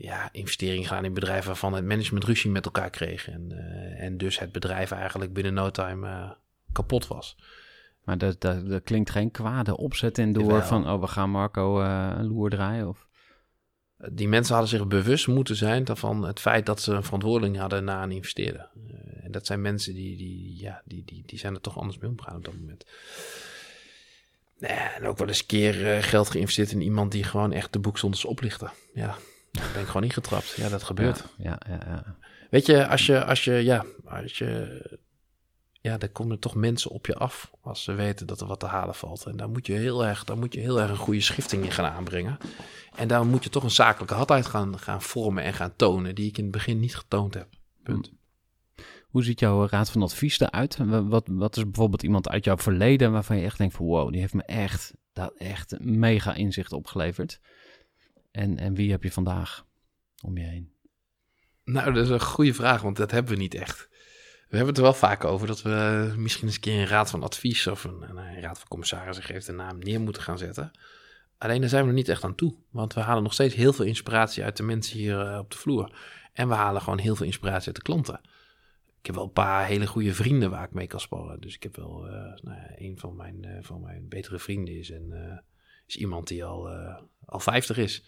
Ja, 0.00 0.28
investeringen 0.32 0.88
gaan 0.88 1.04
in 1.04 1.14
bedrijven 1.14 1.46
waarvan 1.46 1.72
het 1.72 1.84
management 1.84 2.24
ruzie 2.24 2.50
met 2.50 2.64
elkaar 2.64 2.90
kreeg. 2.90 3.28
En, 3.28 3.52
eh, 3.52 4.04
en 4.04 4.16
dus 4.16 4.38
het 4.38 4.52
bedrijf 4.52 4.90
eigenlijk 4.90 5.32
binnen 5.32 5.54
no 5.54 5.70
time 5.70 6.08
eh, 6.08 6.30
kapot 6.72 7.06
was. 7.06 7.36
Maar 8.04 8.18
dat, 8.18 8.40
dat, 8.40 8.68
dat 8.68 8.82
klinkt 8.82 9.10
geen 9.10 9.30
kwade 9.30 9.76
opzet 9.76 10.18
in 10.18 10.32
door 10.32 10.62
van, 10.62 10.90
oh, 10.90 11.00
we 11.00 11.06
gaan 11.06 11.30
Marco 11.30 11.80
eh, 11.80 12.14
een 12.16 12.26
loer 12.26 12.50
draaien. 12.50 12.88
Of... 12.88 13.06
Die 14.12 14.28
mensen 14.28 14.54
hadden 14.54 14.78
zich 14.78 14.86
bewust 14.86 15.26
moeten 15.26 15.56
zijn 15.56 15.86
van 15.86 16.22
het 16.22 16.40
feit 16.40 16.66
dat 16.66 16.80
ze 16.80 16.92
een 16.92 17.04
verantwoording 17.04 17.56
hadden 17.56 17.84
naar 17.84 18.02
een 18.02 18.12
investeerder. 18.12 18.70
En 19.22 19.30
dat 19.30 19.46
zijn 19.46 19.60
mensen 19.60 19.94
die, 19.94 20.16
die, 20.16 20.60
ja, 20.60 20.82
die, 20.84 21.02
die, 21.04 21.22
die 21.26 21.38
zijn 21.38 21.54
er 21.54 21.60
toch 21.60 21.78
anders 21.78 21.98
mee 21.98 22.10
omgegaan 22.10 22.36
op 22.36 22.44
dat 22.44 22.54
moment. 22.54 22.86
Nee, 24.58 24.70
en 24.70 25.06
ook 25.06 25.18
wel 25.18 25.28
eens 25.28 25.40
een 25.40 25.46
keer 25.46 26.02
geld 26.02 26.30
geïnvesteerd 26.30 26.72
in 26.72 26.80
iemand 26.80 27.12
die 27.12 27.24
gewoon 27.24 27.52
echt 27.52 27.72
de 27.72 27.78
boekzonders 27.78 28.24
oplichtte. 28.24 28.70
Ja, 28.94 29.16
daar 29.58 29.70
ben 29.72 29.80
ik 29.82 29.86
gewoon 29.86 30.02
ingetrapt. 30.04 30.50
Ja, 30.56 30.68
dat 30.68 30.82
gebeurt. 30.82 31.24
Ja, 31.38 31.58
ja, 31.68 31.80
ja. 31.86 32.16
Weet 32.50 32.66
je, 32.66 32.86
als 32.88 33.06
je, 33.06 33.24
als 33.24 33.44
je, 33.44 33.52
ja, 33.52 33.84
als 34.04 34.38
je, 34.38 34.82
ja, 35.80 35.98
dan 35.98 36.12
komen 36.12 36.32
er 36.32 36.38
toch 36.38 36.54
mensen 36.54 36.90
op 36.90 37.06
je 37.06 37.14
af 37.14 37.50
als 37.60 37.82
ze 37.82 37.92
weten 37.92 38.26
dat 38.26 38.40
er 38.40 38.46
wat 38.46 38.60
te 38.60 38.66
halen 38.66 38.94
valt. 38.94 39.26
En 39.26 39.36
daar 39.36 39.48
moet 39.50 39.66
je 39.66 39.72
heel 39.72 40.04
erg, 40.04 40.24
daar 40.24 40.38
moet 40.38 40.54
je 40.54 40.60
heel 40.60 40.80
erg 40.80 40.90
een 40.90 40.96
goede 40.96 41.20
schifting 41.20 41.64
in 41.64 41.70
gaan 41.72 41.92
aanbrengen. 41.92 42.38
En 42.96 43.08
daar 43.08 43.26
moet 43.26 43.44
je 43.44 43.50
toch 43.50 43.62
een 43.62 43.70
zakelijke 43.70 44.14
hardheid 44.14 44.46
gaan, 44.46 44.78
gaan 44.78 45.02
vormen 45.02 45.44
en 45.44 45.54
gaan 45.54 45.76
tonen, 45.76 46.14
die 46.14 46.26
ik 46.28 46.36
in 46.38 46.42
het 46.42 46.52
begin 46.52 46.80
niet 46.80 46.96
getoond 46.96 47.34
heb. 47.34 47.48
Punt. 47.82 48.12
Hoe 49.08 49.24
ziet 49.24 49.40
jouw 49.40 49.66
raad 49.68 49.90
van 49.90 50.02
advies 50.02 50.40
eruit? 50.40 50.76
Wa- 50.76 51.04
Wat, 51.04 51.26
wat 51.30 51.56
is 51.56 51.62
bijvoorbeeld 51.64 52.02
iemand 52.02 52.28
uit 52.28 52.44
jouw 52.44 52.56
verleden 52.56 53.12
waarvan 53.12 53.36
je 53.36 53.44
echt 53.44 53.58
denkt 53.58 53.74
van 53.74 53.86
wow, 53.86 54.10
die 54.12 54.20
heeft 54.20 54.34
me 54.34 54.42
echt, 54.42 54.94
dat 55.12 55.32
echt 55.38 55.78
mega 55.80 56.34
inzicht 56.34 56.72
opgeleverd. 56.72 57.40
En, 58.38 58.58
en 58.58 58.74
wie 58.74 58.90
heb 58.90 59.02
je 59.02 59.12
vandaag 59.12 59.66
om 60.22 60.38
je 60.38 60.44
heen? 60.44 60.72
Nou, 61.64 61.92
dat 61.92 62.04
is 62.04 62.10
een 62.10 62.20
goede 62.20 62.54
vraag, 62.54 62.82
want 62.82 62.96
dat 62.96 63.10
hebben 63.10 63.32
we 63.32 63.38
niet 63.38 63.54
echt. 63.54 63.88
We 64.48 64.56
hebben 64.56 64.66
het 64.66 64.76
er 64.76 64.82
wel 64.82 64.94
vaak 64.94 65.24
over 65.24 65.46
dat 65.46 65.62
we 65.62 66.12
misschien 66.16 66.46
eens 66.46 66.54
een 66.54 66.60
keer 66.60 66.80
een 66.80 66.86
raad 66.86 67.10
van 67.10 67.22
advies 67.22 67.66
of 67.66 67.84
een, 67.84 68.02
een 68.02 68.40
raad 68.40 68.58
van 68.58 68.68
commissarissen 68.68 69.24
geeft 69.24 69.48
een 69.48 69.56
naam 69.56 69.78
neer 69.78 70.00
moeten 70.00 70.22
gaan 70.22 70.38
zetten. 70.38 70.70
Alleen 71.38 71.60
daar 71.60 71.68
zijn 71.68 71.82
we 71.82 71.88
er 71.88 71.94
niet 71.94 72.08
echt 72.08 72.24
aan 72.24 72.34
toe, 72.34 72.54
want 72.70 72.94
we 72.94 73.00
halen 73.00 73.22
nog 73.22 73.32
steeds 73.32 73.54
heel 73.54 73.72
veel 73.72 73.84
inspiratie 73.84 74.44
uit 74.44 74.56
de 74.56 74.62
mensen 74.62 74.98
hier 74.98 75.20
eh, 75.20 75.38
op 75.38 75.50
de 75.50 75.58
vloer. 75.58 75.98
En 76.32 76.48
we 76.48 76.54
halen 76.54 76.82
gewoon 76.82 76.98
heel 76.98 77.16
veel 77.16 77.26
inspiratie 77.26 77.66
uit 77.66 77.76
de 77.76 77.82
klanten. 77.82 78.20
Ik 79.00 79.06
heb 79.06 79.14
wel 79.14 79.24
een 79.24 79.32
paar 79.32 79.66
hele 79.66 79.86
goede 79.86 80.14
vrienden 80.14 80.50
waar 80.50 80.64
ik 80.64 80.72
mee 80.72 80.86
kan 80.86 81.00
sparren. 81.00 81.40
Dus 81.40 81.54
ik 81.54 81.62
heb 81.62 81.76
wel, 81.76 82.06
eh, 82.06 82.12
nou 82.42 82.56
ja, 82.56 82.70
een 82.76 82.98
van 82.98 83.16
mijn, 83.16 83.44
eh, 83.44 83.62
van 83.62 83.80
mijn 83.80 84.08
betere 84.08 84.38
vrienden 84.38 84.78
is, 84.78 84.90
en, 84.90 85.42
is 85.86 85.96
iemand 85.96 86.28
die 86.28 86.44
al, 86.44 86.68
al 87.24 87.40
50 87.40 87.76
is. 87.76 88.04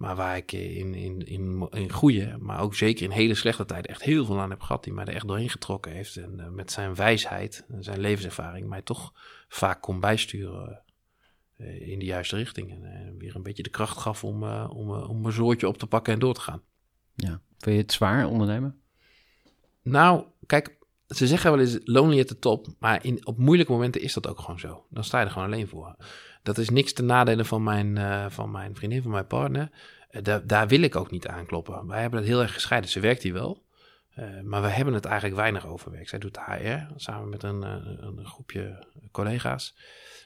Maar 0.00 0.16
waar 0.16 0.36
ik 0.36 0.52
in, 0.52 0.94
in, 0.94 1.26
in, 1.26 1.68
in 1.70 1.92
goede, 1.92 2.36
maar 2.38 2.60
ook 2.60 2.74
zeker 2.74 3.04
in 3.04 3.10
hele 3.10 3.34
slechte 3.34 3.64
tijden 3.64 3.90
echt 3.90 4.02
heel 4.02 4.24
veel 4.24 4.40
aan 4.40 4.50
heb 4.50 4.60
gehad. 4.60 4.84
Die 4.84 4.92
mij 4.92 5.04
er 5.04 5.14
echt 5.14 5.26
doorheen 5.26 5.50
getrokken 5.50 5.92
heeft. 5.92 6.16
En 6.16 6.40
eh, 6.40 6.48
met 6.48 6.72
zijn 6.72 6.94
wijsheid 6.94 7.64
en 7.68 7.82
zijn 7.82 8.00
levenservaring 8.00 8.68
mij 8.68 8.82
toch 8.82 9.12
vaak 9.48 9.82
kon 9.82 10.00
bijsturen 10.00 10.82
eh, 11.56 11.88
in 11.88 11.98
de 11.98 12.04
juiste 12.04 12.36
richting. 12.36 12.70
En 12.70 12.84
eh, 12.84 13.18
weer 13.18 13.36
een 13.36 13.42
beetje 13.42 13.62
de 13.62 13.70
kracht 13.70 13.98
gaf 13.98 14.24
om, 14.24 14.44
om, 14.52 14.90
om 14.90 15.26
een 15.26 15.32
zoortje 15.32 15.68
op 15.68 15.78
te 15.78 15.86
pakken 15.86 16.12
en 16.12 16.18
door 16.18 16.34
te 16.34 16.40
gaan. 16.40 16.62
Ja. 17.14 17.40
Vind 17.58 17.76
je 17.76 17.82
het 17.82 17.92
zwaar 17.92 18.26
ondernemen? 18.26 18.80
Nou, 19.82 20.24
kijk, 20.46 20.78
ze 21.06 21.26
zeggen 21.26 21.50
wel 21.50 21.60
eens 21.60 21.78
lonely 21.84 22.20
at 22.20 22.28
the 22.28 22.38
top. 22.38 22.66
Maar 22.78 23.04
in, 23.04 23.26
op 23.26 23.38
moeilijke 23.38 23.72
momenten 23.72 24.00
is 24.00 24.12
dat 24.12 24.26
ook 24.26 24.40
gewoon 24.40 24.58
zo. 24.58 24.86
Dan 24.90 25.04
sta 25.04 25.18
je 25.18 25.24
er 25.24 25.30
gewoon 25.30 25.48
alleen 25.48 25.68
voor. 25.68 25.96
Dat 26.42 26.58
is 26.58 26.70
niks 26.70 26.92
ten 26.92 27.06
nadele 27.06 27.44
van 27.44 27.62
mijn, 27.62 27.98
eh, 27.98 28.26
van 28.28 28.50
mijn 28.50 28.74
vriendin, 28.74 29.02
van 29.02 29.10
mijn 29.10 29.26
partner. 29.26 29.70
Eh, 30.10 30.22
daar, 30.22 30.46
daar 30.46 30.68
wil 30.68 30.82
ik 30.82 30.96
ook 30.96 31.10
niet 31.10 31.26
aankloppen. 31.26 31.86
Wij 31.86 32.00
hebben 32.00 32.18
het 32.18 32.28
heel 32.28 32.42
erg 32.42 32.52
gescheiden. 32.52 32.90
Ze 32.90 33.00
werkt 33.00 33.22
hier 33.22 33.32
wel. 33.32 33.64
Eh, 34.10 34.40
maar 34.40 34.62
we 34.62 34.68
hebben 34.68 34.94
het 34.94 35.04
eigenlijk 35.04 35.36
weinig 35.36 35.66
over 35.66 35.90
werk. 35.90 36.08
Zij 36.08 36.18
doet 36.18 36.38
HR 36.38 36.78
samen 36.96 37.28
met 37.28 37.42
een, 37.42 37.62
een 38.06 38.26
groepje 38.26 38.86
collega's. 39.10 39.74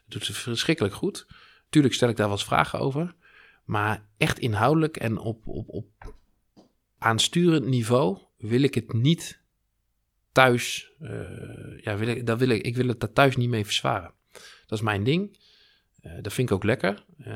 Dat 0.02 0.12
doet 0.12 0.24
ze 0.24 0.32
verschrikkelijk 0.32 0.94
goed. 0.94 1.26
Tuurlijk 1.68 1.94
stel 1.94 2.08
ik 2.08 2.16
daar 2.16 2.26
wel 2.26 2.36
eens 2.36 2.44
vragen 2.44 2.78
over. 2.78 3.14
Maar 3.64 4.06
echt 4.16 4.38
inhoudelijk 4.38 4.96
en 4.96 5.18
op, 5.18 5.46
op, 5.46 5.68
op 5.68 6.14
aansturend 6.98 7.66
niveau 7.66 8.18
wil 8.36 8.62
ik 8.62 8.74
het 8.74 8.92
niet 8.92 9.42
thuis. 10.32 10.92
ja, 11.80 11.96
wil 11.96 12.08
ik, 12.08 12.26
dat 12.26 12.38
wil 12.38 12.48
ik, 12.48 12.62
ik 12.62 12.76
wil 12.76 12.88
het 12.88 13.00
daar 13.00 13.12
thuis 13.12 13.36
niet 13.36 13.48
mee 13.48 13.64
verzwaren. 13.64 14.12
Dat 14.66 14.78
is 14.78 14.84
mijn 14.84 15.04
ding. 15.04 15.38
Eh, 16.04 16.12
dat 16.20 16.32
vind 16.32 16.48
ik 16.48 16.54
ook 16.54 16.64
lekker. 16.64 17.04
Eh, 17.18 17.34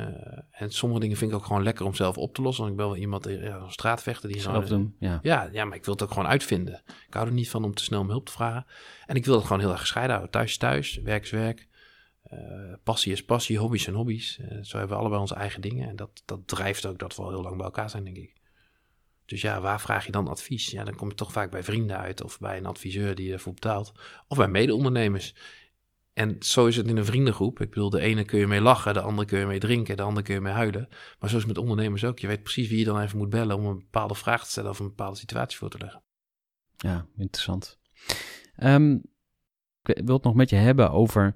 en 0.51 0.71
sommige 0.71 1.01
dingen 1.01 1.16
vind 1.16 1.31
ik 1.31 1.37
ook 1.37 1.45
gewoon 1.45 1.62
lekker 1.62 1.87
om 1.87 1.95
zelf 1.95 2.19
op 2.19 2.35
te 2.35 2.43
lossen. 2.43 2.64
Want 2.64 2.75
ik 2.75 2.81
ben 2.81 2.91
wel 2.91 3.01
iemand, 3.01 3.27
eh, 3.27 3.43
ja, 3.43 3.57
een 3.57 3.71
straatvechter 3.71 4.29
die 4.29 4.41
Zelf 4.41 4.66
doen, 4.66 4.97
ja. 4.99 5.19
ja, 5.23 5.49
ja, 5.53 5.64
maar 5.64 5.77
ik 5.77 5.85
wil 5.85 5.95
het 5.95 6.03
ook 6.03 6.11
gewoon 6.12 6.29
uitvinden. 6.29 6.83
Ik 7.07 7.14
hou 7.14 7.27
er 7.27 7.33
niet 7.33 7.51
van 7.51 7.64
om 7.64 7.75
te 7.75 7.83
snel 7.83 8.01
om 8.01 8.09
hulp 8.09 8.27
te 8.27 8.33
vragen. 8.33 8.66
En 9.07 9.16
ik 9.16 9.25
wil 9.25 9.35
het 9.35 9.45
gewoon 9.45 9.61
heel 9.61 9.71
erg 9.71 9.81
gescheiden 9.81 10.14
houden. 10.14 10.33
Thuis 10.33 10.51
is 10.51 10.57
thuis, 10.57 10.97
werk 10.97 11.23
is 11.23 11.31
werk. 11.31 11.66
Passie 12.85 13.12
is 13.12 13.25
passie, 13.25 13.59
hobby's 13.59 13.83
zijn 13.83 13.97
hobby's. 13.97 14.41
Zo 14.62 14.79
hebben 14.79 14.97
we 14.97 15.01
allebei 15.01 15.21
onze 15.21 15.35
eigen 15.35 15.61
dingen. 15.61 15.89
En 15.89 15.97
dat, 15.97 16.23
dat 16.25 16.49
drijft 16.49 16.87
ook 16.87 16.99
dat 16.99 17.16
we 17.16 17.23
al 17.23 17.29
heel 17.29 17.43
lang 17.43 17.57
bij 17.57 17.64
elkaar 17.64 17.91
zijn, 17.91 18.05
denk 18.05 18.16
ik. 18.16 18.33
Dus 19.27 19.41
ja, 19.41 19.61
waar 19.61 19.81
vraag 19.81 20.07
je 20.07 20.12
dan 20.12 20.29
advies? 20.29 20.71
Ja, 20.71 20.85
dan 20.85 20.95
kom 20.95 21.09
je 21.09 21.14
toch 21.14 21.33
vaak 21.33 21.51
bij 21.51 21.62
vrienden 21.62 21.99
uit 21.99 22.23
of 22.23 22.39
bij 22.39 22.57
een 22.57 22.66
adviseur 22.66 23.14
die 23.14 23.33
ervoor 23.33 23.55
betaalt. 23.55 23.93
Of 24.29 24.37
bij 24.37 24.49
mede-ondernemers. 24.49 25.35
En 26.19 26.37
zo 26.41 26.66
is 26.66 26.77
het 26.77 26.87
in 26.87 26.97
een 26.97 27.05
vriendengroep. 27.05 27.61
Ik 27.61 27.69
bedoel, 27.69 27.91
de 27.91 28.01
ene 28.01 28.25
kun 28.25 28.39
je 28.39 28.47
mee 28.47 28.61
lachen, 28.61 28.95
de 28.95 29.01
andere 29.01 29.27
kun 29.27 29.39
je 29.39 29.47
mee 29.47 29.59
drinken, 29.59 29.97
de 29.97 30.03
andere 30.03 30.27
kun 30.27 30.35
je 30.35 30.41
mee 30.41 30.53
huilen. 30.53 30.89
Maar 30.91 31.31
zo 31.31 31.37
is 31.37 31.43
het 31.43 31.47
met 31.47 31.59
ondernemers 31.59 32.05
ook. 32.05 32.19
Je 32.19 32.27
weet 32.27 32.43
precies 32.43 32.69
wie 32.69 32.79
je 32.79 32.85
dan 32.85 33.01
even 33.01 33.19
moet 33.19 33.31
bellen 33.31 33.57
om 33.57 33.66
een 33.66 33.79
bepaalde 33.79 34.14
vraag 34.14 34.45
te 34.45 34.51
stellen 34.51 34.71
of 34.71 34.79
een 34.79 34.87
bepaalde 34.87 35.16
situatie 35.16 35.59
voor 35.59 35.71
te 35.71 35.79
leggen. 35.79 36.03
Ja, 36.77 37.07
interessant. 37.16 37.79
Ehm, 38.57 38.93
ik 39.83 40.01
wil 40.05 40.14
het 40.14 40.25
nog 40.25 40.35
met 40.35 40.51
je 40.51 40.57
hebben 40.57 40.91
over 40.91 41.35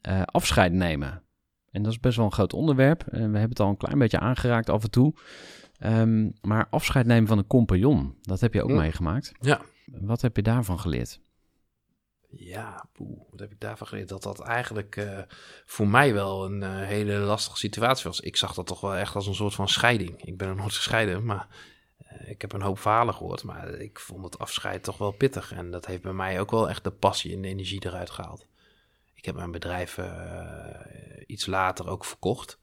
eh, 0.00 0.22
afscheid 0.22 0.72
nemen. 0.72 1.22
En 1.70 1.82
dat 1.82 1.92
is 1.92 2.00
best 2.00 2.16
wel 2.16 2.26
een 2.26 2.32
groot 2.32 2.52
onderwerp. 2.52 3.02
En 3.02 3.18
we 3.32 3.38
hebben 3.38 3.48
het 3.48 3.60
al 3.60 3.68
een 3.68 3.76
klein 3.76 3.98
beetje 3.98 4.18
aangeraakt 4.18 4.70
af 4.70 4.82
en 4.82 4.90
toe. 4.90 5.14
Ehm, 5.78 6.30
maar 6.40 6.66
afscheid 6.70 7.06
nemen 7.06 7.28
van 7.28 7.38
een 7.38 7.46
compagnon, 7.46 8.16
dat 8.20 8.40
heb 8.40 8.54
je 8.54 8.62
ook 8.62 8.70
meegemaakt. 8.70 9.32
Ja. 9.40 9.60
Wat 9.86 10.20
heb 10.20 10.36
je 10.36 10.42
daarvan 10.42 10.78
geleerd? 10.78 11.20
Ja, 12.36 12.88
wat 13.30 13.40
heb 13.40 13.52
ik 13.52 13.60
daarvan 13.60 13.86
geleerd? 13.86 14.08
Dat 14.08 14.22
dat 14.22 14.40
eigenlijk 14.40 14.96
eh, 14.96 15.18
voor 15.64 15.88
mij 15.88 16.14
wel 16.14 16.44
een 16.44 16.62
eh, 16.62 16.70
hele 16.70 17.14
lastige 17.14 17.56
situatie 17.56 18.04
was. 18.04 18.20
Ik 18.20 18.36
zag 18.36 18.54
dat 18.54 18.66
toch 18.66 18.80
wel 18.80 18.94
echt 18.94 19.14
als 19.14 19.26
een 19.26 19.34
soort 19.34 19.54
van 19.54 19.68
scheiding. 19.68 20.22
Ik 20.22 20.36
ben 20.36 20.48
er 20.48 20.54
nooit 20.54 20.74
gescheiden, 20.74 21.24
maar 21.24 21.48
eh, 21.98 22.30
ik 22.30 22.40
heb 22.40 22.52
een 22.52 22.62
hoop 22.62 22.78
verhalen 22.78 23.14
gehoord. 23.14 23.42
Maar 23.42 23.68
ik 23.68 23.98
vond 23.98 24.24
het 24.24 24.38
afscheid 24.38 24.82
toch 24.82 24.98
wel 24.98 25.10
pittig. 25.10 25.52
En 25.52 25.70
dat 25.70 25.86
heeft 25.86 26.02
bij 26.02 26.12
mij 26.12 26.40
ook 26.40 26.50
wel 26.50 26.68
echt 26.68 26.84
de 26.84 26.90
passie 26.90 27.34
en 27.34 27.42
de 27.42 27.48
energie 27.48 27.86
eruit 27.86 28.10
gehaald. 28.10 28.46
Ik 29.14 29.24
heb 29.24 29.34
mijn 29.34 29.50
bedrijf 29.50 29.98
iets 31.26 31.46
later 31.46 31.88
ook 31.88 32.04
verkocht. 32.04 32.58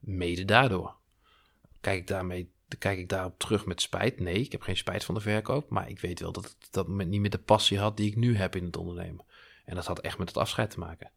Mede 0.00 0.44
daardoor. 0.44 0.94
Kijk 1.80 1.98
ik 1.98 2.06
daarmee 2.68 2.78
kijk 2.78 2.98
ik 2.98 3.08
daarop 3.08 3.38
terug 3.38 3.66
met 3.66 3.80
spijt? 3.80 4.20
Nee, 4.20 4.40
ik 4.40 4.52
heb 4.52 4.62
geen 4.62 4.76
spijt 4.76 5.04
van 5.04 5.14
de 5.14 5.20
verkoop. 5.20 5.70
Maar 5.70 5.88
ik 5.88 6.00
weet 6.00 6.20
wel 6.20 6.32
dat 6.32 6.44
ik 6.44 6.66
dat 6.70 6.88
niet 6.88 7.20
meer 7.20 7.30
de 7.30 7.38
passie 7.38 7.78
had 7.78 7.96
die 7.96 8.10
ik 8.10 8.16
nu 8.16 8.36
heb 8.36 8.56
in 8.56 8.64
het 8.64 8.76
ondernemen. 8.76 9.24
En 9.64 9.74
dat 9.74 9.86
had 9.86 9.98
echt 9.98 10.18
met 10.18 10.28
het 10.28 10.36
afscheid 10.36 10.70
te 10.70 10.78
maken. 10.78 11.10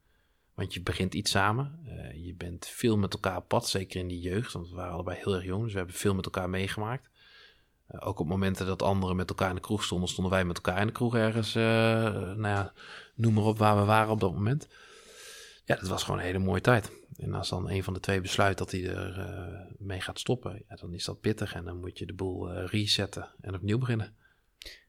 Want 0.54 0.74
je 0.74 0.82
begint 0.82 1.14
iets 1.14 1.32
samen. 1.32 1.80
eh, 1.86 2.26
je 2.26 2.34
bent 2.34 2.68
veel 2.68 2.98
met 2.98 3.14
elkaar 3.14 3.38
op 3.38 3.48
pad, 3.48 3.68
zeker 3.68 4.00
in 4.00 4.08
die 4.08 4.20
jeugd. 4.22 4.54
Want 4.54 4.70
we 4.70 4.76
waren 4.76 4.94
allebei 4.94 5.18
heel 5.24 5.34
erg 5.36 5.44
jong, 5.44 5.64
dus 5.64 5.72
we 5.72 5.78
hebben 5.78 5.96
veel 5.96 6.14
met 6.16 6.26
elkaar 6.26 6.50
meegemaakt. 6.50 7.10
Eh, 7.88 8.08
ook 8.08 8.20
op 8.20 8.28
momenten 8.28 8.66
dat 8.66 8.82
anderen 8.82 9.16
met 9.16 9.30
elkaar 9.30 9.50
in 9.50 9.56
de 9.56 9.62
kroeg 9.62 9.84
stonden, 9.84 10.10
stonden 10.10 10.34
wij 10.34 10.46
met 10.46 10.56
elkaar 10.56 10.80
in 10.80 10.88
de 10.88 10.94
kroeg 10.94 11.16
ergens. 11.16 11.56
eh, 11.56 11.64
nou 12.14 12.42
ja, 12.42 12.74
noem 13.16 13.34
maar 13.34 13.44
op 13.44 13.58
waar 13.58 13.78
we 13.78 13.84
waren 13.86 14.12
op 14.12 14.20
dat 14.20 14.34
moment. 14.34 14.68
Ja, 15.66 15.76
dat 15.76 15.88
was 15.88 16.04
gewoon 16.04 16.20
een 16.20 16.26
hele 16.26 16.40
mooie 16.40 16.62
tijd. 16.62 16.92
En 17.20 17.34
als 17.34 17.50
dan 17.50 17.70
een 17.70 17.84
van 17.84 17.94
de 17.94 18.00
twee 18.00 18.22
besluit 18.22 18.58
dat 18.58 18.72
hij 18.72 18.96
er 18.96 19.20
eh, 19.20 19.76
mee 19.78 20.02
gaat 20.02 20.20
stoppen, 20.20 20.64
ja, 20.70 20.76
dan 20.76 20.94
is 20.94 21.06
dat 21.06 21.20
pittig. 21.20 21.54
En 21.54 21.66
dan 21.66 21.80
moet 21.80 21.98
je 21.98 22.06
de 22.06 22.14
boel 22.14 22.52
eh, 22.52 22.68
resetten 22.68 23.30
en 23.42 23.56
opnieuw 23.56 23.78
beginnen. 23.78 24.16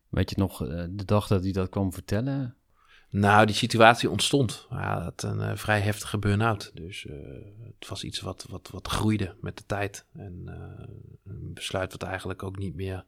Weet 0.08 0.30
je 0.30 0.36
nog 0.38 0.66
eh, 0.66 0.84
de 0.90 1.04
dag 1.04 1.26
dat 1.26 1.42
hij 1.42 1.52
dat 1.52 1.68
kwam 1.68 1.92
vertellen? 1.92 2.54
Nou, 3.10 3.46
die 3.46 3.54
situatie 3.54 4.10
ontstond. 4.10 4.66
Hij 4.68 4.84
had 4.84 5.22
een 5.22 5.58
vrij 5.58 5.80
heftige 5.80 6.18
burn-out. 6.18 6.70
Dus 6.74 7.06
het 7.78 7.88
was 7.88 8.04
iets 8.04 8.20
wat, 8.20 8.46
wat, 8.48 8.68
wat 8.68 8.88
groeide 8.88 9.36
met 9.40 9.56
de 9.56 9.66
tijd. 9.66 10.06
En 10.12 10.42
een 11.24 11.52
besluit 11.54 11.92
wat 11.92 12.02
eigenlijk 12.02 12.42
ook 12.42 12.58
niet 12.58 12.74
meer 12.74 13.04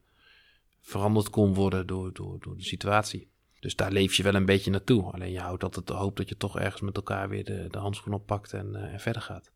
veranderd 0.81 1.29
kon 1.29 1.53
worden 1.53 1.87
door, 1.87 2.13
door, 2.13 2.39
door 2.39 2.57
de 2.57 2.63
situatie. 2.63 3.31
Dus 3.63 3.75
daar 3.75 3.91
leef 3.91 4.15
je 4.15 4.23
wel 4.23 4.35
een 4.35 4.45
beetje 4.45 4.71
naartoe. 4.71 5.11
Alleen 5.11 5.31
je 5.31 5.39
houdt 5.39 5.63
altijd 5.63 5.87
de 5.87 5.93
hoop 5.93 6.17
dat 6.17 6.29
je 6.29 6.37
toch 6.37 6.59
ergens 6.59 6.81
met 6.81 6.95
elkaar 6.95 7.29
weer 7.29 7.43
de, 7.43 7.67
de 7.69 7.77
handschoen 7.77 8.13
oppakt 8.13 8.53
en, 8.53 8.75
eh, 8.75 8.99
verder 8.99 9.21
gaat. 9.21 9.51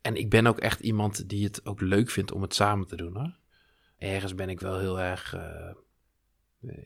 En 0.00 0.16
ik 0.16 0.30
ben 0.30 0.46
ook 0.46 0.58
echt 0.58 0.80
iemand 0.80 1.28
die 1.28 1.44
het 1.44 1.66
ook 1.66 1.80
leuk 1.80 2.10
vindt 2.10 2.32
om 2.32 2.42
het 2.42 2.54
samen 2.54 2.86
te 2.86 2.96
doen. 2.96 3.16
Hoor. 3.16 3.36
Ergens 3.98 4.34
ben 4.34 4.48
ik 4.48 4.60
wel 4.60 4.78
heel 4.78 5.00
erg 5.00 5.34
eh, 5.34 5.74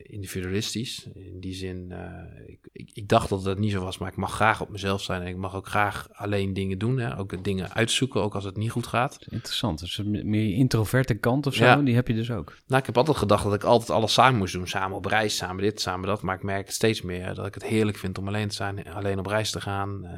individualistisch. 0.03 1.07
In 1.13 1.39
die 1.39 1.53
zin, 1.53 1.91
eh, 1.91 2.47
ik, 2.49 2.59
ik, 2.71 2.89
ik 2.93 3.07
dacht 3.07 3.29
dat 3.29 3.43
het 3.45 3.57
niet 3.59 3.71
zo 3.71 3.83
was, 3.83 3.97
maar 3.97 4.09
ik 4.11 4.15
mag 4.17 4.31
graag 4.33 4.61
op 4.61 4.69
mezelf 4.69 5.01
zijn. 5.01 5.21
En 5.21 5.27
ik 5.27 5.35
mag 5.37 5.55
ook 5.55 5.67
graag 5.67 6.07
alleen 6.11 6.53
dingen 6.53 6.77
doen. 6.77 6.97
Hè? 6.99 7.17
Ook 7.17 7.43
dingen 7.43 7.73
uitzoeken, 7.73 8.21
ook 8.21 8.35
als 8.35 8.43
het 8.43 8.57
niet 8.57 8.71
goed 8.71 8.87
gaat. 8.87 9.17
Interessant. 9.29 9.79
Dus 9.79 10.01
meer 10.03 10.43
je 10.43 10.53
introverte 10.53 11.13
kant 11.13 11.47
of 11.47 11.53
zo, 11.53 11.63
Ja. 11.63 11.75
die 11.75 11.95
heb 11.95 12.07
je 12.07 12.13
dus 12.13 12.31
ook. 12.31 12.57
Nou, 12.67 12.79
ik 12.79 12.85
heb 12.85 12.97
altijd 12.97 13.17
gedacht 13.17 13.43
dat 13.43 13.53
ik 13.53 13.63
altijd 13.63 13.89
alles 13.89 14.13
samen 14.13 14.37
moest 14.39 14.53
doen. 14.53 14.67
Samen 14.67 14.97
op 14.97 15.05
reis, 15.05 15.35
samen 15.37 15.63
dit, 15.63 15.81
samen 15.81 16.07
dat. 16.07 16.21
Maar 16.21 16.35
ik 16.35 16.43
merk 16.43 16.71
steeds 16.71 17.01
meer 17.01 17.33
dat 17.33 17.45
ik 17.45 17.53
het 17.53 17.63
heerlijk 17.65 17.97
vind 17.97 18.17
om 18.17 18.27
alleen 18.27 18.47
te 18.47 18.55
zijn. 18.55 18.87
Alleen 18.87 19.19
op 19.19 19.25
reis 19.25 19.51
te 19.51 19.61
gaan. 19.61 20.05
eh, 20.05 20.11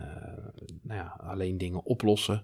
nou 0.81 0.99
ja, 0.99 1.15
alleen 1.27 1.57
dingen 1.57 1.83
oplossen. 1.85 2.43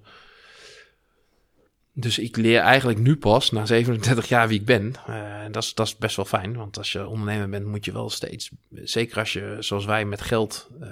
Dus 1.94 2.20
ik 2.20 2.38
leer 2.38 2.60
eigenlijk 2.60 3.00
nu 3.00 3.18
pas, 3.18 3.52
na 3.52 3.66
37 3.66 4.28
jaar, 4.28 4.48
wie 4.48 4.60
ik 4.60 4.66
ben. 4.66 4.96
En 5.06 5.52
dat, 5.52 5.74
is, 5.76 5.98
best 5.98 6.16
wel 6.16 6.26
fijn. 6.26 6.56
Want 6.56 6.78
als 6.78 6.92
je 6.92 7.08
ondernemer 7.08 7.50
bent, 7.50 7.66
moet 7.66 7.86
je 7.86 7.92
wel 7.92 8.10
steeds... 8.10 8.52
Zeker 8.70 9.20
als 9.20 9.34
je, 9.34 9.58
zoals 9.60 9.86
wij, 9.86 10.06
met 10.06 10.22
geld 10.22 10.70
eh, 10.80 10.90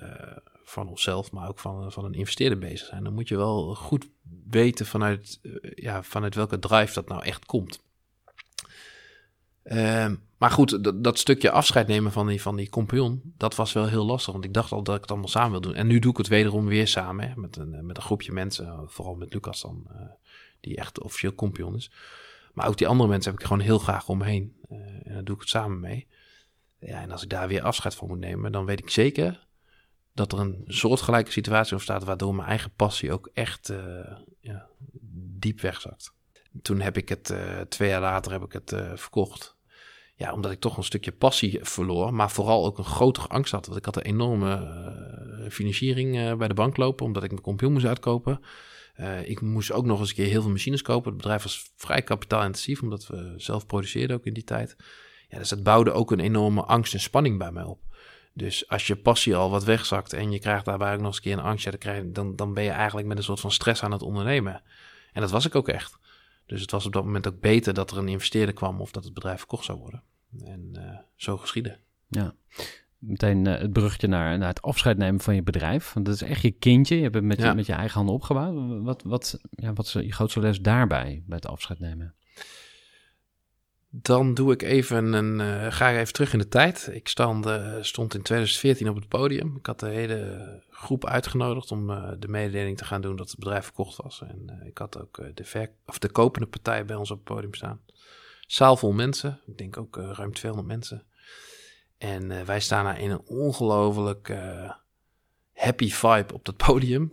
van 0.64 0.88
onszelf... 0.88 1.32
maar 1.32 1.48
ook 1.48 1.60
van, 1.60 1.92
van 1.92 2.06
een 2.06 2.14
investeerder 2.14 2.58
bezig 2.58 2.88
zijn... 2.88 3.04
dan 3.04 3.14
moet 3.14 3.28
je 3.28 3.38
wel 3.38 3.76
goed 3.76 4.08
weten 4.50 4.86
vanuit, 4.86 5.40
eh, 5.42 5.52
ja, 5.76 6.04
vanuit 6.04 6.36
welke 6.36 6.60
drive 6.60 6.94
dat 6.94 7.08
nou 7.08 7.24
echt 7.24 7.46
komt. 7.46 7.82
Ehm, 9.64 10.16
maar 10.38 10.52
goed, 10.52 11.04
dat, 11.04 11.20
stukje 11.20 11.52
afscheid 11.52 11.88
nemen 11.88 12.12
van 12.12 12.28
die, 12.28 12.42
van 12.42 12.56
die 12.56 12.70
compagnon, 12.70 13.34
dat 13.38 13.56
was 13.56 13.74
wel 13.74 13.88
heel 13.88 14.06
lastig. 14.06 14.34
Want 14.34 14.46
ik 14.46 14.54
dacht 14.54 14.72
al 14.72 14.84
dat 14.84 14.96
ik 14.96 15.02
het 15.02 15.12
allemaal 15.12 15.30
samen 15.30 15.52
wil 15.52 15.62
doen. 15.62 15.74
En 15.74 15.88
nu 15.88 16.00
doe 16.00 16.12
ik 16.12 16.18
het 16.18 16.28
wederom 16.28 16.66
weer 16.66 16.88
samen, 16.88 17.30
hè, 17.30 17.36
met, 17.36 17.58
een, 17.58 17.86
met 17.86 17.98
een 17.98 18.04
groepje 18.04 18.32
mensen. 18.32 18.84
Vooral 18.88 19.16
met 19.16 19.34
Lucas 19.34 19.62
dan, 19.62 19.88
die 20.60 20.78
echt 20.78 21.02
officieel 21.02 21.36
compagnon 21.36 21.76
is. 21.76 21.92
Maar 22.54 22.68
ook 22.68 22.78
die 22.78 22.88
andere 22.88 23.10
mensen 23.10 23.32
heb 23.32 23.40
ik 23.40 23.48
gewoon 23.48 23.64
heel 23.64 23.80
graag 23.80 24.08
om 24.10 24.18
me 24.18 24.26
heen. 24.26 24.56
Eh, 24.70 24.78
en 24.78 25.14
daar 25.14 25.24
doe 25.24 25.36
ik 25.36 25.42
het 25.42 25.50
samen 25.50 25.80
mee. 25.80 26.08
Ja, 26.80 27.02
en 27.02 27.12
als 27.12 27.24
ik 27.24 27.30
daar 27.30 27.48
weer 27.48 27.62
afscheid 27.62 27.96
van 27.96 28.08
moet 28.08 28.20
nemen, 28.20 28.52
dan 28.52 28.66
weet 28.66 28.80
ik 28.80 28.90
zeker 28.90 29.48
dat 30.14 30.32
er 30.32 30.40
een 30.40 30.64
soortgelijke 30.68 31.32
situatie 31.32 31.74
ontstaat... 31.74 32.04
waardoor 32.04 32.36
mijn 32.36 32.48
eigen 32.48 32.72
passie 32.76 33.12
ook 33.12 33.30
echt 33.34 33.70
eh, 33.70 33.78
ja, 34.40 34.68
diep 35.40 35.62
wegzakt. 35.62 36.14
Toen 36.62 36.80
heb 36.80 36.98
ik 36.98 37.10
het, 37.10 37.30
eh, 37.30 37.60
twee 37.60 37.90
jaar 37.90 38.02
later 38.02 38.32
heb 38.32 38.44
ik 38.44 38.54
het 38.54 38.76
verkocht. 38.96 39.58
Ja, 40.16 40.34
omdat 40.34 40.52
ik 40.52 40.60
toch 40.60 40.78
een 40.78 40.84
stukje 40.84 41.12
passie 41.12 41.60
verloor, 41.62 42.14
maar 42.14 42.32
vooral 42.32 42.66
ook 42.66 42.78
een 42.78 42.84
grotere 42.84 43.28
angst 43.28 43.52
had. 43.52 43.66
Want 43.66 43.78
ik 43.78 43.86
had 43.86 43.96
een 43.96 44.02
enorme 44.02 45.48
financiering 45.50 46.38
bij 46.38 46.48
de 46.48 46.54
bank 46.54 46.78
lopen, 46.78 47.06
omdat 47.06 47.24
ik 47.24 47.32
mijn 47.32 47.42
computer 47.42 47.74
moest 47.74 47.86
uitkopen. 47.86 48.42
Eh, 49.00 49.30
ik 49.30 49.42
moest 49.42 49.72
ook 49.72 49.86
nog 49.86 50.00
eens 50.00 50.10
een 50.10 50.16
keer 50.16 50.28
heel 50.28 50.42
veel 50.42 50.52
machines 50.52 50.82
kopen. 50.82 51.12
Het 51.12 51.22
bedrijf 51.22 51.44
was 51.44 51.72
vrij 51.76 52.02
kapitaalintensief, 52.02 52.82
omdat 52.82 53.08
we 53.08 53.34
zelf 53.38 53.66
produceerden 53.66 54.16
ook 54.16 54.26
in 54.26 54.34
die 54.34 54.44
tijd. 54.44 54.76
Ja, 55.30 55.38
dus 55.38 55.50
dat 55.50 55.64
bouwde 55.64 55.92
ook 55.92 56.12
een 56.12 56.20
enorme 56.20 56.64
angst 56.64 56.94
en 56.94 57.00
spanning 57.00 57.38
bij 57.38 57.52
mij 57.52 57.64
op. 57.64 57.80
Dus 58.34 58.68
als 58.68 58.88
je 58.88 58.96
passie 58.96 59.36
al 59.36 59.50
wat 59.50 59.64
wegzakt 59.64 60.14
en 60.14 60.32
je 60.32 60.40
krijgt 60.40 60.66
daarbij 60.66 60.94
ook 60.94 61.00
nog 61.00 61.08
eens 61.08 61.16
een 61.16 61.22
keer 61.22 61.34
een 61.34 61.40
angst, 61.40 61.66
ja, 61.66 61.72
dan, 61.72 62.14
dan, 62.14 62.36
dan 62.36 62.54
ben 62.54 62.64
je 62.64 62.70
eigenlijk 62.70 63.08
met 63.08 63.18
een 63.18 63.24
soort 63.24 63.40
van 63.40 63.52
stress 63.52 63.84
aan 63.84 63.92
het 63.92 64.02
ondernemen. 64.02 64.62
En 65.14 65.22
dat 65.22 65.32
was 65.32 65.46
ik 65.46 65.56
ook 65.56 65.68
echt. 65.68 65.98
Dus 66.46 66.62
het 66.62 66.72
was 66.72 66.86
op 66.86 66.94
dat 66.94 67.04
moment 67.04 67.28
ook 67.28 67.40
beter 67.40 67.74
dat 67.74 67.92
er 67.92 67.98
een 67.98 68.08
investeerder 68.08 68.56
kwam 68.56 68.82
of 68.82 68.92
dat 68.92 69.04
het 69.04 69.14
bedrijf 69.14 69.38
verkocht 69.38 69.66
zou 69.66 69.80
worden. 69.80 70.04
En 70.44 70.70
eh, 70.74 70.98
zo 71.16 71.38
geschieden. 71.38 71.80
Ja. 72.08 72.36
Meteen 73.00 73.48
eh, 73.48 73.60
het 73.60 73.74
bruggetje 73.74 74.08
naar, 74.08 74.38
naar 74.38 74.48
het 74.48 74.62
afscheid 74.62 74.98
nemen 74.98 75.22
van 75.22 75.36
je 75.36 75.44
bedrijf. 75.44 75.94
Want 75.94 76.06
dat 76.06 76.16
is 76.16 76.22
echt 76.22 76.42
je 76.42 76.52
kindje. 76.52 76.96
Je 76.96 77.02
hebt 77.02 77.16
het 77.16 77.24
met, 77.24 77.42
je, 77.42 77.54
met 77.54 77.66
je 77.66 77.74
eigen 77.74 77.96
handen 77.96 78.16
opgebouwd. 78.16 78.84
Wat, 78.84 79.04
wat, 79.04 79.40
ja, 79.50 79.74
wat 79.74 79.86
is 79.86 79.94
je 79.94 80.12
grootste 80.12 80.40
les 80.40 80.62
daarbij, 80.62 81.24
bij 81.26 81.36
het 81.36 81.48
afscheid 81.48 81.80
nemen? 81.80 82.14
Dan 83.90 84.34
doe 84.34 84.52
ik 84.52 84.62
even 84.62 85.14
een, 85.14 85.40
eh, 85.40 85.72
ga 85.72 85.90
ik 85.90 85.98
even 85.98 86.14
terug 86.14 86.34
in 86.34 86.40
de 86.40 86.48
tijd. 86.48 86.90
Ik 86.92 87.08
stand, 87.08 87.46
eh, 87.46 87.76
stond 87.82 88.14
in 88.14 88.22
2014 88.22 88.90
op 88.90 88.96
het 88.96 89.08
podium. 89.08 89.56
Ik 89.56 89.66
had 89.66 89.80
de 89.80 89.90
hele 89.90 90.64
groep 90.70 91.06
uitgenodigd 91.06 91.72
om 91.72 91.88
de 92.20 92.28
mededeling 92.28 92.78
te 92.78 92.86
gaan 92.86 93.02
doen 93.02 93.16
dat 93.16 93.30
het 93.30 93.40
bedrijf 93.40 93.64
verkocht 93.64 94.02
was. 94.02 94.22
En 94.22 94.62
ik 94.66 94.78
had 94.78 95.02
ook 95.02 95.22
de, 95.34 95.44
ver 95.44 95.72
of 95.86 96.00
de 96.00 96.10
kopende 96.10 96.48
partij 96.48 96.86
bij 96.86 96.96
ons 96.96 97.12
op 97.12 97.18
het 97.18 97.36
podium 97.36 97.54
staan. 97.54 97.82
Zaal 98.48 98.78
vol 98.78 98.92
mensen, 98.92 99.40
ik 99.46 99.58
denk 99.58 99.78
ook 99.78 99.96
ruim 99.96 100.34
200 100.34 100.68
mensen. 100.68 101.04
En 102.00 102.32
eh, 102.32 102.42
wij 102.42 102.60
staan 102.60 102.84
daar 102.84 103.00
in 103.00 103.12
een 103.12 103.26
ongelooflijk 103.26 104.30
eh, 104.30 104.72
happy 105.54 105.90
vibe 105.90 106.34
op 106.34 106.46
dat 106.46 106.58
podium. 106.68 107.12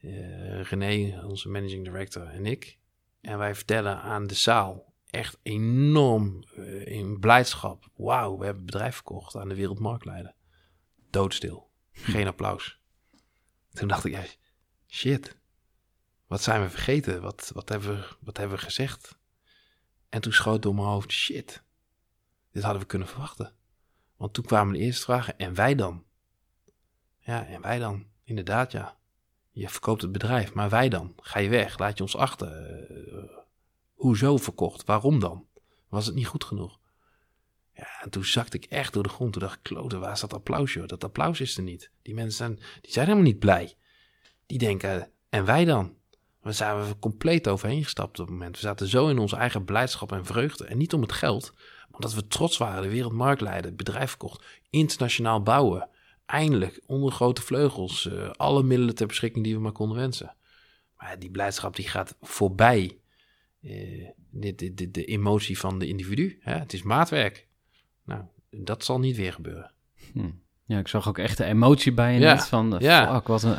Eh, 0.00 0.62
René, 0.62 1.22
onze 1.24 1.48
managing 1.48 1.84
director 1.84 2.26
en 2.26 2.46
ik. 2.46 2.78
En 3.20 3.38
wij 3.38 3.54
vertellen 3.54 4.00
aan 4.00 4.26
de 4.26 4.34
zaal 4.34 4.94
echt 5.10 5.38
enorm 5.42 6.44
in 6.84 7.18
blijdschap. 7.20 7.90
Wauw, 7.96 8.38
we 8.38 8.44
hebben 8.44 8.62
het 8.62 8.72
bedrijf 8.72 8.94
verkocht 8.94 9.36
aan 9.36 9.48
de 9.48 9.54
wereldmarktleider. 9.54 10.34
Doodstil. 11.10 11.70
Geen 11.92 12.26
applaus. 12.26 12.80
Toen 13.72 13.88
dacht 13.88 14.04
ik, 14.04 14.12
ja, 14.12 14.24
shit. 14.86 15.36
Wat 16.26 16.42
zijn 16.42 16.62
we 16.62 16.68
vergeten? 16.68 17.22
Wat, 17.22 17.50
wat, 17.54 17.68
hebben 17.68 17.88
we, 17.88 18.16
wat 18.20 18.36
hebben 18.36 18.58
we 18.58 18.64
gezegd? 18.64 19.18
En 20.08 20.20
toen 20.20 20.32
schoot 20.32 20.62
door 20.62 20.74
mijn 20.74 20.86
hoofd, 20.86 21.12
shit. 21.12 21.62
Dit 22.52 22.62
hadden 22.62 22.82
we 22.82 22.88
kunnen 22.88 23.08
verwachten. 23.08 23.57
Want 24.18 24.34
toen 24.34 24.44
kwamen 24.44 24.72
de 24.72 24.78
eerste 24.78 25.04
vragen, 25.04 25.38
en 25.38 25.54
wij 25.54 25.74
dan? 25.74 26.04
Ja, 27.18 27.46
en 27.46 27.60
wij 27.60 27.78
dan? 27.78 28.06
Inderdaad, 28.24 28.72
ja. 28.72 28.96
Je 29.50 29.68
verkoopt 29.68 30.02
het 30.02 30.12
bedrijf, 30.12 30.54
maar 30.54 30.68
wij 30.68 30.88
dan? 30.88 31.14
Ga 31.16 31.38
je 31.38 31.48
weg? 31.48 31.78
Laat 31.78 31.96
je 31.96 32.02
ons 32.02 32.16
achter? 32.16 32.48
Eh, 32.48 33.38
hoezo 33.94 34.36
verkocht? 34.36 34.84
Waarom 34.84 35.20
dan? 35.20 35.46
Was 35.88 36.06
het 36.06 36.14
niet 36.14 36.26
goed 36.26 36.44
genoeg? 36.44 36.78
Ja, 37.72 38.02
en 38.02 38.10
toen 38.10 38.24
zakte 38.24 38.56
ik 38.56 38.64
echt 38.64 38.92
door 38.92 39.02
de 39.02 39.08
grond. 39.08 39.32
Toen 39.32 39.42
dacht 39.42 39.56
ik, 39.56 39.62
klote, 39.62 39.98
waar 39.98 40.12
is 40.12 40.20
dat 40.20 40.32
applaus? 40.32 40.78
Dat 40.86 41.04
applaus 41.04 41.40
is 41.40 41.56
er 41.56 41.62
niet. 41.62 41.90
Die 42.02 42.14
mensen 42.14 42.36
zijn, 42.36 42.54
die 42.80 42.92
zijn 42.92 43.06
helemaal 43.06 43.28
niet 43.28 43.38
blij. 43.38 43.74
Die 44.46 44.58
denken, 44.58 45.10
en 45.28 45.44
wij 45.44 45.64
dan? 45.64 45.96
We 46.48 46.54
zijn 46.54 46.76
er 46.76 46.98
compleet 46.98 47.48
overheen 47.48 47.82
gestapt 47.82 48.20
op 48.20 48.26
het 48.26 48.34
moment. 48.34 48.54
We 48.56 48.60
zaten 48.62 48.86
zo 48.88 49.08
in 49.08 49.18
onze 49.18 49.36
eigen 49.36 49.64
blijdschap 49.64 50.12
en 50.12 50.24
vreugde. 50.24 50.64
En 50.64 50.78
niet 50.78 50.92
om 50.92 51.02
het 51.02 51.12
geld, 51.12 51.52
maar 51.56 51.94
omdat 51.94 52.14
we 52.14 52.26
trots 52.26 52.56
waren. 52.56 52.82
De 52.82 52.88
wereldmarktleider, 52.88 53.64
het 53.64 53.76
bedrijf 53.76 54.08
verkocht. 54.08 54.44
Internationaal 54.70 55.42
bouwen. 55.42 55.88
eindelijk 56.26 56.80
onder 56.86 57.12
grote 57.12 57.42
vleugels. 57.42 58.08
eh, 58.10 58.30
alle 58.30 58.62
middelen 58.62 58.94
ter 58.94 59.06
beschikking 59.06 59.44
die 59.44 59.54
we 59.54 59.60
maar 59.60 59.72
konden 59.72 59.96
wensen. 59.96 60.34
Maar 60.96 61.18
die 61.18 61.30
blijdschap 61.30 61.76
die 61.76 61.88
gaat 61.88 62.16
voorbij 62.20 62.98
de, 63.60 64.54
de, 64.54 64.74
de, 64.74 64.90
de 64.90 65.04
emotie 65.04 65.58
van 65.58 65.78
de 65.78 65.86
individu. 65.86 66.38
Hè? 66.40 66.54
Het 66.54 66.72
is 66.72 66.82
maatwerk. 66.82 67.46
Nou, 68.04 68.22
dat 68.50 68.84
zal 68.84 68.98
niet 68.98 69.16
weer 69.16 69.32
gebeuren. 69.32 69.70
Hm. 70.12 70.30
Ja, 70.64 70.78
ik 70.78 70.88
zag 70.88 71.08
ook 71.08 71.18
echt 71.18 71.36
de 71.36 71.44
emotie 71.44 71.92
bij 71.92 72.14
je 72.14 72.20
Ja, 72.20 72.34
net 72.34 72.44
van, 72.46 72.76
ja. 72.78 73.14
fuck, 73.14 73.26
wat 73.26 73.42
een, 73.42 73.56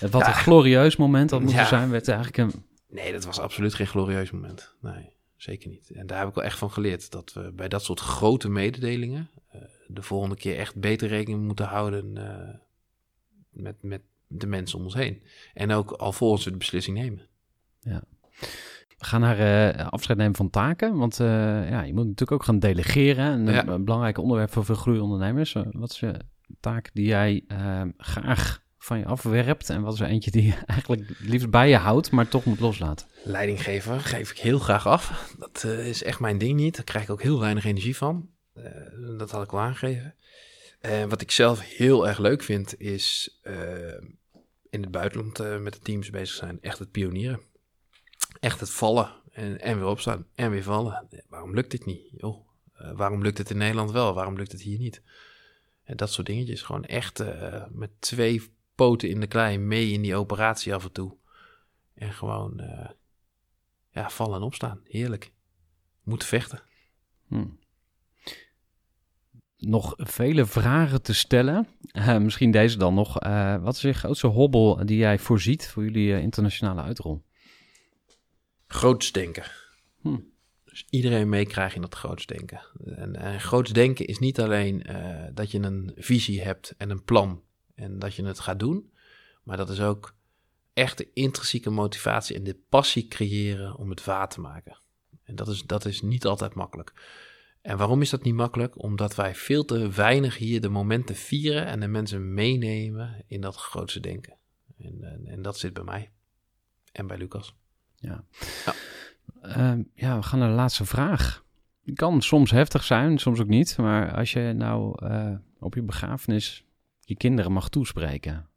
wat 0.00 0.12
Ja. 0.12 0.26
een 0.28 0.34
glorieus 0.34 0.96
moment 0.96 1.30
dat 1.30 1.40
moet 1.40 1.50
Ja. 1.52 1.64
zijn. 1.66 1.90
Werd 1.90 2.08
eigenlijk 2.08 2.38
een, 2.38 2.66
Nee, 2.90 3.12
dat 3.12 3.24
was 3.24 3.38
absoluut 3.40 3.74
geen 3.74 3.86
glorieus 3.86 4.30
moment. 4.30 4.74
Nee, 4.80 5.12
zeker 5.36 5.68
niet. 5.68 5.90
En 5.90 6.06
daar 6.06 6.18
heb 6.18 6.28
ik 6.28 6.34
wel 6.34 6.44
echt 6.44 6.58
van 6.58 6.70
geleerd. 6.70 7.10
Dat 7.10 7.32
we 7.32 7.52
bij 7.52 7.68
dat 7.68 7.84
soort 7.84 8.00
grote 8.00 8.48
mededelingen 8.48 9.30
eh, 9.50 9.60
de 9.86 10.02
volgende 10.02 10.36
keer 10.36 10.56
echt 10.58 10.76
beter 10.76 11.08
rekening 11.08 11.42
moeten 11.46 11.66
houden 11.66 12.16
eh, 12.16 12.54
met, 13.50 13.82
met 13.82 14.00
de 14.26 14.46
mensen 14.46 14.78
om 14.78 14.84
ons 14.84 14.94
heen. 14.94 15.22
En 15.54 15.72
ook 15.72 15.90
alvorens 15.90 16.44
we 16.44 16.50
de 16.50 16.56
beslissing 16.56 16.96
nemen. 16.98 17.26
We 18.98 19.04
gaan 19.04 19.20
naar 19.20 19.38
eh, 19.74 19.86
afscheid 19.88 20.18
nemen 20.18 20.36
van 20.36 20.50
taken. 20.50 20.96
Want 20.96 21.16
ja, 21.16 21.82
je 21.82 21.92
moet 21.94 22.04
natuurlijk 22.04 22.32
ook 22.32 22.44
gaan 22.44 22.58
delegeren. 22.58 23.24
En 23.32 23.46
een, 23.46 23.54
Ja. 23.54 23.66
een 23.66 23.84
belangrijk 23.84 24.18
onderwerp 24.18 24.52
voor 24.52 24.64
veel 24.64 24.74
groeiondernemers. 24.74 25.52
Wat 25.70 25.90
is 25.90 25.98
de 25.98 26.14
taak 26.60 26.90
die 26.92 27.06
jij 27.06 27.44
graag 27.96 28.62
van 28.88 28.98
je 28.98 29.06
afwerpt? 29.06 29.70
En 29.70 29.82
wat 29.82 29.94
is 29.94 30.00
er 30.00 30.06
eentje 30.06 30.30
die 30.30 30.42
je 30.42 30.54
eigenlijk 30.66 31.02
liefst 31.18 31.50
bij 31.50 31.68
je 31.68 31.76
houdt, 31.76 32.10
maar 32.10 32.28
toch 32.28 32.44
moet 32.44 32.60
loslaten? 32.60 33.06
Leidinggever 33.24 34.00
geef 34.00 34.30
ik 34.30 34.38
heel 34.38 34.58
graag 34.58 34.86
af. 34.86 35.34
Dat 35.38 35.64
eh, 35.64 35.88
is 35.88 36.02
echt 36.02 36.20
mijn 36.20 36.38
ding 36.38 36.56
niet. 36.56 36.76
Daar 36.76 36.84
krijg 36.84 37.04
ik 37.04 37.10
ook 37.10 37.22
heel 37.22 37.40
weinig 37.40 37.64
energie 37.64 37.96
van. 37.96 38.30
Eh, 38.54 38.64
dat 39.18 39.30
had 39.30 39.42
ik 39.42 39.52
al 39.52 39.58
aangegeven. 39.58 40.14
Eh, 40.80 41.04
wat 41.04 41.20
ik 41.20 41.30
zelf 41.30 41.60
heel 41.60 42.08
erg 42.08 42.18
leuk 42.18 42.42
vind, 42.42 42.80
is 42.80 43.38
in 44.70 44.80
het 44.80 44.90
buitenland 44.90 45.60
met 45.60 45.72
de 45.72 45.78
teams 45.78 46.10
bezig 46.10 46.36
zijn. 46.36 46.58
Echt 46.60 46.78
het 46.78 46.90
pionieren. 46.90 47.40
Echt 48.40 48.60
het 48.60 48.70
vallen 48.70 49.12
en, 49.32 49.60
en 49.60 49.78
weer 49.78 49.86
opstaan 49.86 50.26
en 50.34 50.50
weer 50.50 50.62
vallen. 50.62 51.08
Waarom 51.28 51.54
lukt 51.54 51.70
dit 51.70 51.84
niet? 51.84 52.00
Waarom 52.94 53.22
lukt 53.22 53.38
het 53.38 53.50
in 53.50 53.56
Nederland 53.56 53.90
wel? 53.90 54.14
Waarom 54.14 54.36
lukt 54.36 54.52
het 54.52 54.60
hier 54.60 54.78
niet? 54.78 55.02
En 55.84 55.96
dat 55.96 56.12
soort 56.12 56.26
dingetjes. 56.26 56.62
Gewoon 56.62 56.84
echt 56.84 57.22
met 57.70 57.90
twee 57.98 58.42
poten 58.78 59.08
in 59.08 59.20
de 59.20 59.26
klei 59.26 59.58
mee 59.58 59.92
in 59.92 60.02
die 60.02 60.16
operatie 60.16 60.74
af 60.74 60.84
en 60.84 60.92
toe. 60.92 61.16
En 61.94 62.12
gewoon 62.12 62.60
eh, 62.60 62.90
ja, 63.90 64.10
vallen 64.10 64.36
en 64.36 64.42
opstaan. 64.42 64.80
Heerlijk. 64.84 65.32
Moeten 66.02 66.28
vechten. 66.28 66.62
Hm. 67.28 67.46
Nog 69.56 69.94
vele 69.96 70.46
vragen 70.46 71.02
te 71.02 71.14
stellen. 71.14 71.68
Eh, 71.90 72.18
misschien 72.18 72.50
deze 72.50 72.78
dan 72.78 72.94
nog. 72.94 73.20
Eh, 73.20 73.62
wat 73.62 73.74
is 73.74 73.80
je 73.80 73.92
grootste 73.92 74.26
hobbel 74.26 74.86
die 74.86 74.98
jij 74.98 75.18
voorziet 75.18 75.68
voor 75.68 75.84
jullie 75.84 76.20
internationale 76.20 76.82
uitrol? 76.82 77.24
Groots 78.66 79.12
denken. 79.12 79.44
Hm. 80.00 80.18
Dus 80.64 80.86
iedereen 80.90 81.28
meekrijgen 81.28 81.74
in 81.74 81.82
dat 81.82 81.94
groots 81.94 82.26
denken. 82.26 82.60
En, 82.84 83.16
en 83.16 83.40
groots 83.40 83.72
denken 83.72 84.06
is 84.06 84.18
niet 84.18 84.40
alleen 84.40 84.86
dat 85.34 85.50
je 85.50 85.58
een 85.58 85.92
visie 85.96 86.42
hebt 86.42 86.74
en 86.76 86.90
een 86.90 87.04
plan 87.04 87.42
en 87.78 87.98
dat 87.98 88.14
je 88.14 88.24
het 88.24 88.40
gaat 88.40 88.58
doen, 88.58 88.92
maar 89.42 89.56
dat 89.56 89.70
is 89.70 89.80
ook 89.80 90.14
echt 90.72 90.98
de 90.98 91.08
intrinsieke 91.12 91.70
motivatie 91.70 92.36
en 92.36 92.44
de 92.44 92.58
passie 92.68 93.08
creëren 93.08 93.76
om 93.76 93.90
het 93.90 94.04
waar 94.04 94.28
te 94.28 94.40
maken. 94.40 94.78
En 95.24 95.36
dat 95.36 95.48
is, 95.48 95.62
dat 95.62 95.84
is 95.84 96.02
niet 96.02 96.26
altijd 96.26 96.54
makkelijk. 96.54 96.92
En 97.60 97.76
waarom 97.76 98.02
is 98.02 98.10
dat 98.10 98.22
niet 98.22 98.34
makkelijk? 98.34 98.82
Omdat 98.82 99.14
wij 99.14 99.34
veel 99.34 99.64
te 99.64 99.90
weinig 99.90 100.36
hier 100.36 100.60
de 100.60 100.68
momenten 100.68 101.14
vieren 101.14 101.66
en 101.66 101.80
de 101.80 101.88
mensen 101.88 102.34
meenemen 102.34 103.24
in 103.26 103.40
dat 103.40 103.56
grootste 103.56 104.00
denken. 104.00 104.36
En, 104.78 105.02
en, 105.02 105.26
en 105.26 105.42
dat 105.42 105.58
zit 105.58 105.72
bij 105.72 105.84
mij 105.84 106.10
en 106.92 107.06
bij 107.06 107.18
Lucas. 107.18 107.54
Ehm, 109.42 109.82
ja, 109.94 110.16
we 110.16 110.22
gaan 110.22 110.38
naar 110.38 110.48
de 110.48 110.54
laatste 110.54 110.84
vraag. 110.84 111.44
Het 111.84 111.94
kan 111.94 112.22
soms 112.22 112.50
heftig 112.50 112.84
zijn, 112.84 113.18
soms 113.18 113.40
ook 113.40 113.48
niet. 113.48 113.76
Maar 113.76 114.14
als 114.14 114.32
je 114.32 114.52
nou 114.56 115.06
eh, 115.06 115.34
op 115.58 115.74
je 115.74 115.82
begrafenis 115.82 116.64
je 117.08 117.16
kinderen 117.16 117.52
mag 117.52 117.68
toespreken, 117.68 118.48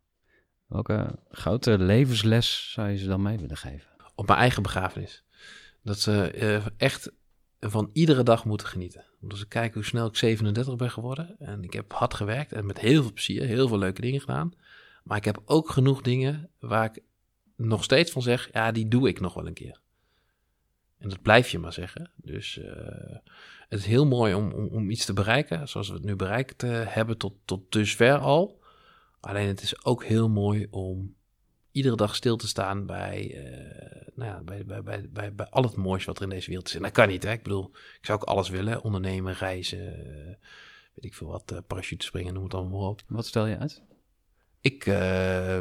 welke 0.65 1.19
grote 1.29 1.77
levensles 1.77 2.71
zou 2.71 2.89
je 2.89 2.97
ze 2.97 3.07
dan 3.07 3.21
mee 3.21 3.37
willen 3.37 3.57
geven? 3.57 3.91
op 4.15 4.27
mijn 4.27 4.39
eigen 4.39 4.63
begrafenis. 4.63 5.23
Dat 5.83 5.99
ze 5.99 6.31
eh, 6.31 6.65
echt 6.77 7.11
van 7.59 7.89
iedere 7.93 8.23
dag 8.23 8.45
moeten 8.45 8.67
genieten. 8.67 9.05
Want 9.19 9.31
als 9.31 9.41
ik 9.41 9.49
kijk 9.49 9.73
hoe 9.73 9.83
snel 9.83 10.07
ik 10.07 10.15
37 10.15 10.75
ben 10.75 10.91
geworden. 10.91 11.35
En 11.39 11.63
ik 11.63 11.73
heb 11.73 11.93
hard 11.93 12.13
gewerkt 12.13 12.51
en 12.51 12.65
met 12.65 12.79
heel 12.79 13.01
veel 13.01 13.13
plezier, 13.13 13.43
heel 13.43 13.67
veel 13.67 13.77
leuke 13.77 14.01
dingen 14.01 14.19
gedaan. 14.19 14.53
Maar 15.03 15.17
ik 15.17 15.25
heb 15.25 15.41
ook 15.45 15.69
genoeg 15.69 16.01
dingen 16.01 16.49
waar 16.59 16.85
ik 16.85 17.03
nog 17.55 17.83
steeds 17.83 18.11
van 18.11 18.21
zeg, 18.21 18.49
ja, 18.51 18.71
die 18.71 18.87
doe 18.87 19.07
ik 19.07 19.19
nog 19.19 19.33
wel 19.33 19.47
een 19.47 19.53
keer. 19.53 19.80
En 21.01 21.09
dat 21.09 21.21
blijf 21.21 21.49
je 21.49 21.59
maar 21.59 21.73
zeggen. 21.73 22.11
Dus 22.15 22.57
eh, 22.57 23.15
het 23.69 23.79
is 23.79 23.85
heel 23.85 24.05
mooi 24.05 24.33
om, 24.33 24.51
om, 24.51 24.67
om 24.67 24.89
iets 24.89 25.05
te 25.05 25.13
bereiken, 25.13 25.67
zoals 25.67 25.87
we 25.87 25.93
het 25.93 26.03
nu 26.03 26.15
bereikt 26.15 26.63
eh, 26.63 26.81
hebben 26.85 27.17
tot, 27.17 27.33
tot 27.45 27.71
dusver 27.71 28.17
al. 28.17 28.61
Alleen 29.19 29.47
het 29.47 29.61
is 29.61 29.85
ook 29.85 30.03
heel 30.03 30.29
mooi 30.29 30.67
om 30.69 31.15
iedere 31.71 31.95
dag 31.95 32.15
stil 32.15 32.35
te 32.35 32.47
staan 32.47 32.85
bij, 32.85 33.45
eh, 33.45 34.07
nou 34.15 34.29
ja, 34.29 34.41
bij, 34.43 34.65
bij, 34.65 34.83
bij, 34.83 35.09
bij, 35.09 35.35
bij 35.35 35.45
al 35.45 35.63
het 35.63 35.75
moois 35.75 36.05
wat 36.05 36.17
er 36.17 36.23
in 36.23 36.29
deze 36.29 36.47
wereld 36.47 36.67
is. 36.67 36.75
En 36.75 36.81
dat 36.81 36.91
kan 36.91 37.07
niet, 37.07 37.23
hè. 37.23 37.31
Ik 37.31 37.43
bedoel, 37.43 37.71
ik 37.73 38.05
zou 38.05 38.19
ook 38.19 38.27
alles 38.27 38.49
willen. 38.49 38.83
Ondernemen, 38.83 39.33
reizen, 39.33 39.85
weet 40.93 41.05
ik 41.05 41.13
veel 41.13 41.27
wat, 41.27 41.61
parachute 41.67 42.05
springen, 42.05 42.33
noem 42.33 42.43
het 42.43 42.53
allemaal 42.53 42.89
op. 42.89 43.01
Wat 43.07 43.25
stel 43.25 43.45
je 43.45 43.57
uit? 43.57 43.83
Ik 44.59 44.83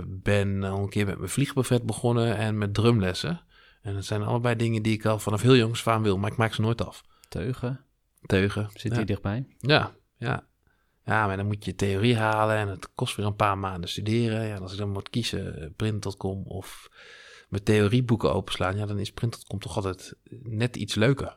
ben 0.07 0.64
al 0.64 0.82
een 0.82 0.88
keer 0.88 1.07
met 1.07 1.18
mijn 1.18 1.30
vliegbuffet 1.30 1.82
begonnen 1.82 2.36
en 2.36 2.59
met 2.59 2.74
drumlessen. 2.74 3.41
En 3.83 3.95
dat 3.95 4.05
zijn 4.05 4.22
allebei 4.22 4.57
dingen 4.57 4.83
die 4.83 4.93
ik 4.93 5.05
al 5.05 5.18
vanaf 5.18 5.43
heel 5.43 5.57
jongs 5.57 5.87
aan 5.89 6.03
wil, 6.03 6.18
maar 6.18 6.31
ik 6.31 6.37
maak 6.37 6.55
ze 6.55 6.61
nooit 6.61 6.87
af. 6.87 7.03
Teugen? 7.28 7.85
Teugen. 8.26 8.68
Zit 8.72 8.91
ja. 8.91 8.97
hier 8.97 9.07
dichtbij? 9.07 9.47
Ja, 9.59 9.95
ja. 10.16 10.49
Ja, 11.05 11.26
maar 11.26 11.37
dan 11.37 11.47
moet 11.47 11.64
je 11.64 11.74
theorie 11.74 12.16
halen 12.16 12.57
en 12.57 12.68
het 12.68 12.95
kost 12.95 13.16
weer 13.16 13.26
een 13.26 13.37
paar 13.37 13.59
maanden 13.59 13.91
studeren. 13.91 14.47
Ja, 14.47 14.57
als 14.57 14.72
ik 14.72 14.78
dan 14.78 14.91
moet 14.91 15.11
kiezen, 15.11 15.61
eh, 15.61 15.68
print.com 15.76 16.43
of 16.47 16.89
mijn 17.49 17.62
theorieboeken 17.62 18.33
openslaan, 18.35 18.76
ja, 18.76 18.87
dan 18.87 18.99
is 18.99 19.12
print.com 19.12 19.59
toch 19.59 19.76
altijd 19.76 20.14
net 20.43 20.76
iets 20.76 20.95
leuker. 20.95 21.37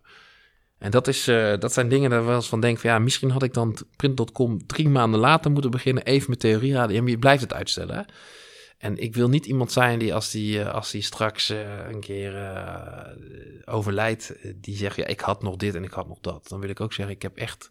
En 0.78 0.92
dat, 0.92 1.08
is, 1.08 1.28
uh, 1.28 1.58
dat 1.60 1.74
zijn 1.74 1.90
dingen 1.90 2.10
waar 2.10 2.20
ik 2.20 2.26
wel 2.26 2.36
eens 2.36 2.50
van 2.50 2.60
denk 2.60 2.80
van 2.80 2.90
ja, 2.90 3.00
misschien 3.00 3.30
had 3.30 3.44
ik 3.44 3.54
dan 3.54 3.78
print.com 3.96 4.66
drie 4.66 4.90
maanden 4.90 5.20
later 5.20 5.52
moeten 5.52 5.72
beginnen, 5.72 6.04
even 6.04 6.28
mijn 6.28 6.40
theorie 6.40 6.76
halen. 6.76 6.96
Ja, 6.96 7.02
maar 7.02 7.10
je 7.10 7.20
blijft 7.20 7.42
het 7.42 7.54
uitstellen. 7.54 7.96
Hè? 7.96 8.02
En 8.84 8.98
ik 8.98 9.16
wil 9.16 9.30
niet 9.30 9.46
iemand 9.46 9.72
zijn 9.72 10.00
die 10.00 10.14
als 10.14 10.32
die, 10.32 10.66
als 10.66 10.92
die 10.92 11.02
straks 11.02 11.52
uh, 11.52 11.60
een 11.90 12.00
keer 12.00 12.34
uh, 12.36 13.08
overlijdt, 13.66 14.36
die 14.56 14.76
zegt 14.76 14.96
ja, 14.96 15.06
ik 15.06 15.20
had 15.20 15.44
nog 15.44 15.56
dit 15.56 15.76
en 15.76 15.84
ik 15.84 15.92
had 15.92 16.08
nog 16.08 16.20
dat. 16.22 16.48
Dan 16.48 16.60
wil 16.60 16.70
ik 16.70 16.82
ook 16.82 16.94
zeggen, 16.94 17.16
ik 17.16 17.22
heb 17.22 17.38
echt 17.38 17.70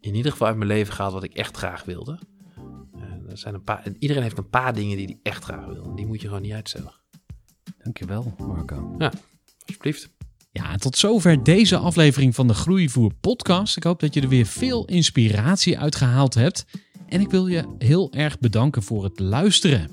in 0.00 0.14
ieder 0.14 0.32
geval 0.32 0.46
uit 0.46 0.56
mijn 0.56 0.68
leven 0.68 0.92
gehaald 0.92 1.12
wat 1.12 1.22
ik 1.22 1.34
echt 1.34 1.56
graag 1.56 1.84
wilde. 1.84 2.18
Er 3.28 3.38
zijn 3.38 3.54
een 3.54 3.62
paar, 3.62 3.82
iedereen 3.98 4.22
heeft 4.22 4.38
een 4.38 4.48
paar 4.48 4.74
dingen 4.74 4.96
die 4.96 5.06
hij 5.06 5.18
echt 5.22 5.44
graag 5.44 5.66
wil. 5.66 5.84
En 5.84 5.94
die 5.94 6.06
moet 6.06 6.20
je 6.20 6.26
gewoon 6.26 6.42
niet 6.42 6.52
uitstellen. 6.52 6.92
Dankjewel, 7.82 8.34
Marco. 8.38 8.94
Ja, 8.98 9.12
alsjeblieft. 9.66 10.10
Ja, 10.52 10.76
tot 10.76 10.96
zover 10.96 11.42
deze 11.42 11.76
aflevering 11.76 12.34
van 12.34 12.46
de 12.46 12.54
Groeivoer 12.54 13.14
podcast. 13.14 13.76
Ik 13.76 13.82
hoop 13.82 14.00
dat 14.00 14.14
je 14.14 14.20
er 14.20 14.28
weer 14.28 14.46
veel 14.46 14.84
inspiratie 14.84 15.78
uit 15.78 15.96
gehaald 15.96 16.34
hebt. 16.34 16.64
En 17.06 17.20
ik 17.20 17.30
wil 17.30 17.46
je 17.46 17.74
heel 17.78 18.12
erg 18.12 18.38
bedanken 18.38 18.82
voor 18.82 19.04
het 19.04 19.18
luisteren. 19.18 19.90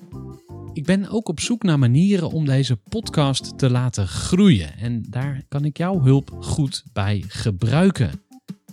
Ik 0.78 0.86
ben 0.86 1.09
ook 1.09 1.30
op 1.30 1.39
zoek 1.39 1.63
naar 1.63 1.80
manieren 1.80 2.30
om 2.30 2.45
deze 2.45 2.75
podcast 2.75 3.57
te 3.57 3.69
laten 3.69 4.07
groeien. 4.07 4.78
En 4.78 5.05
daar 5.09 5.43
kan 5.47 5.65
ik 5.65 5.78
jouw 5.78 6.01
hulp 6.01 6.32
goed 6.39 6.84
bij 6.93 7.23
gebruiken. 7.28 8.21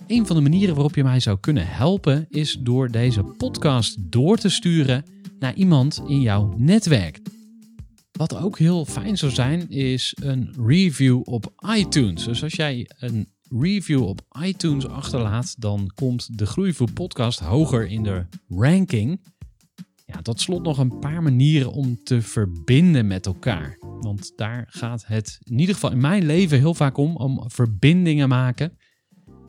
Een 0.07 0.27
van 0.27 0.37
de 0.37 0.43
manieren 0.43 0.75
waarop 0.75 0.95
je 0.95 1.03
mij 1.03 1.21
zou 1.21 1.39
kunnen 1.41 1.67
helpen 1.67 2.27
is 2.31 2.57
door 2.61 2.91
deze 2.91 3.23
podcast 3.23 3.97
door 3.99 4.37
te 4.37 4.49
sturen 4.49 5.05
naar 5.39 5.55
iemand 5.55 6.03
in 6.07 6.21
jouw 6.21 6.55
netwerk. 6.57 7.21
Wat 8.13 8.37
ook 8.37 8.59
heel 8.59 8.85
fijn 8.85 9.17
zou 9.17 9.33
zijn, 9.33 9.71
is 9.71 10.17
een 10.23 10.55
review 10.67 11.21
op 11.25 11.53
iTunes. 11.77 12.25
Dus 12.25 12.43
als 12.43 12.55
jij 12.55 12.91
een 12.99 13.29
review 13.51 14.03
op 14.03 14.21
iTunes 14.43 14.87
achterlaat, 14.87 15.55
dan 15.59 15.91
komt 15.95 16.39
de 16.39 16.47
Groeivoer 16.47 16.93
podcast 16.93 17.39
hoger 17.39 17.87
in 17.87 18.03
de 18.03 18.25
ranking. 18.49 19.21
Ja, 20.05 20.23
tot 20.23 20.41
slot 20.41 20.63
nog 20.63 20.79
een 20.79 20.99
paar 20.99 21.23
manieren 21.23 21.73
om 21.73 22.03
te 22.03 22.23
verbinden 22.23 23.07
met 23.07 23.27
elkaar. 23.27 23.77
Want 23.81 24.33
daar 24.37 24.67
gaat 24.69 25.07
het 25.07 25.39
in 25.43 25.59
ieder 25.59 25.75
geval 25.75 25.91
in 25.91 26.01
mijn 26.01 26.27
leven 26.27 26.59
heel 26.59 26.75
vaak 26.75 26.97
om, 26.97 27.17
om 27.17 27.51
verbindingen 27.51 28.29
maken. 28.29 28.79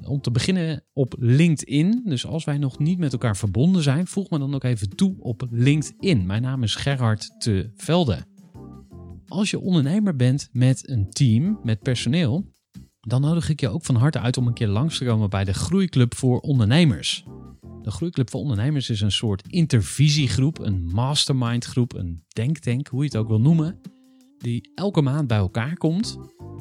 Om 0.01 0.21
te 0.21 0.31
beginnen 0.31 0.83
op 0.93 1.15
LinkedIn. 1.17 2.01
Dus 2.05 2.25
als 2.25 2.43
wij 2.43 2.57
nog 2.57 2.79
niet 2.79 2.97
met 2.97 3.11
elkaar 3.11 3.37
verbonden 3.37 3.83
zijn, 3.83 4.07
voeg 4.07 4.29
me 4.29 4.39
dan 4.39 4.55
ook 4.55 4.63
even 4.63 4.89
toe 4.89 5.15
op 5.19 5.47
LinkedIn. 5.51 6.25
Mijn 6.25 6.41
naam 6.41 6.63
is 6.63 6.75
Gerhard 6.75 7.35
te 7.41 7.71
Velde. 7.75 8.25
Als 9.27 9.49
je 9.49 9.59
ondernemer 9.59 10.15
bent 10.15 10.49
met 10.51 10.89
een 10.89 11.09
team, 11.09 11.59
met 11.63 11.81
personeel, 11.81 12.51
dan 12.99 13.21
nodig 13.21 13.49
ik 13.49 13.59
je 13.59 13.69
ook 13.69 13.85
van 13.85 13.95
harte 13.95 14.19
uit 14.19 14.37
om 14.37 14.47
een 14.47 14.53
keer 14.53 14.67
langs 14.67 14.97
te 14.97 15.05
komen 15.05 15.29
bij 15.29 15.43
de 15.43 15.53
Groeiclub 15.53 16.15
voor 16.15 16.39
Ondernemers. 16.39 17.25
De 17.85 17.91
Groeiclub 17.91 18.29
voor 18.29 18.39
Ondernemers 18.39 18.89
is 18.89 19.01
een 19.01 19.11
soort 19.11 19.47
intervisiegroep, 19.47 20.59
een 20.59 20.85
mastermindgroep, 20.85 21.93
een 21.93 22.23
denktank, 22.27 22.87
hoe 22.87 22.99
je 22.99 23.05
het 23.05 23.17
ook 23.17 23.27
wil 23.27 23.41
noemen, 23.41 23.81
die 24.37 24.71
elke 24.75 25.01
maand 25.01 25.27
bij 25.27 25.37
elkaar 25.37 25.77
komt. 25.77 26.17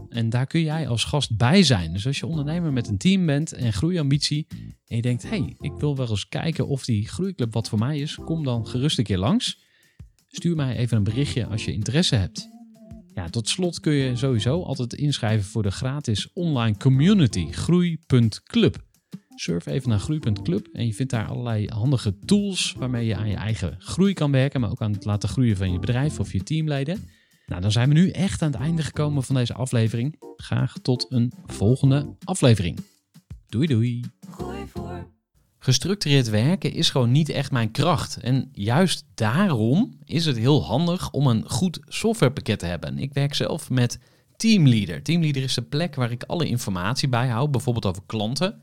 En 0.08 0.30
daar 0.30 0.46
kun 0.46 0.60
jij 0.60 0.88
als 0.88 1.04
gast 1.04 1.36
bij 1.36 1.62
zijn. 1.62 1.92
Dus 1.92 2.06
als 2.06 2.18
je 2.18 2.26
ondernemer 2.26 2.72
met 2.72 2.88
een 2.88 2.98
team 2.98 3.26
bent 3.26 3.52
en 3.52 3.72
groeiambitie 3.72 4.46
en 4.86 4.96
je 4.96 5.02
denkt, 5.02 5.22
hé, 5.22 5.28
hey, 5.28 5.56
ik 5.58 5.72
wil 5.72 5.96
wel 5.96 6.08
eens 6.08 6.28
kijken 6.28 6.68
of 6.68 6.84
die 6.84 7.08
Groeiclub 7.08 7.52
wat 7.52 7.68
voor 7.68 7.78
mij 7.78 7.98
is, 7.98 8.14
kom 8.14 8.44
dan 8.44 8.66
gerust 8.66 8.98
een 8.98 9.04
keer 9.04 9.18
langs. 9.18 9.62
Stuur 10.26 10.56
mij 10.56 10.76
even 10.76 10.96
een 10.96 11.04
berichtje 11.04 11.46
als 11.46 11.64
je 11.64 11.72
interesse 11.72 12.14
hebt. 12.14 12.48
Ja, 13.14 13.28
tot 13.28 13.48
slot 13.48 13.80
kun 13.80 13.92
je 13.92 14.16
sowieso 14.16 14.62
altijd 14.62 14.92
inschrijven 14.92 15.50
voor 15.50 15.62
de 15.62 15.70
gratis 15.70 16.32
online 16.32 16.76
community 16.76 17.52
groei.club. 17.52 18.92
Surf 19.34 19.66
even 19.66 19.88
naar 19.88 19.98
groei.club 19.98 20.68
en 20.72 20.86
je 20.86 20.94
vindt 20.94 21.12
daar 21.12 21.26
allerlei 21.26 21.68
handige 21.68 22.18
tools 22.18 22.74
waarmee 22.78 23.06
je 23.06 23.16
aan 23.16 23.28
je 23.28 23.36
eigen 23.36 23.76
groei 23.78 24.12
kan 24.12 24.30
werken, 24.30 24.60
maar 24.60 24.70
ook 24.70 24.82
aan 24.82 24.92
het 24.92 25.04
laten 25.04 25.28
groeien 25.28 25.56
van 25.56 25.72
je 25.72 25.78
bedrijf 25.78 26.20
of 26.20 26.32
je 26.32 26.42
teamleden. 26.42 27.08
Nou, 27.46 27.60
dan 27.60 27.72
zijn 27.72 27.88
we 27.88 27.94
nu 27.94 28.10
echt 28.10 28.42
aan 28.42 28.50
het 28.50 28.60
einde 28.60 28.82
gekomen 28.82 29.22
van 29.22 29.34
deze 29.34 29.54
aflevering. 29.54 30.16
Graag 30.36 30.74
tot 30.82 31.06
een 31.08 31.32
volgende 31.46 32.16
aflevering. 32.24 32.78
Doei 33.46 33.66
doei. 33.66 34.04
Gooi 34.30 34.66
voor. 34.66 35.12
Gestructureerd 35.58 36.30
werken 36.30 36.72
is 36.72 36.90
gewoon 36.90 37.12
niet 37.12 37.28
echt 37.28 37.52
mijn 37.52 37.70
kracht. 37.70 38.16
En 38.16 38.48
juist 38.52 39.04
daarom 39.14 39.98
is 40.04 40.24
het 40.24 40.36
heel 40.36 40.64
handig 40.64 41.10
om 41.10 41.26
een 41.26 41.50
goed 41.50 41.80
softwarepakket 41.88 42.58
te 42.58 42.66
hebben. 42.66 42.98
Ik 42.98 43.12
werk 43.12 43.34
zelf 43.34 43.70
met 43.70 43.98
Teamleader. 44.36 45.02
Teamleader 45.02 45.42
is 45.42 45.54
de 45.54 45.62
plek 45.62 45.94
waar 45.94 46.10
ik 46.10 46.22
alle 46.22 46.48
informatie 46.48 47.08
bijhoud, 47.08 47.50
bijvoorbeeld 47.50 47.86
over 47.86 48.02
klanten. 48.06 48.62